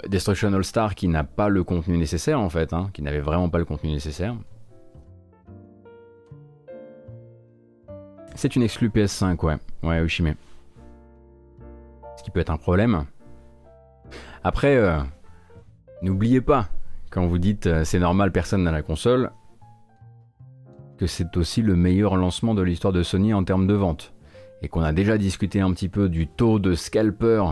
[0.08, 3.48] Destruction All Star qui n'a pas le contenu nécessaire en fait, hein, qui n'avait vraiment
[3.48, 4.36] pas le contenu nécessaire.
[8.34, 10.34] C'est une exclue PS5, ouais, ouais, Ushime.
[12.16, 13.04] Ce qui peut être un problème.
[14.42, 14.98] Après, euh,
[16.02, 16.68] n'oubliez pas,
[17.14, 19.30] quand vous dites euh, c'est normal, personne n'a la console,
[20.98, 24.12] que c'est aussi le meilleur lancement de l'histoire de Sony en termes de vente.
[24.62, 27.44] Et qu'on a déjà discuté un petit peu du taux de scalper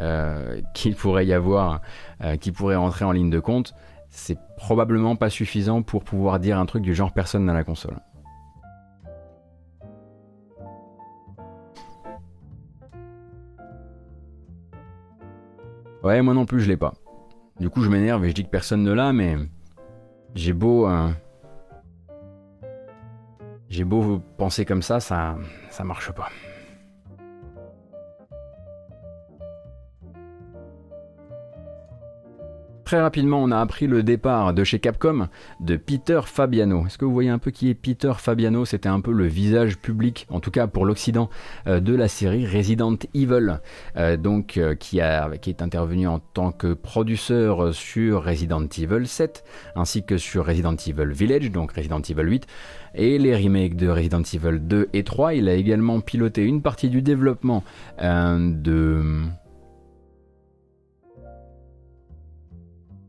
[0.00, 1.80] euh, qu'il pourrait y avoir,
[2.22, 3.74] euh, qui pourrait entrer en ligne de compte,
[4.10, 8.00] c'est probablement pas suffisant pour pouvoir dire un truc du genre personne n'a la console.
[16.02, 16.94] Ouais, moi non plus je l'ai pas.
[17.60, 19.36] Du coup, je m'énerve et je dis que personne ne l'a, mais
[20.34, 20.88] j'ai beau.
[20.88, 21.10] Euh,
[23.68, 25.36] j'ai beau penser comme ça, ça,
[25.70, 26.28] ça marche pas.
[32.84, 35.28] Très rapidement, on a appris le départ de chez Capcom
[35.58, 36.84] de Peter Fabiano.
[36.86, 38.66] Est-ce que vous voyez un peu qui est Peter Fabiano?
[38.66, 41.30] C'était un peu le visage public, en tout cas pour l'Occident,
[41.66, 43.58] euh, de la série Resident Evil,
[43.96, 49.06] euh, donc euh, qui, a, qui est intervenu en tant que producteur sur Resident Evil
[49.06, 49.44] 7,
[49.76, 52.46] ainsi que sur Resident Evil Village, donc Resident Evil 8
[52.96, 55.32] et les remakes de Resident Evil 2 et 3.
[55.32, 57.64] Il a également piloté une partie du développement
[57.98, 59.24] de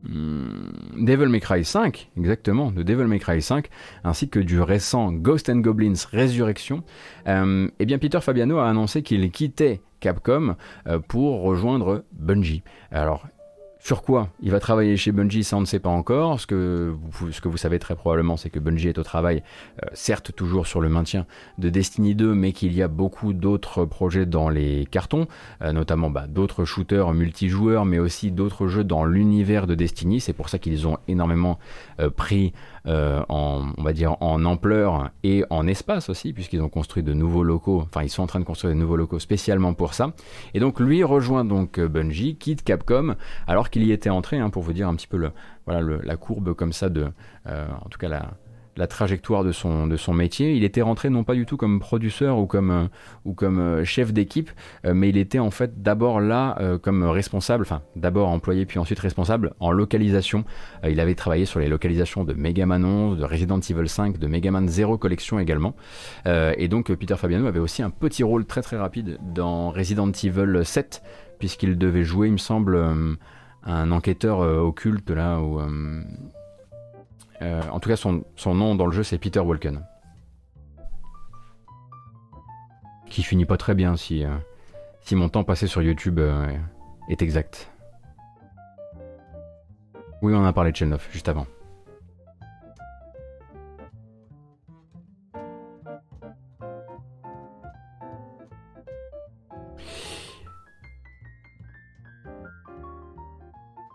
[0.07, 3.68] Devil May Cry 5, exactement, de Devil May Cry 5,
[4.03, 6.84] ainsi que du récent Ghost Goblins Résurrection,
[7.27, 10.56] euh, eh bien Peter Fabiano a annoncé qu'il quittait Capcom
[10.88, 12.64] euh, pour rejoindre Bungie.
[12.91, 13.27] Alors
[13.86, 16.40] sur quoi il va travailler chez Bungie, ça on ne sait pas encore.
[16.40, 19.44] Ce que vous, savez très probablement, c'est que Bungie est au travail,
[19.84, 21.28] euh, certes toujours sur le maintien
[21.60, 25.28] de Destiny 2, mais qu'il y a beaucoup d'autres projets dans les cartons,
[25.62, 30.20] euh, notamment bah, d'autres shooters multijoueurs, mais aussi d'autres jeux dans l'univers de Destiny.
[30.20, 31.60] C'est pour ça qu'ils ont énormément
[31.99, 32.53] euh, pris
[32.88, 37.14] euh, en, on va dire, en ampleur et en espace aussi, puisqu'ils ont construit de
[37.14, 40.14] nouveaux locaux, enfin ils sont en train de construire de nouveaux locaux spécialement pour ça.
[40.53, 43.16] Et donc lui rejoint donc euh, Bungie, quitte Capcom,
[43.48, 45.32] alors qu'il y était entré, hein, pour vous dire un petit peu le,
[45.66, 47.07] voilà, la courbe comme ça de,
[47.48, 48.34] euh, en tout cas la,
[48.77, 50.53] la trajectoire de son, métier.
[50.56, 52.88] Il était rentré non pas du tout comme producteur ou comme, euh,
[53.23, 54.52] ou euh, chef d'équipe,
[54.85, 58.99] euh, mais il était en fait d'abord là comme responsable, enfin d'abord employé puis ensuite
[58.99, 60.43] responsable en localisation.
[60.88, 64.27] il avait travaillé sur les localisations de Mega Man 11, de Resident Evil 5, de
[64.27, 65.76] Mega Man 0 Collection également.
[66.26, 70.61] et donc Peter Fabiano avait aussi un petit rôle très très rapide dans Resident Evil
[70.64, 71.02] 7,
[71.39, 72.77] puisqu'il devait jouer, il me semble,
[73.64, 75.60] un enquêteur occulte là, où
[77.41, 79.86] euh, en tout cas, son, nom dans le jeu, c'est Peter Walken.
[83.10, 84.36] Qui finit pas très bien si, euh,
[85.12, 86.20] mon temps passé sur YouTube
[87.10, 87.72] est exact.
[90.22, 91.45] Oui, on a parlé de Chelnov juste avant.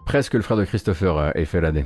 [0.07, 1.85] Presque le frère de Christopher Effelade.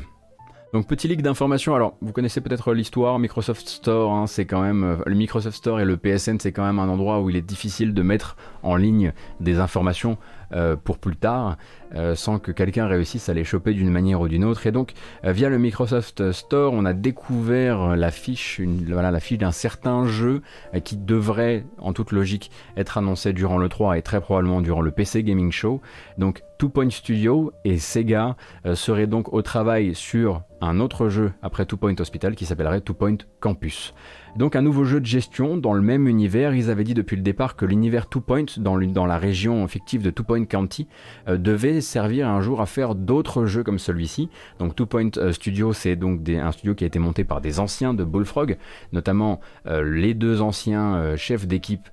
[0.75, 1.77] Donc petit leak d'informations.
[1.77, 4.13] Alors vous connaissez peut-être l'histoire Microsoft Store.
[4.13, 6.89] Hein, c'est quand même euh, le Microsoft Store et le PSN, c'est quand même un
[6.89, 10.19] endroit où il est difficile de mettre en ligne des informations
[10.55, 11.57] euh, pour plus tard,
[11.95, 14.67] euh, sans que quelqu'un réussisse à les choper d'une manière ou d'une autre.
[14.67, 14.93] Et donc,
[15.25, 20.43] euh, via le Microsoft Store, on a découvert la fiche, d'un certain jeu
[20.85, 24.91] qui devrait, en toute logique, être annoncé durant le 3 et très probablement durant le
[24.91, 25.81] PC Gaming Show.
[26.19, 28.37] Donc, Two Point Studio et Sega
[28.75, 32.95] seraient donc au travail sur un autre jeu après Two Point Hospital qui s'appellerait Two
[32.95, 33.93] Point Campus.
[34.37, 36.55] Donc un nouveau jeu de gestion dans le même univers.
[36.55, 40.11] Ils avaient dit depuis le départ que l'univers Two Point dans, la région fictive de
[40.11, 40.89] Two Point County
[41.29, 44.29] euh, devait servir un jour à faire d'autres jeux comme celui-ci.
[44.59, 47.61] Donc Two Point euh, Studio, c'est donc un studio qui a été monté par des
[47.61, 48.57] anciens de Bullfrog,
[48.93, 51.89] notamment euh, les deux anciens chefs d'équipe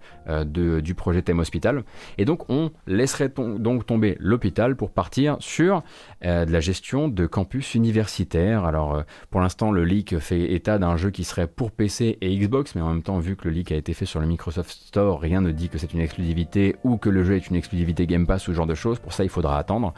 [0.45, 1.83] du projet Thème Hospital.
[2.17, 5.83] Et donc on laisserait donc tomber l'hôpital pour partir sur
[6.23, 8.65] de la gestion de campus universitaires.
[8.65, 12.75] Alors pour l'instant le leak fait état d'un jeu qui serait pour PC et Xbox,
[12.75, 15.19] mais en même temps, vu que le leak a été fait sur le Microsoft Store,
[15.19, 18.27] rien ne dit que c'est une exclusivité ou que le jeu est une exclusivité Game
[18.27, 18.99] Pass ou ce genre de choses.
[18.99, 19.93] Pour ça, il faudra attendre.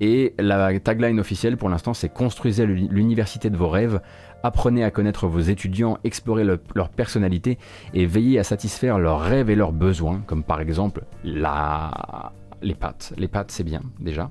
[0.00, 4.00] Et la tagline officielle pour l'instant, c'est construisez l'université de vos rêves,
[4.42, 6.44] apprenez à connaître vos étudiants, explorez
[6.74, 7.58] leur personnalité
[7.94, 12.32] et veillez à satisfaire leurs rêves et leurs besoins, comme par exemple la...
[12.62, 13.12] les pattes.
[13.16, 14.30] Les pattes, c'est bien déjà.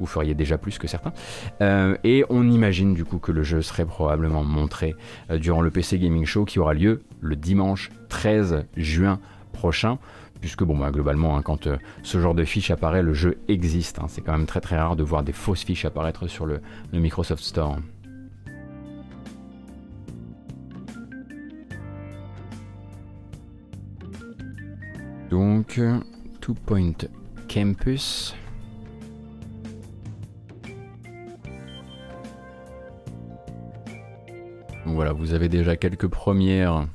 [0.00, 1.12] Vous feriez déjà plus que certains.
[1.60, 4.96] Euh, et on imagine du coup que le jeu serait probablement montré
[5.30, 9.20] euh, durant le PC Gaming Show qui aura lieu le dimanche 13 juin
[9.52, 9.98] prochain
[10.40, 14.00] puisque bon bah, globalement hein, quand euh, ce genre de fiche apparaît le jeu existe
[14.00, 14.06] hein.
[14.08, 16.60] c'est quand même très très rare de voir des fausses fiches apparaître sur le
[16.92, 17.76] Microsoft Store
[25.32, 25.80] donc
[26.42, 26.92] Two Point
[27.48, 28.34] Campus
[34.84, 36.86] voilà, vous avez déjà quelques premières,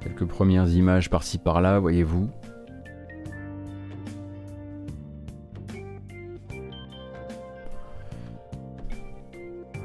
[0.00, 2.28] quelques premières images par-ci par-là, voyez-vous.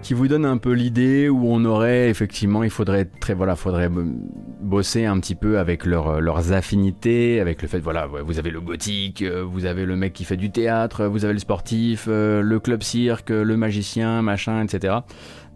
[0.06, 3.90] Qui vous donne un peu l'idée où on aurait effectivement, il faudrait très voilà, faudrait
[3.90, 9.24] bosser un petit peu avec leurs affinités, avec le fait voilà, vous avez le gothique,
[9.24, 12.60] euh, vous avez le mec qui fait du théâtre, vous avez le sportif, euh, le
[12.60, 14.94] club cirque, le magicien, machin, etc.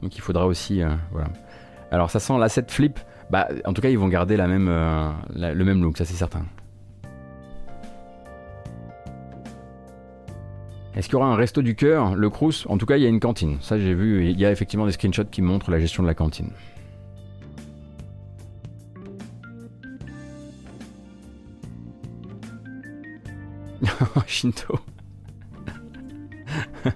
[0.02, 1.28] Donc il faudra aussi euh, voilà.
[1.92, 3.00] Alors ça sent l'asset flip.
[3.30, 6.16] Bah, en tout cas, ils vont garder la même, euh, le même look, ça c'est
[6.16, 6.46] certain.
[11.00, 12.66] Est-ce qu'il y aura un resto du cœur Le Crous?
[12.68, 13.58] En tout cas, il y a une cantine.
[13.62, 14.30] Ça, j'ai vu.
[14.30, 16.52] Il y a effectivement des screenshots qui montrent la gestion de la cantine.
[24.28, 24.78] Shinto.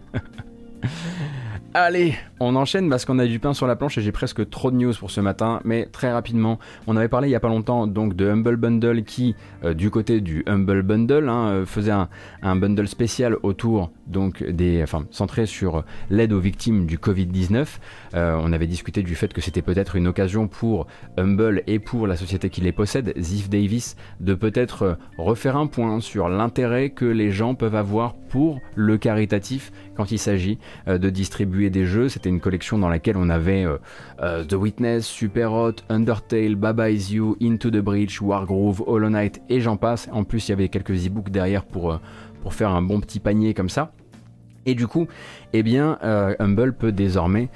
[1.75, 4.69] Allez, on enchaîne parce qu'on a du pain sur la planche et j'ai presque trop
[4.69, 7.47] de news pour ce matin, mais très rapidement, on avait parlé il y a pas
[7.47, 11.91] longtemps donc de Humble Bundle qui, euh, du côté du Humble Bundle, hein, euh, faisait
[12.43, 17.65] un, bundle spécial autour donc des, enfin centré sur l'aide aux victimes du Covid-19.
[18.13, 20.85] Euh, on avait discuté du fait que c'était peut-être une occasion pour
[21.17, 26.01] Humble et pour la société qui les possède, Ziff Davis, de peut-être refaire un point
[26.01, 30.57] sur l'intérêt que les gens peuvent avoir pour le caritatif quand il s'agit
[30.87, 32.09] de distribuer des jeux.
[32.09, 33.77] C'était une collection dans laquelle on avait euh,
[34.21, 39.41] euh, The Witness, Super Hot, Undertale, Baba Is You, Into the Breach, Wargroove, Hollow Knight
[39.49, 40.09] et j'en passe.
[40.11, 41.97] En plus, il y avait quelques e-books derrière pour, euh,
[42.41, 43.91] pour faire un bon petit panier comme ça.
[44.65, 45.07] Et du coup,
[45.51, 45.97] eh bien,
[46.39, 47.49] Humble peut désormais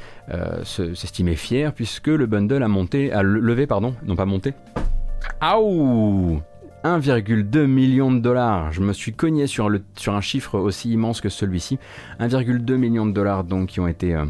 [0.65, 4.53] s'estimer fier puisque le bundle a monté, a levé, pardon, non pas monté.
[5.39, 6.41] Aouh
[6.83, 8.71] 1,2 million de dollars.
[8.71, 11.79] Je me suis cogné sur, un chiffre aussi immense que celui-ci.
[12.19, 14.25] 1,2 million de dollars donc qui ont été euh,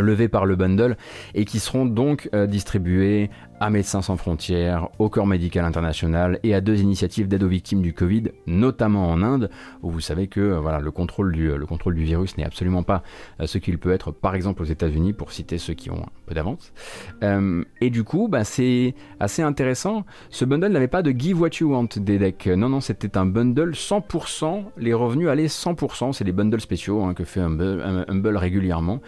[0.00, 0.96] levés par le bundle
[1.34, 3.30] et qui seront donc euh, distribués
[3.62, 7.80] à Médecins sans frontières, au Corps médical international et à deux initiatives d'aide aux victimes
[7.80, 9.50] du Covid, notamment en Inde,
[9.84, 12.82] où vous savez que euh, voilà, le, contrôle du, le contrôle du virus n'est absolument
[12.82, 13.04] pas
[13.44, 16.34] ce qu'il peut être, par exemple, aux États-Unis, pour citer ceux qui ont un peu
[16.34, 16.72] d'avance.
[17.80, 20.04] et du coup, bah, c'est assez intéressant.
[20.30, 22.48] Ce bundle n'avait pas de Give What You Want des decks.
[22.48, 24.64] Non, non, c'était un bundle 100%.
[24.76, 26.12] Les revenus allaient 100%.
[26.12, 29.00] C'est les bundles spéciaux hein, que fait Humble, régulièrement.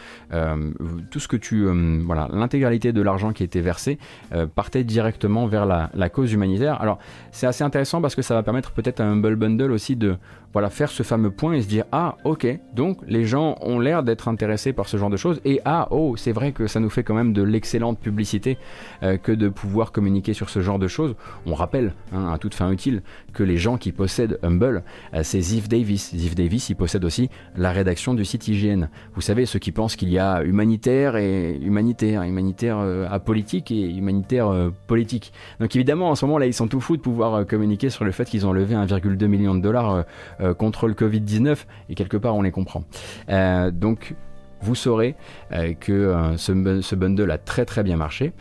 [1.11, 1.67] tout ce que tu.
[2.05, 3.99] voilà, l'intégralité de l'argent qui était versé
[4.47, 6.81] partait directement vers la, la cause humanitaire.
[6.81, 6.99] Alors
[7.33, 10.17] c'est assez intéressant parce que ça va permettre peut-être à Humble Bundle aussi de
[10.55, 14.05] voilà, faire ce fameux point et se dire ah ok donc les gens ont l'air
[14.05, 16.91] d'être intéressés par ce genre de choses et ah oh c'est vrai que ça nous
[16.91, 18.57] fait quand même de l'excellente publicité
[19.03, 21.17] euh, que de pouvoir communiquer sur ce genre de choses.
[21.45, 23.03] On rappelle hein, à toute fin utile
[23.33, 26.15] que les gens qui possèdent Humble euh, c'est Ziv Davis.
[26.15, 28.87] Ziv Davis il possède aussi la rédaction du site IGN.
[29.17, 33.91] Vous savez ceux qui pensent qu'il y a humanitaire et humanitaire, humanitaire euh, apolitique et
[33.91, 35.33] humanitaire politique.
[35.59, 38.13] Donc évidemment en ce moment là ils sont tout fous de pouvoir communiquer sur le
[38.13, 40.05] fait qu'ils ont levé 1,2 million de dollars
[40.44, 42.85] euh, contre le Covid-19 et quelque part on les comprend.
[43.31, 44.15] Euh, donc
[44.61, 45.15] vous saurez
[45.53, 48.33] euh, que ce, bundle a très très bien marché.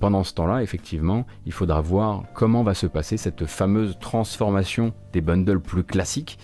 [0.00, 5.20] pendant ce temps-là, effectivement, il faudra voir comment va se passer cette fameuse transformation des
[5.20, 6.38] bundles plus classiques,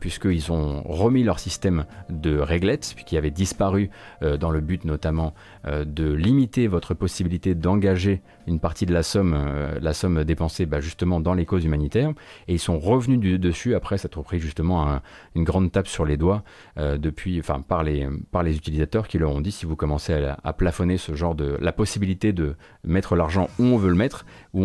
[0.00, 3.90] puisqu'ils ont remis leur système de réglettes, qui avait disparu
[4.20, 5.34] dans le but notamment
[5.66, 10.80] de limiter votre possibilité d'engager une partie de la somme, euh, la somme dépensée bah,
[10.80, 12.10] justement dans les causes humanitaires,
[12.48, 15.00] et ils sont revenus du dessus après s'être pris justement
[15.34, 16.42] une grande tape sur les doigts
[16.78, 20.12] euh, depuis, enfin par les par les utilisateurs qui leur ont dit si vous commencez
[20.12, 24.26] à, plafonner ce genre de la possibilité de mettre l'argent où on veut le mettre,
[24.54, 24.64] où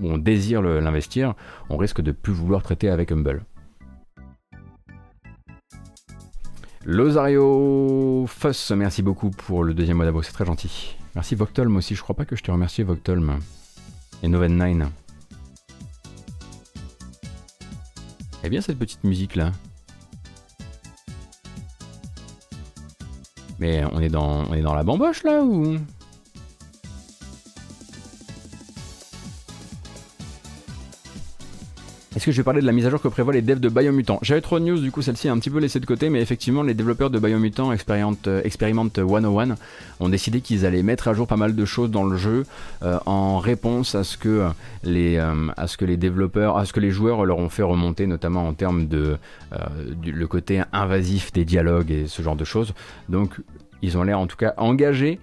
[0.00, 1.34] on, désire l'investir,
[1.70, 3.44] on risque de plus vouloir traiter avec Humble.
[6.84, 10.96] Losario Fuss, merci beaucoup pour le deuxième mot d'abord, c'est très gentil.
[11.14, 13.40] Merci Voctolm aussi, je crois pas que je t'ai remercié Voctolm.
[14.22, 14.86] Et Noven9.
[18.44, 19.52] Eh bien cette petite musique là.
[23.58, 25.78] Mais on est dans, on est dans la bamboche là ou?
[32.18, 33.68] Est-ce que je vais parler de la mise à jour que prévoient les devs de
[33.68, 34.18] Biomutant?
[34.22, 36.20] J'avais trop de news, du coup celle-ci est un petit peu laissée de côté, mais
[36.20, 39.54] effectivement les développeurs de Biomutant Experiment, euh, Experiment 101
[40.00, 42.44] ont décidé qu'ils allaient mettre à jour pas mal de choses dans le jeu
[42.82, 44.48] euh, en réponse à ce que
[44.82, 47.62] les euh, à ce que les développeurs, à ce que les joueurs leur ont fait
[47.62, 49.16] remonter, notamment en termes de
[50.04, 52.74] le côté invasif des dialogues et ce genre de choses.
[53.08, 53.36] Donc
[53.80, 55.20] ils ont l'air en tout cas engagés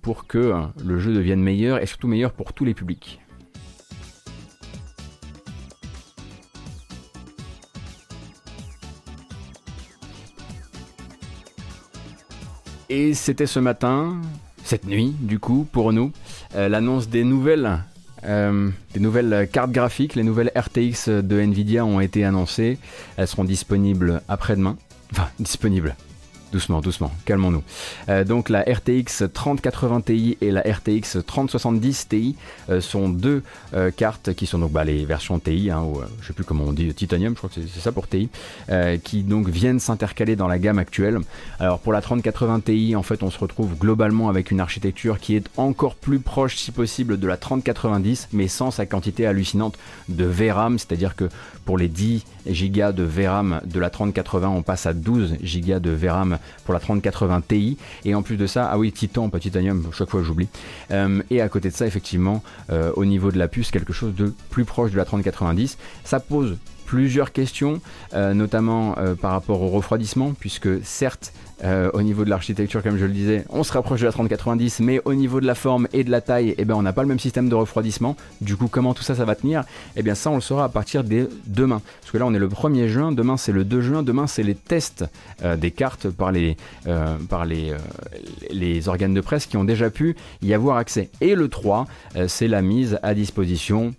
[0.00, 3.20] pour que le jeu devienne meilleur et surtout meilleur pour tous les publics.
[12.88, 14.20] Et c'était ce matin,
[14.64, 16.12] cette nuit du coup, pour nous,
[16.54, 17.80] euh, l'annonce des nouvelles,
[18.24, 22.78] euh, des nouvelles cartes graphiques, les nouvelles RTX de Nvidia ont été annoncées.
[23.16, 24.76] Elles seront disponibles après-demain.
[25.12, 25.94] Enfin, disponibles
[26.54, 27.64] doucement, doucement, calmons-nous.
[28.08, 32.36] Euh, donc la RTX 3080 Ti et la RTX 3070 Ti
[32.70, 33.42] euh, sont deux
[33.74, 36.62] euh, cartes qui sont donc bah, les versions Ti, hein, ou je sais plus comment
[36.68, 38.28] on dit, Titanium, je crois que c'est ça pour Ti,
[39.02, 41.18] qui donc viennent s'intercaler dans la gamme actuelle.
[41.58, 45.34] Alors pour la 3080 Ti, en fait, on se retrouve globalement avec une architecture qui
[45.34, 49.76] est encore plus proche, si possible, de la 3090, mais sans sa quantité hallucinante
[50.08, 51.28] de VRAM, c'est-à-dire que
[51.64, 55.90] pour les 10 Go de VRAM de la 3080, on passe à 12 Go de
[55.90, 57.76] VRAM pour la 3080 Ti.
[58.04, 60.48] Et en plus de ça, ah oui, Titan, pas Titanium, chaque fois j'oublie.
[60.90, 64.14] Euh, et à côté de ça, effectivement, euh, au niveau de la puce, quelque chose
[64.14, 65.78] de plus proche de la 3090.
[66.04, 66.56] Ça pose
[66.86, 67.80] plusieurs questions,
[68.12, 71.32] euh, notamment par rapport au refroidissement, puisque certes,
[71.64, 74.80] euh, au niveau de l'architecture, comme je le disais, on se rapproche de la 3090,
[74.80, 77.02] mais au niveau de la forme et de la taille, eh ben, on n'a pas
[77.02, 78.16] le même système de refroidissement.
[78.40, 79.64] Du coup, comment tout ça, ça va tenir?
[79.96, 81.80] Eh bien, ça, on le saura à partir de demain.
[82.00, 84.42] Parce que là, on est le 1er juin, demain, c'est le 2 juin, demain, c'est
[84.42, 85.04] les tests
[85.42, 87.16] euh, des cartes par, les, euh,
[88.50, 91.08] les organes de presse qui ont déjà pu y avoir accès.
[91.20, 91.86] Et le 3,
[92.28, 93.94] c'est la mise à disposition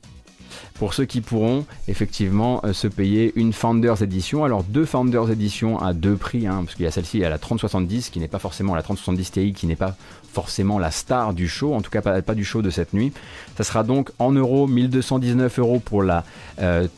[0.75, 4.43] pour ceux qui pourront effectivement euh, se payer une Founders Edition.
[4.43, 7.37] Alors deux Founders Edition à deux prix, hein, parce qu'il y a celle-ci à la
[7.37, 9.95] 3070 qui n'est pas forcément la 3070 Ti qui n'est pas
[10.31, 13.13] forcément la star du show, en tout cas pas, du show de cette nuit.
[13.57, 16.25] Ça sera donc en euros 1219 euros pour la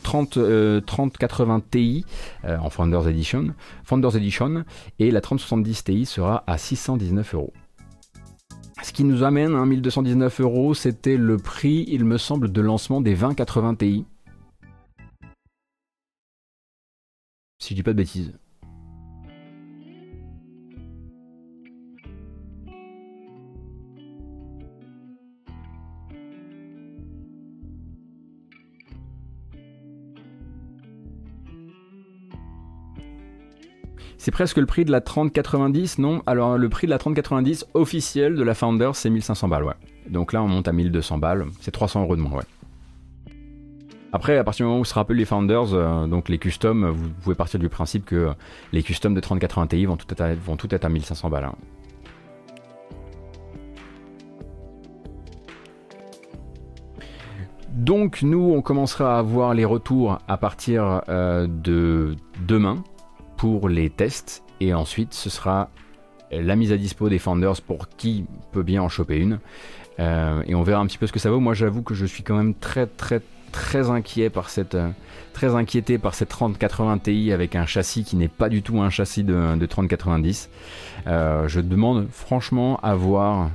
[0.02, 0.38] 30,
[0.84, 2.04] 3080 Ti
[2.44, 4.64] en Founders Edition, Founders Edition
[4.98, 7.52] et la 3070 Ti sera à 619 euros.
[8.82, 13.00] Ce qui nous amène à 1219 euros, c'était le prix, il me semble, de lancement
[13.00, 14.04] des 2080 Ti.
[17.60, 18.32] Si je dis pas de bêtises.
[34.28, 36.22] C'est presque le prix de la 3090, non?
[36.26, 39.74] Alors le prix de la 3090 officielle de la Founder, c'est 1500 balles.
[40.10, 42.42] Donc là, on monte à 1200 balles, c'est 300 euros de moins.
[44.12, 47.08] Après, à partir du moment où se rappellent les Founders, euh, donc les customs, vous
[47.22, 48.28] pouvez partir du principe que
[48.74, 51.44] les customs de 3080 Ti vont tout être à, vont tout être à 1500 balles.
[51.44, 51.54] Hein.
[57.72, 62.14] donc nous, on commencera à avoir les retours à partir de
[62.46, 62.84] demain
[63.38, 65.70] pour les tests et ensuite ce sera
[66.30, 69.38] la mise à dispo des Founders pour qui peut bien en choper une.
[69.98, 71.40] et on verra un petit peu ce que ça vaut.
[71.40, 74.90] Moi j'avoue que je suis quand même très très très inquiet par cette, euh,
[75.32, 78.90] très inquiété par cette 3080 Ti avec un châssis qui n'est pas du tout un
[78.90, 80.50] châssis de, de 3090.
[81.06, 83.50] Euh, je demande franchement à voir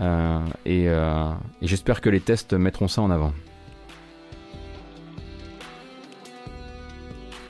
[0.00, 0.88] euh, et
[1.60, 3.32] j'espère que les tests mettront ça en avant.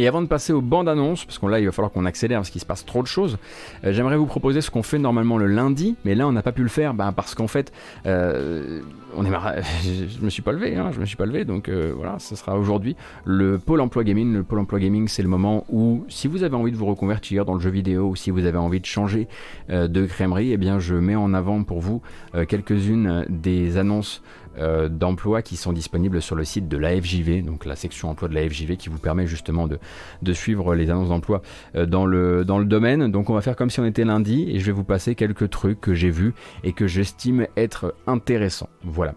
[0.03, 2.41] Et avant de passer aux bandes annonces, parce qu'on là il va falloir qu'on accélère
[2.41, 3.39] parce qu'il se passe trop de choses,
[3.85, 6.51] euh, j'aimerais vous proposer ce qu'on fait normalement le lundi, mais là on n'a pas
[6.51, 7.73] pu le faire bah, parce qu'en fait
[8.05, 8.81] euh,
[9.15, 9.29] on est
[9.85, 12.35] je me suis pas levé, hein, je me suis pas levé, donc euh, voilà, ce
[12.35, 14.33] sera aujourd'hui le pôle emploi gaming.
[14.33, 17.45] Le pôle emploi gaming, c'est le moment où si vous avez envie de vous reconvertir
[17.45, 19.29] dans le jeu vidéo ou si vous avez envie de changer
[19.69, 22.03] de crèmerie, eh bien je mets en avant pour vous
[22.49, 24.21] quelques-unes des annonces
[24.59, 28.29] euh, d'emplois qui sont disponibles sur le site de la FJV, donc la section emploi
[28.29, 31.41] de la FJV qui vous permet justement de, suivre les annonces d'emploi
[31.75, 33.11] euh, dans, le, domaine.
[33.11, 35.49] Donc on va faire comme si on était lundi et je vais vous passer quelques
[35.49, 36.35] trucs que j'ai vus
[36.65, 38.69] et que j'estime être intéressants.
[38.85, 39.15] Voilà.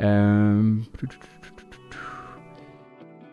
[0.00, 0.62] Euh,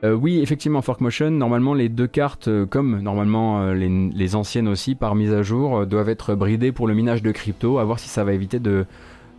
[0.04, 5.32] oui, effectivement, Forkmotion, normalement les deux cartes, comme normalement les, les, anciennes aussi, par mise
[5.32, 8.34] à jour, doivent être bridées pour le minage de crypto, à voir si ça va
[8.34, 8.86] éviter de,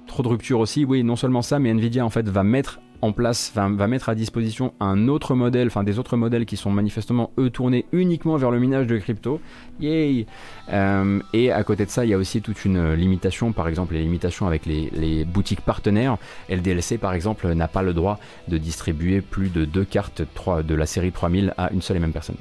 [0.07, 3.13] Trop de rupture aussi, oui, non seulement ça, mais Nvidia en fait va mettre en
[3.13, 7.33] place, va, mettre à disposition un autre modèle, enfin des autres modèles qui sont manifestement
[7.39, 9.41] eux tournés uniquement vers le minage de crypto.
[9.79, 10.27] Yay
[10.73, 13.93] euh, Et à côté de ça, il y a aussi toute une limitation, par exemple
[13.95, 16.17] les limitations avec les, boutiques partenaires.
[16.49, 18.19] LDLC par exemple n'a pas le droit
[18.49, 22.01] de distribuer plus de deux cartes 3, de la série 3000 à une seule et
[22.01, 22.37] même personne.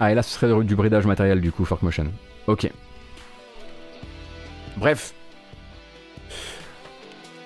[0.00, 2.06] Ah, et là, ce serait du bridage matériel, du coup, Forkmotion.
[2.46, 2.70] Ok.
[4.76, 5.14] Bref.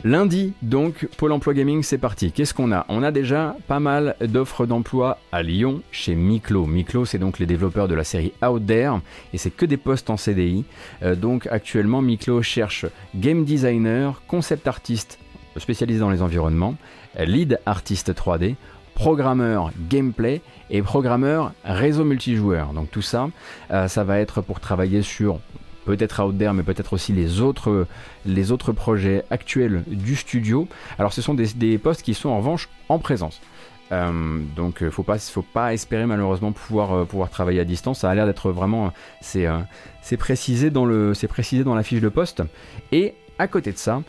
[0.03, 2.33] Lundi, donc, Pôle emploi gaming, c'est parti.
[2.33, 2.87] Qu'est-ce qu'on a?
[2.89, 6.65] On a déjà pas mal d'offres d'emploi à Lyon, chez Miklo.
[6.65, 8.95] Miklo, c'est donc les développeurs de la série Out There,
[9.35, 10.65] et c'est que des postes en CDI.
[11.03, 15.19] Euh, donc, actuellement, Miklo cherche game designer, concept artiste
[15.57, 16.77] spécialisé dans les environnements,
[17.19, 18.55] lead artiste 3D,
[19.01, 22.75] programmeur gameplay et programmeur réseau multijoueur.
[22.75, 23.31] Donc tout ça,
[23.71, 25.41] euh, ça va être pour travailler sur
[25.87, 27.87] peut-être Out There, mais peut-être aussi les autres,
[28.27, 30.69] les autres projets actuels du studio.
[30.99, 33.41] Alors ce sont des, postes qui sont en revanche en présence.
[33.91, 38.01] Euh, donc faut pas, faut pas espérer malheureusement pouvoir, euh, pouvoir travailler à distance.
[38.01, 39.49] Ça a l'air d'être vraiment, c'est,
[40.19, 40.87] précisé dans
[41.27, 42.43] précisé dans la fiche de poste.
[42.93, 44.03] Et à côté de ça,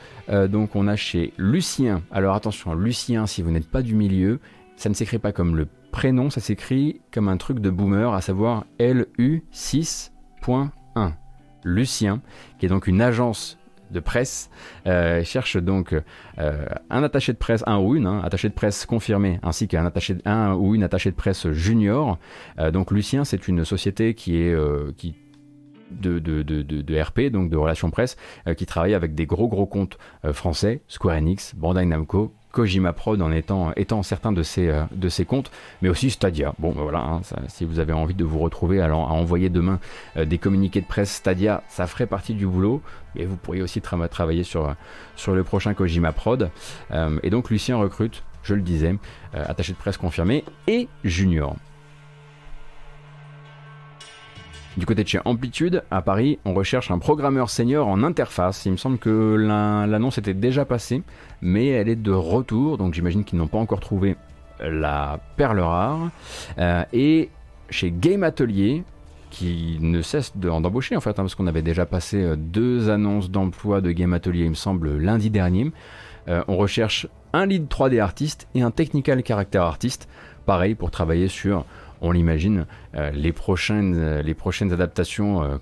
[0.49, 2.01] donc on a chez Lucien.
[2.11, 4.41] Alors attention, Lucien, si vous n'êtes pas du milieu,
[4.81, 8.21] ça ne s'écrit pas comme le prénom, ça s'écrit comme un truc de boomer, à
[8.21, 10.71] savoir LU6.1.
[11.63, 12.21] Lucien,
[12.57, 13.59] qui est donc une agence
[13.91, 14.49] de presse,
[14.87, 18.87] euh, cherche donc euh, un attaché de presse, un ou une, hein, attaché de presse
[18.87, 22.17] confirmé, ainsi qu'un attaché, un ou une attaché de presse junior.
[22.57, 24.57] Euh, donc Lucien, c'est une société qui est
[24.97, 25.13] qui
[25.91, 28.17] de, de, de, de, RP, donc de relations presse,
[28.57, 29.99] qui travaille avec des gros gros comptes
[30.31, 35.09] français, Square Enix, Bandai Namco, Kojima Prod en étant, étant certain de ses, euh, de
[35.09, 35.51] ses comptes,
[35.81, 36.53] mais aussi Stadia.
[36.59, 39.79] Bon, ben voilà, hein, si vous avez envie de vous retrouver à, à envoyer demain
[40.17, 42.81] euh, des communiqués de presse Stadia, ça ferait partie du boulot,
[43.15, 44.75] et vous pourriez aussi travailler sur,
[45.15, 46.49] sur le prochain Kojima Prod.
[46.91, 48.95] Euh, et donc Lucien recrute, je le disais,
[49.33, 51.55] attaché de presse confirmé et junior.
[54.77, 58.65] Du côté de chez Amplitude, à Paris, on recherche un programmeur senior en interface.
[58.65, 61.03] Il me semble que l'annonce était déjà passée,
[61.41, 64.15] mais elle est de retour, donc j'imagine qu'ils n'ont pas encore trouvé
[64.61, 66.09] la perle rare.
[66.57, 67.29] Euh, et
[67.69, 68.83] chez Game Atelier,
[69.29, 73.29] qui ne cesse d'embaucher en fait, hein, parce qu'on avait déjà passé euh, deux annonces
[73.29, 75.71] d'emploi de Game Atelier, il me semble, lundi dernier.
[76.29, 80.07] Euh, on recherche un lead 3D artiste et un technical character artiste,
[80.45, 81.65] pareil pour travailler sur
[82.01, 82.65] on l'imagine,
[82.95, 85.57] euh, les, prochaines, euh, les prochaines adaptations euh,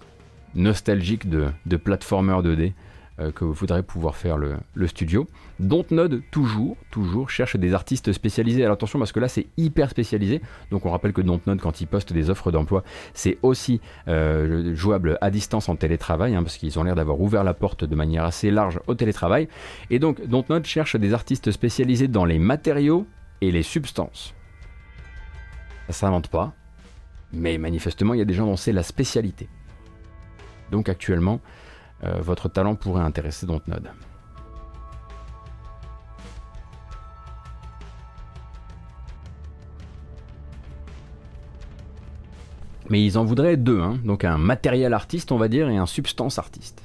[0.55, 2.73] nostalgiques de, de platformer 2D
[3.35, 5.27] que voudrait pouvoir faire le, studio.
[5.59, 8.63] Dontnod, toujours, toujours, cherche des artistes spécialisés.
[8.63, 10.39] Alors attention, parce que là, c'est hyper spécialisé.
[10.71, 12.81] Donc on rappelle que Dontnod, quand ils postent des offres d'emploi,
[13.13, 17.53] c'est aussi jouable à distance en télétravail, hein, parce qu'ils ont l'air d'avoir ouvert la
[17.53, 19.49] porte de manière assez large au télétravail.
[19.89, 23.05] Et donc Dontnod cherche des artistes spécialisés dans les matériaux
[23.41, 24.33] et les substances.
[25.89, 26.53] Ça s'invente pas,
[27.33, 29.49] mais manifestement, il y a des gens dont c'est la spécialité.
[30.69, 31.39] Donc actuellement,
[32.03, 33.89] euh, votre talent pourrait intéresser Dontnod.
[42.91, 43.97] Mais ils en voudraient deux, hein.
[44.05, 46.83] donc un matériel artiste, on va dire, et un substance artiste.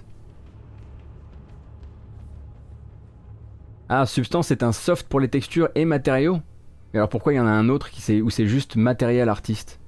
[3.90, 6.40] Ah, Substance c'est un soft pour les textures et matériaux?
[6.94, 9.80] Alors pourquoi il y en a un autre qui où c'est juste matériel artiste?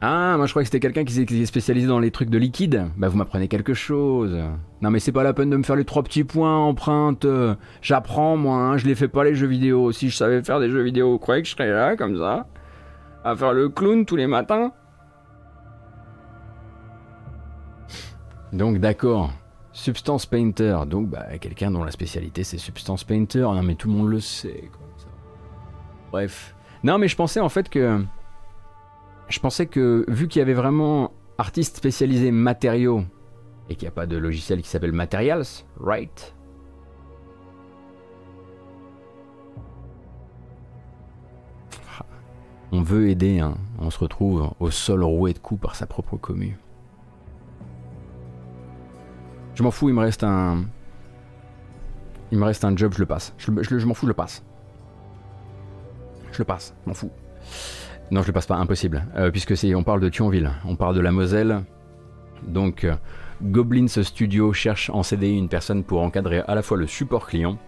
[0.00, 2.86] Ah, moi je crois que c'était quelqu'un qui s'est spécialisé dans les trucs de liquide.
[2.96, 4.36] Bah vous m'apprenez quelque chose.
[4.82, 7.26] Non mais c'est pas la peine de me faire les trois petits points empreintes.
[7.80, 8.76] J'apprends moi, hein.
[8.76, 9.90] je les fais pas les jeux vidéo.
[9.90, 12.46] Si je savais faire des jeux vidéo, vous croyez que je serais là comme ça
[13.24, 14.72] À faire le clown tous les matins?
[18.52, 19.32] Donc d'accord.
[19.78, 20.80] Substance Painter.
[20.88, 23.42] Donc bah quelqu'un dont la spécialité c'est Substance Painter.
[23.42, 24.68] Non mais tout le monde le sait.
[26.10, 26.56] Bref.
[26.82, 28.04] Non mais je pensais en fait que
[29.28, 33.04] je pensais que vu qu'il y avait vraiment artistes spécialisés matériaux
[33.68, 35.46] et qu'il n'y a pas de logiciel qui s'appelle Materials,
[35.78, 36.34] right?
[42.72, 43.56] On veut aider, hein.
[43.78, 46.58] on se retrouve au sol roué de coups par sa propre commu.
[49.58, 50.66] Je m'en fous, il me reste un.
[52.30, 53.34] Il me reste un job, je le passe.
[53.38, 54.44] Je, m'en fous, je le passe.
[56.30, 57.10] Je le passe, je m'en fous.
[58.12, 59.04] Non, je le passe pas, impossible.
[59.16, 61.64] Euh, puisque c'est, on parle de Thionville, on parle de la Moselle.
[62.46, 62.94] Donc, euh,
[63.42, 67.58] Goblins Studio cherche en CDI une personne pour encadrer à la fois le support client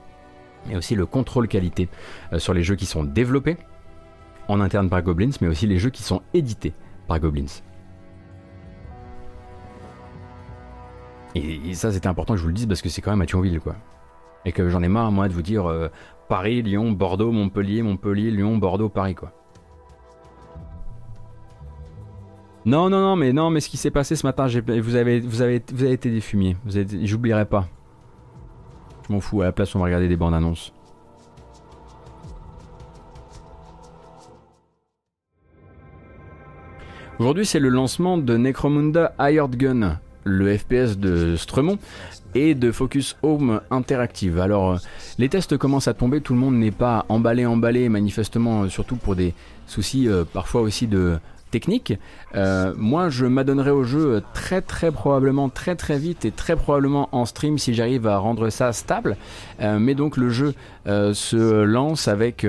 [0.70, 1.88] et aussi le contrôle qualité
[2.32, 3.56] euh, sur les jeux qui sont développés
[4.46, 6.72] en interne par Goblins, mais aussi les jeux qui sont édités
[7.08, 7.62] par Goblins.
[11.34, 13.26] Et, ça, c'était important que je vous le dise parce que c'est quand même à
[13.26, 13.76] Thionville, quoi.
[14.44, 15.70] Et que j'en ai marre, moi, de vous dire
[16.28, 19.32] Paris, Lyon, Bordeaux, Montpellier, Montpellier, Lyon, Bordeaux, Paris, quoi.
[22.66, 25.40] Non, non, non, mais non, mais ce qui s'est passé ce matin, vous avez, vous
[25.40, 26.56] avez, vous avez été des fumiers.
[27.02, 27.66] j'oublierai pas.
[29.08, 29.40] Je m'en fous.
[29.40, 30.72] À la place, on va regarder des bandes annonces.
[37.18, 41.78] Aujourd'hui, c'est le lancement de Necromunda Hired Gun, le FPS de Stremont
[42.34, 44.38] et de Focus Home Interactive.
[44.38, 44.78] Alors,
[45.18, 49.16] les tests commencent à tomber, tout le monde n'est pas emballé, emballé, manifestement, surtout pour
[49.16, 49.34] des
[49.66, 51.18] soucis euh, parfois aussi de
[51.50, 51.98] technique.
[52.34, 57.08] Euh, moi, je m'adonnerai au jeu très très probablement très très vite et très probablement
[57.12, 59.16] en stream si j'arrive à rendre ça stable.
[59.60, 60.54] Euh, mais donc le jeu
[60.86, 62.46] euh, se lance avec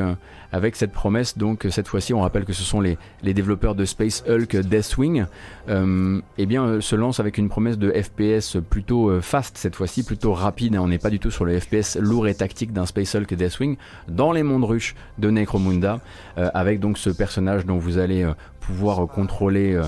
[0.51, 1.37] avec cette promesse.
[1.37, 5.25] Donc cette fois-ci, on rappelle que ce sont les, développeurs de Space Hulk Deathwing.
[5.69, 10.33] Euh, eh bien, se lance avec une promesse de FPS plutôt fast cette fois-ci, plutôt
[10.33, 10.77] rapide.
[10.77, 13.77] On n'est pas du tout sur le FPS lourd et tactique d'un Space Hulk Deathwing
[14.07, 15.99] dans les mondes ruches de Necromunda,
[16.35, 18.25] avec donc ce personnage dont vous allez
[18.61, 19.83] pouvoir contrôler euh,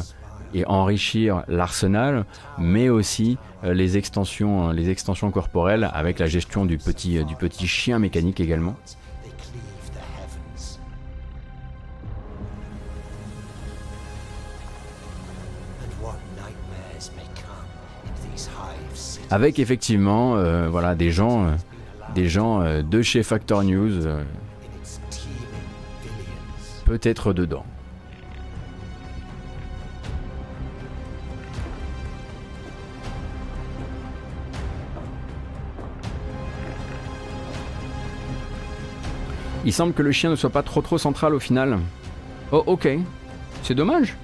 [0.53, 2.25] et enrichir l'arsenal,
[2.59, 7.35] mais aussi euh, les extensions, euh, les extensions corporelles avec la gestion du petit, du
[7.35, 8.75] petit chien mécanique également.
[19.33, 20.35] Avec effectivement,
[20.69, 21.47] voilà, des gens,
[22.13, 24.05] des gens de chez Factor News,
[26.85, 27.65] peut-être dedans.
[39.65, 41.79] Il semble que le chien ne soit pas trop trop central au final.
[42.51, 42.87] Oh ok,
[43.63, 44.15] c'est dommage.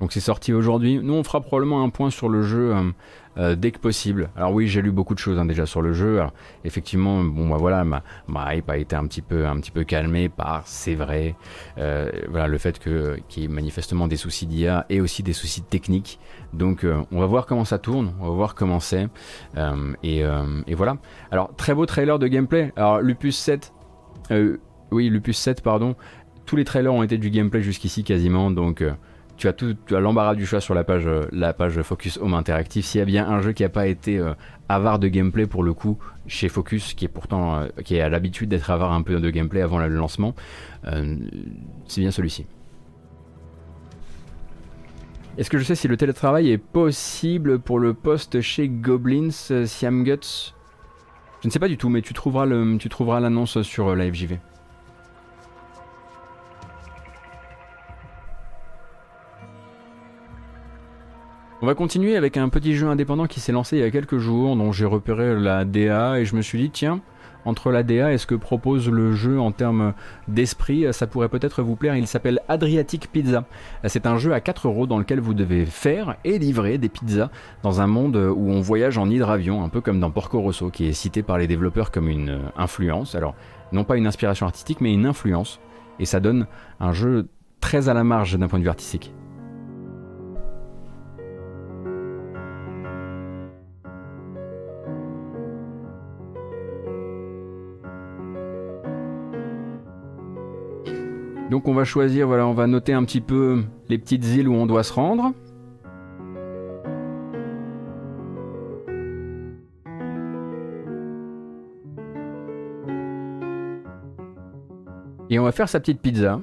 [0.00, 0.98] Donc c'est sorti aujourd'hui.
[0.98, 2.90] Nous on fera probablement un point sur le jeu euh,
[3.36, 4.30] euh, dès que possible.
[4.34, 6.20] Alors oui j'ai lu beaucoup de choses hein, déjà sur le jeu.
[6.64, 8.02] effectivement bon bah voilà ma,
[8.54, 11.34] hype a été un petit peu un petit calmée par c'est vrai
[11.78, 15.34] euh, voilà le fait que qu'il y ait manifestement des soucis d'IA et aussi des
[15.34, 16.18] soucis techniques.
[16.54, 19.08] Donc on va voir comment ça tourne, on va voir comment c'est
[20.02, 20.20] et,
[20.66, 20.96] et, voilà.
[21.30, 22.72] Alors très beau trailer de gameplay.
[22.76, 23.72] Alors Lupus 7
[24.90, 25.94] oui Lupus 7 pardon.
[26.46, 28.82] Tous les trailers ont été du gameplay jusqu'ici quasiment donc
[29.40, 32.18] tu as tout, tu as l'embarras du choix sur la page, euh, la page Focus
[32.18, 32.84] Home Interactive.
[32.84, 34.34] S'il y a bien un jeu qui n'a pas été euh,
[34.68, 38.50] avare de gameplay pour le coup chez Focus, qui est pourtant euh, qui a l'habitude
[38.50, 40.34] d'être avare un peu de gameplay avant le lancement,
[40.84, 42.44] c'est bien celui-ci.
[45.38, 49.30] Est-ce que je sais si le télétravail est possible pour le poste chez Goblins,
[49.64, 50.54] Siam Guts?
[51.40, 52.44] Je ne sais pas du tout, mais tu trouveras
[53.20, 54.38] l'annonce sur la FJV.
[61.62, 64.16] On va continuer avec un petit jeu indépendant qui s'est lancé il y a quelques
[64.16, 67.02] jours, dont j'ai repéré la DA et je me suis dit tiens,
[67.44, 69.92] entre la DA et ce que propose le jeu en termes
[70.26, 71.96] d'esprit, ça pourrait peut-être vous plaire.
[71.96, 73.44] Il s'appelle Adriatic Pizza.
[73.84, 77.28] C'est un jeu à 4 euros dans lequel vous devez faire et livrer des pizzas
[77.62, 80.86] dans un monde où on voyage en hydravion, un peu comme dans Porco Rosso, qui
[80.86, 83.14] est cité par les développeurs comme une influence.
[83.14, 83.34] Alors,
[83.70, 85.60] non pas une inspiration artistique, mais une influence.
[85.98, 86.46] Et ça donne
[86.80, 87.28] un jeu
[87.60, 89.12] très à la marge d'un point de vue artistique.
[101.50, 104.54] Donc on va choisir, voilà, on va noter un petit peu les petites îles où
[104.54, 105.32] on doit se rendre.
[115.28, 116.40] Et on va faire sa petite pizza.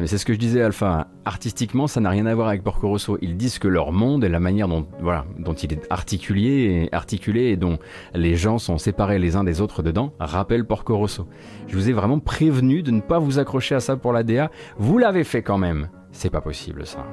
[0.00, 1.08] Mais c'est ce que je disais, Alpha.
[1.24, 3.18] Artistiquement, ça n'a rien à voir avec Porco Rosso.
[3.20, 6.94] Ils disent que leur monde et la manière dont, voilà, dont il est articulé et,
[6.94, 7.78] articulé et dont
[8.14, 11.26] les gens sont séparés les uns des autres dedans rappellent Porco Rosso.
[11.66, 14.50] Je vous ai vraiment prévenu de ne pas vous accrocher à ça pour la DA.
[14.78, 15.88] Vous l'avez fait quand même.
[16.12, 17.04] C'est pas possible, ça.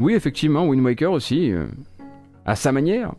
[0.00, 1.66] Oui, effectivement, Wind Waker aussi, euh,
[2.48, 3.12] à sa manière.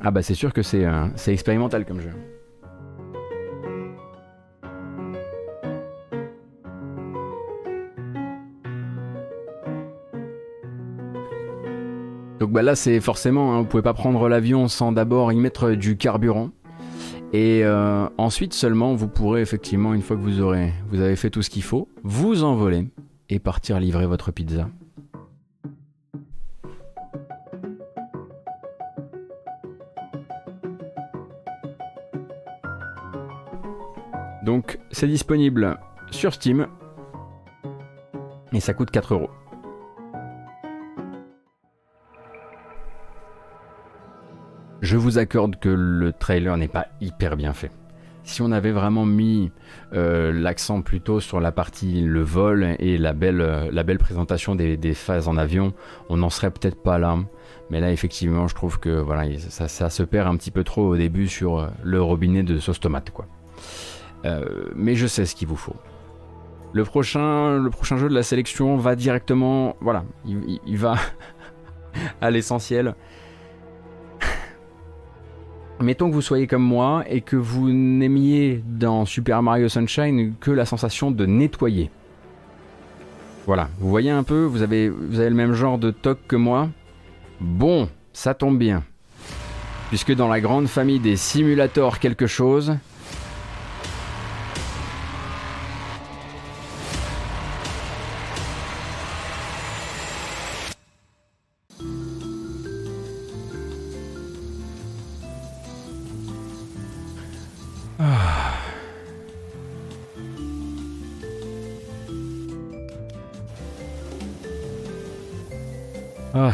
[0.00, 2.12] Ah bah c'est sûr que c'est euh, expérimental comme jeu.
[12.40, 15.72] Donc bah là c'est forcément, hein, vous pouvez pas prendre l'avion sans d'abord y mettre
[15.72, 16.48] du carburant.
[17.34, 21.28] Et euh, ensuite seulement, vous pourrez effectivement, une fois que vous aurez, vous avez fait
[21.28, 22.88] tout ce qu'il faut, vous envoler
[23.28, 24.68] et partir livrer votre pizza.
[34.44, 35.78] Donc c'est disponible
[36.10, 36.66] sur Steam
[38.52, 39.30] et ça coûte 4 euros.
[44.80, 47.70] Je vous accorde que le trailer n'est pas hyper bien fait.
[48.24, 49.50] Si on avait vraiment mis
[49.94, 55.28] euh, l'accent plutôt sur la partie le vol et la belle, euh, présentation des, phases
[55.28, 55.72] en avion,
[56.08, 57.16] on n'en serait peut-être pas là.
[57.70, 59.04] Mais là, effectivement, je trouve que
[59.48, 62.80] ça, se perd un petit peu trop au début sur euh, le robinet de sauce
[62.80, 63.10] tomate.
[64.74, 65.76] Mais je sais ce qu'il vous faut.
[66.72, 70.96] Le prochain, le prochain jeu de la sélection va directement, voilà, il va
[72.20, 72.94] à l'essentiel
[75.80, 80.50] mettons que vous soyez comme moi et que vous n'aimiez dans Super Mario Sunshine que
[80.50, 81.90] la sensation de nettoyer.
[83.46, 86.36] Voilà, vous voyez un peu, vous avez, vous avez le même genre de toc que
[86.36, 86.68] moi.
[87.40, 88.84] Bon, ça tombe bien.
[89.88, 92.76] Puisque dans la grande famille des simulateurs quelque chose,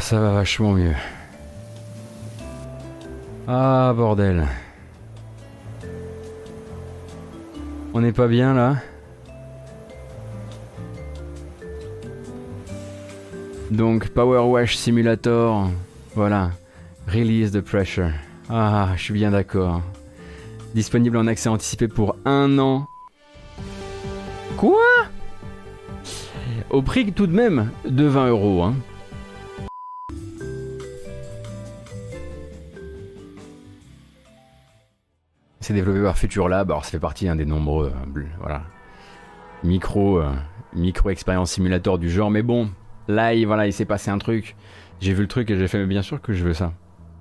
[0.08, 0.94] ça va vachement mieux.
[3.46, 4.46] Ah, bordel.
[7.92, 8.76] On n'est pas bien là
[13.70, 15.68] Donc, Power Wash Simulator.
[16.14, 16.52] Voilà.
[17.06, 18.12] Release the pressure.
[18.48, 19.82] Ah, je suis bien d'accord.
[20.74, 22.86] Disponible en accès anticipé pour un an.
[24.56, 24.80] Quoi?
[26.70, 28.74] Au prix tout de même de 20 euros, hein.
[35.68, 38.58] C'est développé par Future Lab, alors ça fait partie des nombreux euh,
[39.62, 40.32] micro, euh,
[40.74, 42.70] micro expérience simulator du genre, mais bon,
[43.06, 44.56] là il, voilà, il s'est passé un truc,
[44.98, 46.72] j'ai vu le truc et j'ai fait, mais bien sûr que je veux ça.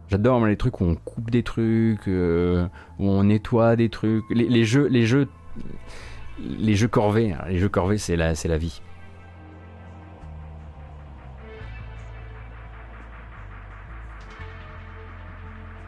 [0.08, 2.70] J'adore les trucs où on coupe des trucs, euh,
[3.00, 5.28] où on nettoie des trucs, les, jeux, les jeux,
[6.40, 8.82] les jeux corvées, hein, les jeux corvées c'est la, c'est la vie.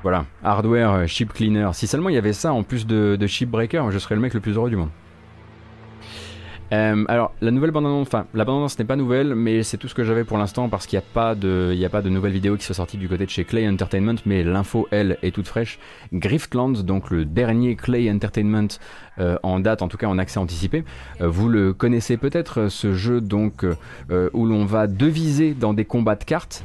[0.01, 1.69] Voilà, hardware, euh, chip cleaner.
[1.73, 4.21] Si seulement il y avait ça en plus de, de chip breaker, je serais le
[4.21, 4.89] mec le plus heureux du monde.
[6.71, 9.95] Euh, alors, la nouvelle bande-annonce, enfin, la bande-annonce n'est pas nouvelle, mais c'est tout ce
[9.95, 12.09] que j'avais pour l'instant parce qu'il n'y a pas de, il y a pas de
[12.09, 15.31] nouvelle vidéo qui soit sortie du côté de chez Clay Entertainment, mais l'info, elle, est
[15.31, 15.79] toute fraîche.
[16.13, 18.67] Griftlands, donc le dernier Clay Entertainment
[19.43, 20.83] en date, en tout cas en accès anticipé.
[21.21, 23.65] Euh, vous le connaissez peut-être, ce jeu donc
[24.33, 26.63] où l'on va deviser dans des combats de cartes.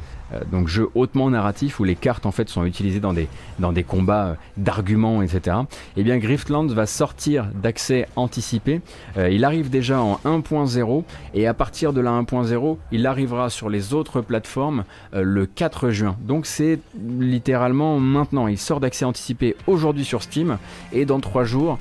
[0.51, 3.29] donc jeu hautement narratif où les cartes en fait sont utilisées dans des,
[3.59, 5.57] dans des combats d'arguments, etc.
[5.97, 8.81] Et eh bien Griftlands va sortir d'accès anticipé.
[9.17, 11.05] il arrive déjà en 1.0
[11.35, 15.91] et à partir de la 1.0 il arrivera sur les autres plateformes euh, le 4
[15.91, 16.17] juin.
[16.21, 16.79] Donc c'est
[17.19, 18.49] littéralement maintenant.
[18.49, 20.59] Il sort d'accès anticipé aujourd'hui sur Steam
[20.93, 21.79] et dans 3 jours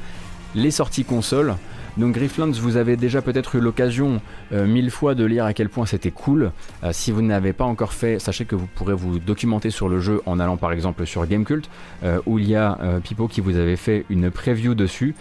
[0.56, 1.56] les sorties consoles
[1.98, 4.22] Donc Grifflands, vous avez déjà peut-être eu l'occasion
[4.52, 6.52] euh, mille fois de lire à quel point c'était cool.
[6.84, 10.00] Euh, si vous n'avez pas encore fait, sachez que vous pourrez vous documenter sur le
[10.00, 11.70] jeu en allant par exemple sur Gamecult,
[12.04, 15.16] euh, où il y a Pipo qui vous avait fait une preview dessus.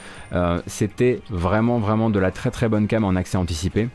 [0.67, 3.89] c'était vraiment vraiment de la très très bonne cam en accès anticipé,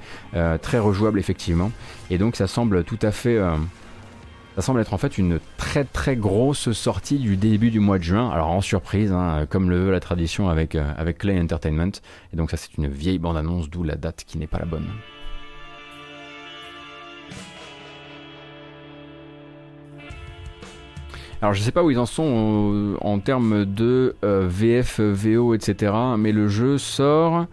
[0.61, 1.71] très rejouable effectivement.
[2.09, 3.39] Et donc ça semble tout à fait
[4.57, 8.03] ça semble être en fait une très très grosse sortie du début du mois de
[8.03, 8.31] juin.
[8.31, 11.91] Alors en surprise, hein, comme le veut la tradition avec, euh, avec Clay Entertainment.
[12.33, 14.87] Et donc ça c'est une vieille bande-annonce, d'où la date qui n'est pas la bonne.
[21.39, 25.53] Alors je sais pas où ils en sont euh, en termes de euh, VF, VO,
[25.53, 25.93] etc.
[26.17, 27.45] Mais le jeu sort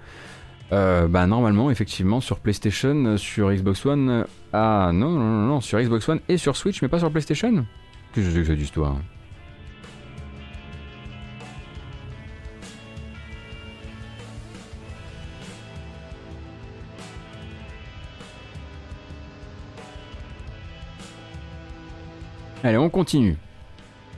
[0.71, 4.25] bah normalement, effectivement, sur PlayStation, sur Xbox One.
[4.57, 7.67] Ah non, non, non, non, sur Xbox One et sur Switch, mais pas sur PlayStation?
[8.13, 8.95] Qu'est-ce que c'est que cette histoire?
[22.63, 23.37] Allez, on continue.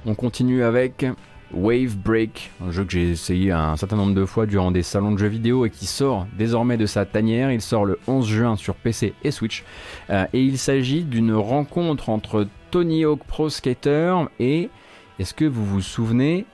[0.05, 1.07] On continue avec
[1.53, 5.13] Wave Break, un jeu que j'ai essayé un certain nombre de fois durant des salons
[5.13, 7.53] de jeux vidéo et qui sort désormais de sa tanière.
[7.53, 9.65] Il sort le 11 juin sur PC et Switch.
[10.11, 14.71] Euh, et il s'agit d'une rencontre entre Tony Hawk Pro Skater et,
[15.19, 16.47] est-ce que vous vous souvenez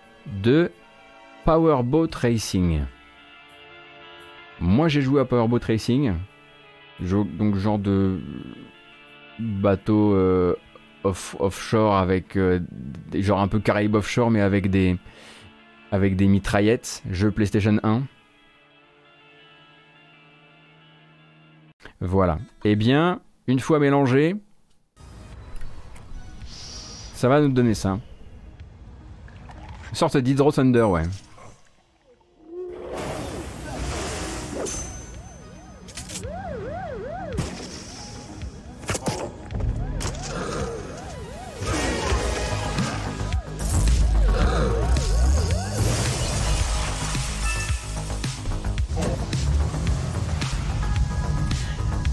[0.43, 0.71] de
[1.45, 2.83] Powerboat Racing?
[4.61, 6.13] Moi j'ai joué à Powerboat Racing,
[7.01, 8.21] donc genre de
[9.39, 10.55] bateau euh,
[11.05, 12.61] offshore avec euh,
[13.15, 14.97] genre un peu Caraïbes offshore mais avec des
[15.91, 18.03] avec des mitraillettes, jeu PlayStation 1.
[22.01, 22.39] Voilà.
[22.65, 24.35] Eh bien, une fois mélangé,
[26.47, 27.99] ça va nous donner ça.
[29.91, 31.03] Une sorte d'Hydro Thunder, ouais.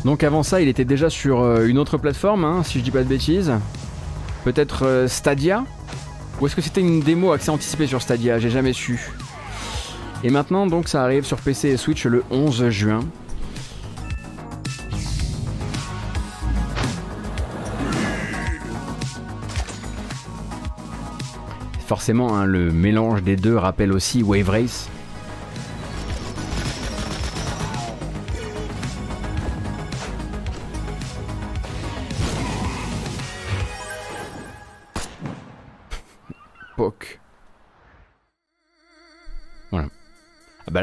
[0.06, 2.92] Donc avant ça, il était déjà sur euh, une autre plateforme, hein, si je dis
[2.92, 3.52] pas de bêtises.
[4.46, 5.66] Peut-être euh, Stadia
[6.40, 8.40] Ou est-ce que c'était une démo accès anticipé sur Stadia?
[8.40, 9.12] J'ai jamais su.
[10.24, 13.02] Et maintenant, donc, ça arrive sur PC et Switch le 11 juin.
[21.88, 24.90] Forcément, hein, le mélange des deux rappelle aussi Wave Race.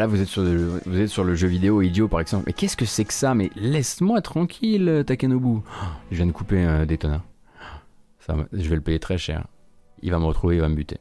[0.07, 0.29] Vous êtes
[1.09, 2.45] sur le, jeu vidéo idiot par exemple.
[2.47, 3.35] Mais qu'est-ce que c'est que ça?
[3.35, 5.61] Mais laisse-moi tranquille Takenobu.
[6.11, 7.23] Je viens de couper un détona.
[8.19, 9.47] Ça, je vais le payer très cher.
[10.03, 10.99] Il va me retrouver, il va me buter.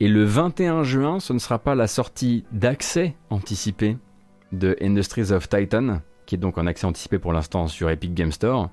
[0.00, 3.98] Et le 21 juin, ce ne sera pas la sortie d'accès anticipé
[4.50, 8.32] de Industries of Titan, qui est donc en accès anticipé pour l'instant sur Epic Game
[8.32, 8.70] Store,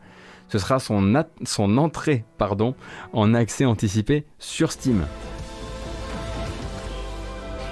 [0.49, 2.75] ce sera son, entrée pardon,
[3.13, 5.05] en accès anticipé sur Steam.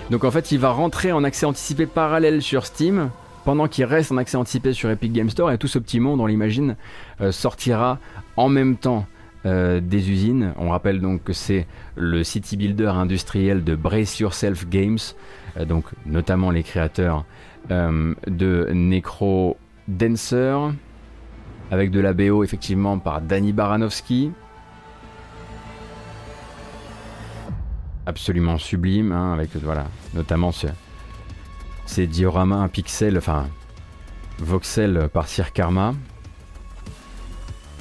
[0.09, 3.09] Donc en fait, il va rentrer en accès anticipé parallèle sur Steam
[3.43, 6.21] pendant qu'il reste en accès anticipé sur Epic Game Store et tout ce petit monde,
[6.21, 6.75] on l'imagine,
[7.21, 7.99] euh, sortira
[8.35, 9.05] en même temps
[9.45, 10.53] euh, des usines.
[10.57, 14.97] On rappelle donc que c'est le city builder industriel de Brace Yourself Games,
[15.57, 17.25] euh, donc notamment les créateurs
[17.69, 19.57] de Necro
[19.89, 20.71] Dancer,
[21.71, 24.31] avec de la BO effectivement par Danny Baranowski.
[28.05, 30.51] Absolument sublime, hein, avec voilà, notamment
[31.85, 33.47] ces dioramas pixels, enfin
[34.39, 35.93] voxel par Sir Karma.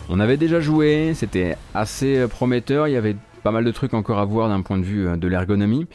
[0.09, 4.19] On avait déjà joué, c'était assez prometteur, il y avait pas mal de trucs encore
[4.19, 5.87] à voir d'un point de vue euh, de l'ergonomie.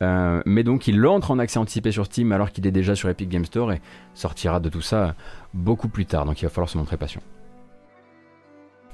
[0.00, 3.08] Euh, mais donc il entre en accès anticipé sur Steam alors qu'il est déjà sur
[3.08, 3.80] Epic Game Store et
[4.14, 5.14] sortira de tout ça
[5.54, 6.24] beaucoup plus tard.
[6.24, 7.22] Donc il va falloir se montrer patient.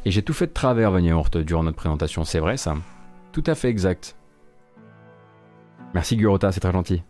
[0.07, 1.15] Et j'ai tout fait de travers, Vania
[1.47, 2.75] durant notre présentation, c'est vrai ça
[3.33, 4.17] Tout à fait exact.
[5.95, 7.03] Merci Gurota, c'est très gentil.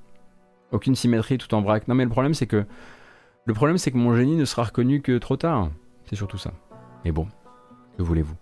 [0.73, 1.89] Aucune symétrie tout en vrac.
[1.89, 2.65] Non mais le problème c'est que...
[3.47, 5.71] Le problème c'est que mon génie ne sera reconnu que trop tard.
[6.07, 6.53] C'est surtout ça.
[7.05, 7.27] Mais bon,
[7.97, 8.35] que voulez-vous?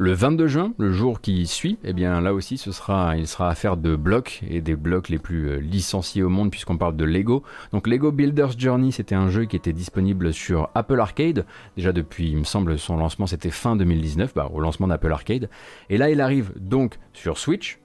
[0.00, 3.50] Le 22 juin, le jour qui suit, eh bien là aussi, ce sera, il sera
[3.50, 7.04] affaire de blocs et des blocs les plus euh, licenciés au monde puisqu'on parle de
[7.04, 7.42] Lego.
[7.72, 11.44] Donc Lego Builders Journey, c'était un jeu qui était disponible sur Apple Arcade.
[11.76, 15.50] Déjà depuis, il me semble, son lancement c'était fin 2019, bah, au lancement d'Apple Arcade.
[15.90, 17.80] Et là, il arrive donc sur Switch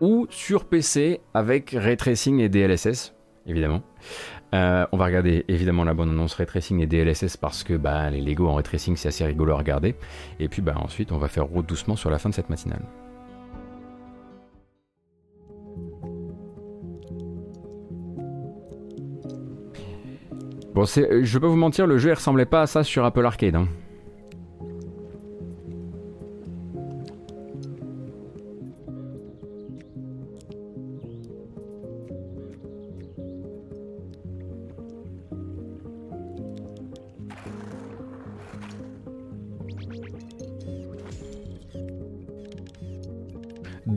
[0.00, 3.14] ou sur PC avec Ray Tracing et DLSS,
[3.48, 3.82] évidemment.
[4.54, 8.08] Euh, on va regarder évidemment la bonne annonce Ray Tracing et DLSS parce que bah,
[8.10, 9.94] les Lego en Ray Tracing c'est assez rigolo à regarder.
[10.40, 12.82] Et puis bah, ensuite on va faire route doucement sur la fin de cette matinale.
[20.74, 23.26] Bon, je vais pas vous mentir, le jeu il ressemblait pas à ça sur Apple
[23.26, 23.56] Arcade.
[23.56, 23.66] Hein.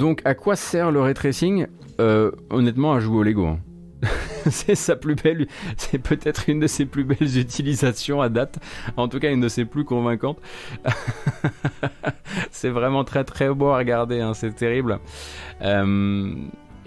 [0.01, 1.67] Donc, à quoi sert le ray tracing
[1.99, 3.45] euh, Honnêtement, à jouer au Lego.
[3.45, 3.59] Hein.
[4.49, 5.45] c'est sa plus belle,
[5.77, 8.57] c'est peut-être une de ses plus belles utilisations à date.
[8.97, 10.39] En tout cas, une de ses plus convaincantes.
[12.49, 14.97] c'est vraiment très très beau à regarder, hein, c'est terrible.
[15.61, 16.33] Euh,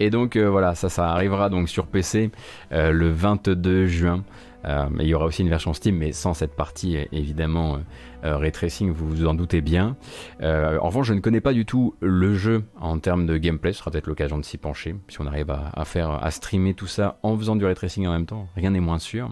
[0.01, 2.31] et donc euh, voilà, ça, ça arrivera donc sur PC
[2.69, 4.25] le 22 juin.
[4.99, 7.79] Il y aura aussi une version Steam, mais sans cette partie évidemment
[8.25, 9.95] euh, ray tracing, vous vous en doutez bien.
[10.41, 13.71] Euh, en revanche, je ne connais pas du tout le jeu en termes de gameplay.
[13.71, 16.87] Ce sera peut-être l'occasion de s'y pencher, si on arrive à, faire, à streamer tout
[16.87, 18.47] ça en faisant du ray tracing en même temps.
[18.55, 19.31] Rien n'est moins sûr.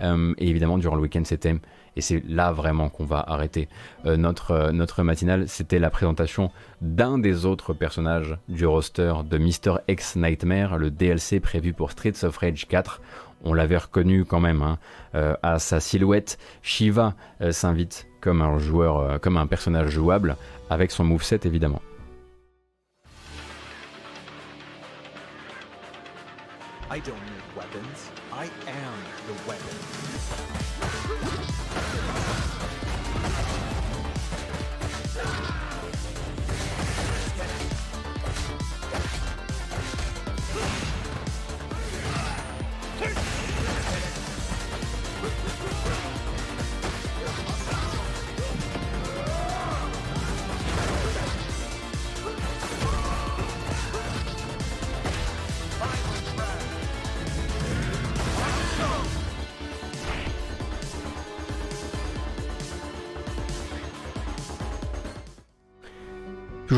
[0.00, 1.56] Euh, et évidemment, durant le week-end, c'était
[1.96, 3.68] et c'est là vraiment qu'on va arrêter
[4.04, 9.80] notre, notre matinale, c'était la présentation d'un des autres personnages du roster de Mr.
[9.88, 13.00] X Nightmare, le DLC prévu pour Streets of Rage 4
[13.44, 14.78] on l'avait reconnu quand même hein,
[15.42, 16.38] à sa silhouette.
[16.62, 17.14] Shiva
[17.50, 20.36] s'invite comme un joueur, euh, comme un personnage jouable,
[20.70, 21.82] avec son moveset évidemment.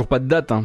[0.01, 0.65] Toujours pas de date, hein.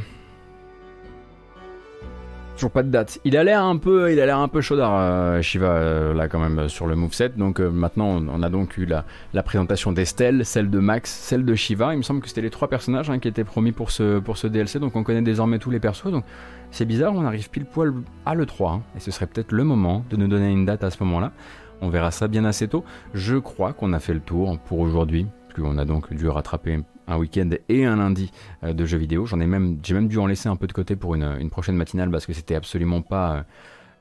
[2.53, 3.20] Toujours pas de date.
[3.26, 6.30] Il a l'air un peu, il a l'air un peu chaudard, euh, Shiva, euh, là
[6.30, 7.34] quand même sur le moveset.
[7.36, 9.03] Donc euh, maintenant, on, a donc eu la,
[9.44, 11.94] présentation d'Estelle, celle de Max, celle de Shiva.
[11.94, 14.38] Il me semble que c'était les trois personnages hein, qui étaient promis pour ce, pour
[14.38, 14.80] ce DLC.
[14.80, 16.10] Donc on connaît désormais tous les persos.
[16.12, 16.24] Donc
[16.72, 17.94] c'est bizarre, on arrive pile poil
[18.26, 18.72] à le 3.
[18.72, 18.84] Hein.
[18.95, 21.34] et ce serait peut-être le moment de nous donner une date à ce moment-là.
[21.82, 22.86] On verra ça bien assez tôt.
[23.14, 25.28] Je crois qu'on a fait le tour pour aujourd'hui.
[25.64, 28.32] On a donc dû rattraper un week-end et un lundi
[28.64, 29.26] euh, de jeux vidéo.
[29.26, 31.76] J'en ai même, j'ai même dû en laisser un peu de côté pour une, prochaine
[31.76, 33.44] matinale parce que c'était absolument pas, euh,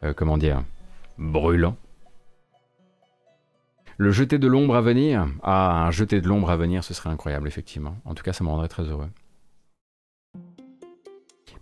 [0.04, 0.62] euh, comment dire,
[1.18, 1.76] brûlant.
[3.96, 7.10] Le jeter de l'ombre à venir, ah, un jeter de l'ombre à venir, ce serait
[7.10, 7.96] incroyable, effectivement.
[8.04, 9.08] En tout cas, ça me rendrait très heureux.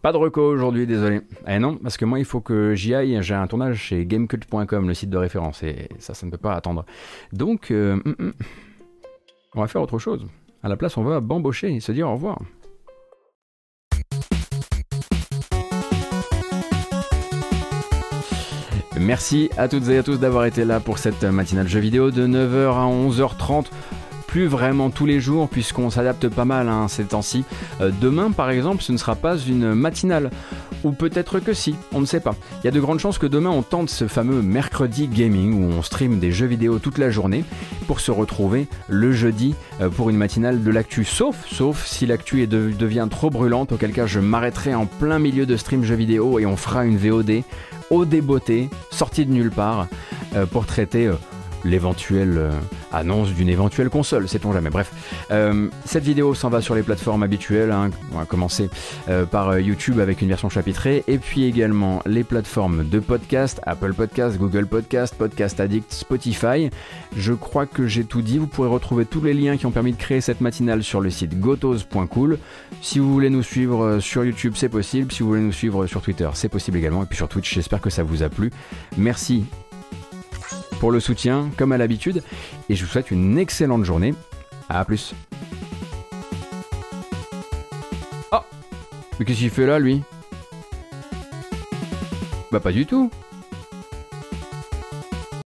[0.01, 1.20] Pas de reco aujourd'hui, désolé.
[1.47, 3.19] Eh non, parce que moi, il faut que j'y aille.
[3.23, 6.55] J'ai un tournage chez gamecult.com, le site de référence, et ça, ça ne peut pas
[6.55, 6.85] attendre.
[7.32, 8.32] Donc, hum, hum,
[9.55, 10.27] on va faire autre chose.
[10.62, 12.39] À la place, on va bambocher et se dire au revoir.
[19.01, 22.27] Merci à toutes et à tous d'avoir été là pour cette matinale jeu vidéo de
[22.27, 23.66] 9h à 11h30
[24.32, 27.44] plus vraiment tous les jours puisqu'on s'adapte pas mal hein, ces temps-ci.
[27.82, 30.30] Euh, demain par exemple ce ne sera pas une matinale.
[30.84, 32.34] Ou peut-être que si, on ne sait pas.
[32.59, 35.70] Il y a de grandes chances que demain on tente ce fameux mercredi gaming où
[35.70, 37.44] on stream des jeux vidéo toute la journée
[37.86, 41.04] pour se retrouver le jeudi euh, pour une matinale de l'actu.
[41.04, 45.59] Sauf, sauf si l'actu devient trop brûlante, auquel cas je m'arrêterai en plein milieu de
[45.59, 47.42] stream jeux vidéo et on fera une VOD
[47.90, 49.88] au débeauté, sortie de nulle part,
[50.34, 51.10] euh, pour traiter
[51.64, 52.51] l'éventuelle euh,
[52.93, 54.70] annonce d'une éventuelle console, sait-on jamais.
[54.70, 54.93] Bref,
[55.30, 57.72] euh, cette vidéo s'en va sur les plateformes habituelles.
[57.72, 57.90] Hein.
[58.12, 58.70] On va commencer
[59.09, 63.94] euh, par YouTube avec une version chapitrée, et puis également les plateformes de podcast, Apple
[63.94, 66.70] Podcast, Google Podcast, Podcast Addict, Spotify.
[67.16, 68.39] Je crois que j'ai tout dit.
[68.39, 71.10] Vous pourrez retrouver tous les liens qui ont permis de créer cette matinale sur le
[71.10, 72.39] site gotos.cool.
[72.80, 75.12] Si vous voulez nous suivre sur YouTube, c'est possible.
[75.12, 77.02] Si vous voulez nous suivre sur Twitter, c'est possible également.
[77.02, 78.51] Et puis sur Twitch, j'espère que ça vous a plu.
[78.97, 79.44] Merci
[80.82, 82.24] pour le soutien, comme à l'habitude.
[82.68, 84.14] Et je vous souhaite une excellente journée.
[84.68, 85.14] À plus.
[88.32, 88.38] Oh,
[89.16, 90.02] Mais qu'est-ce qu'il fait là, lui?
[92.50, 93.12] Bah, pas du tout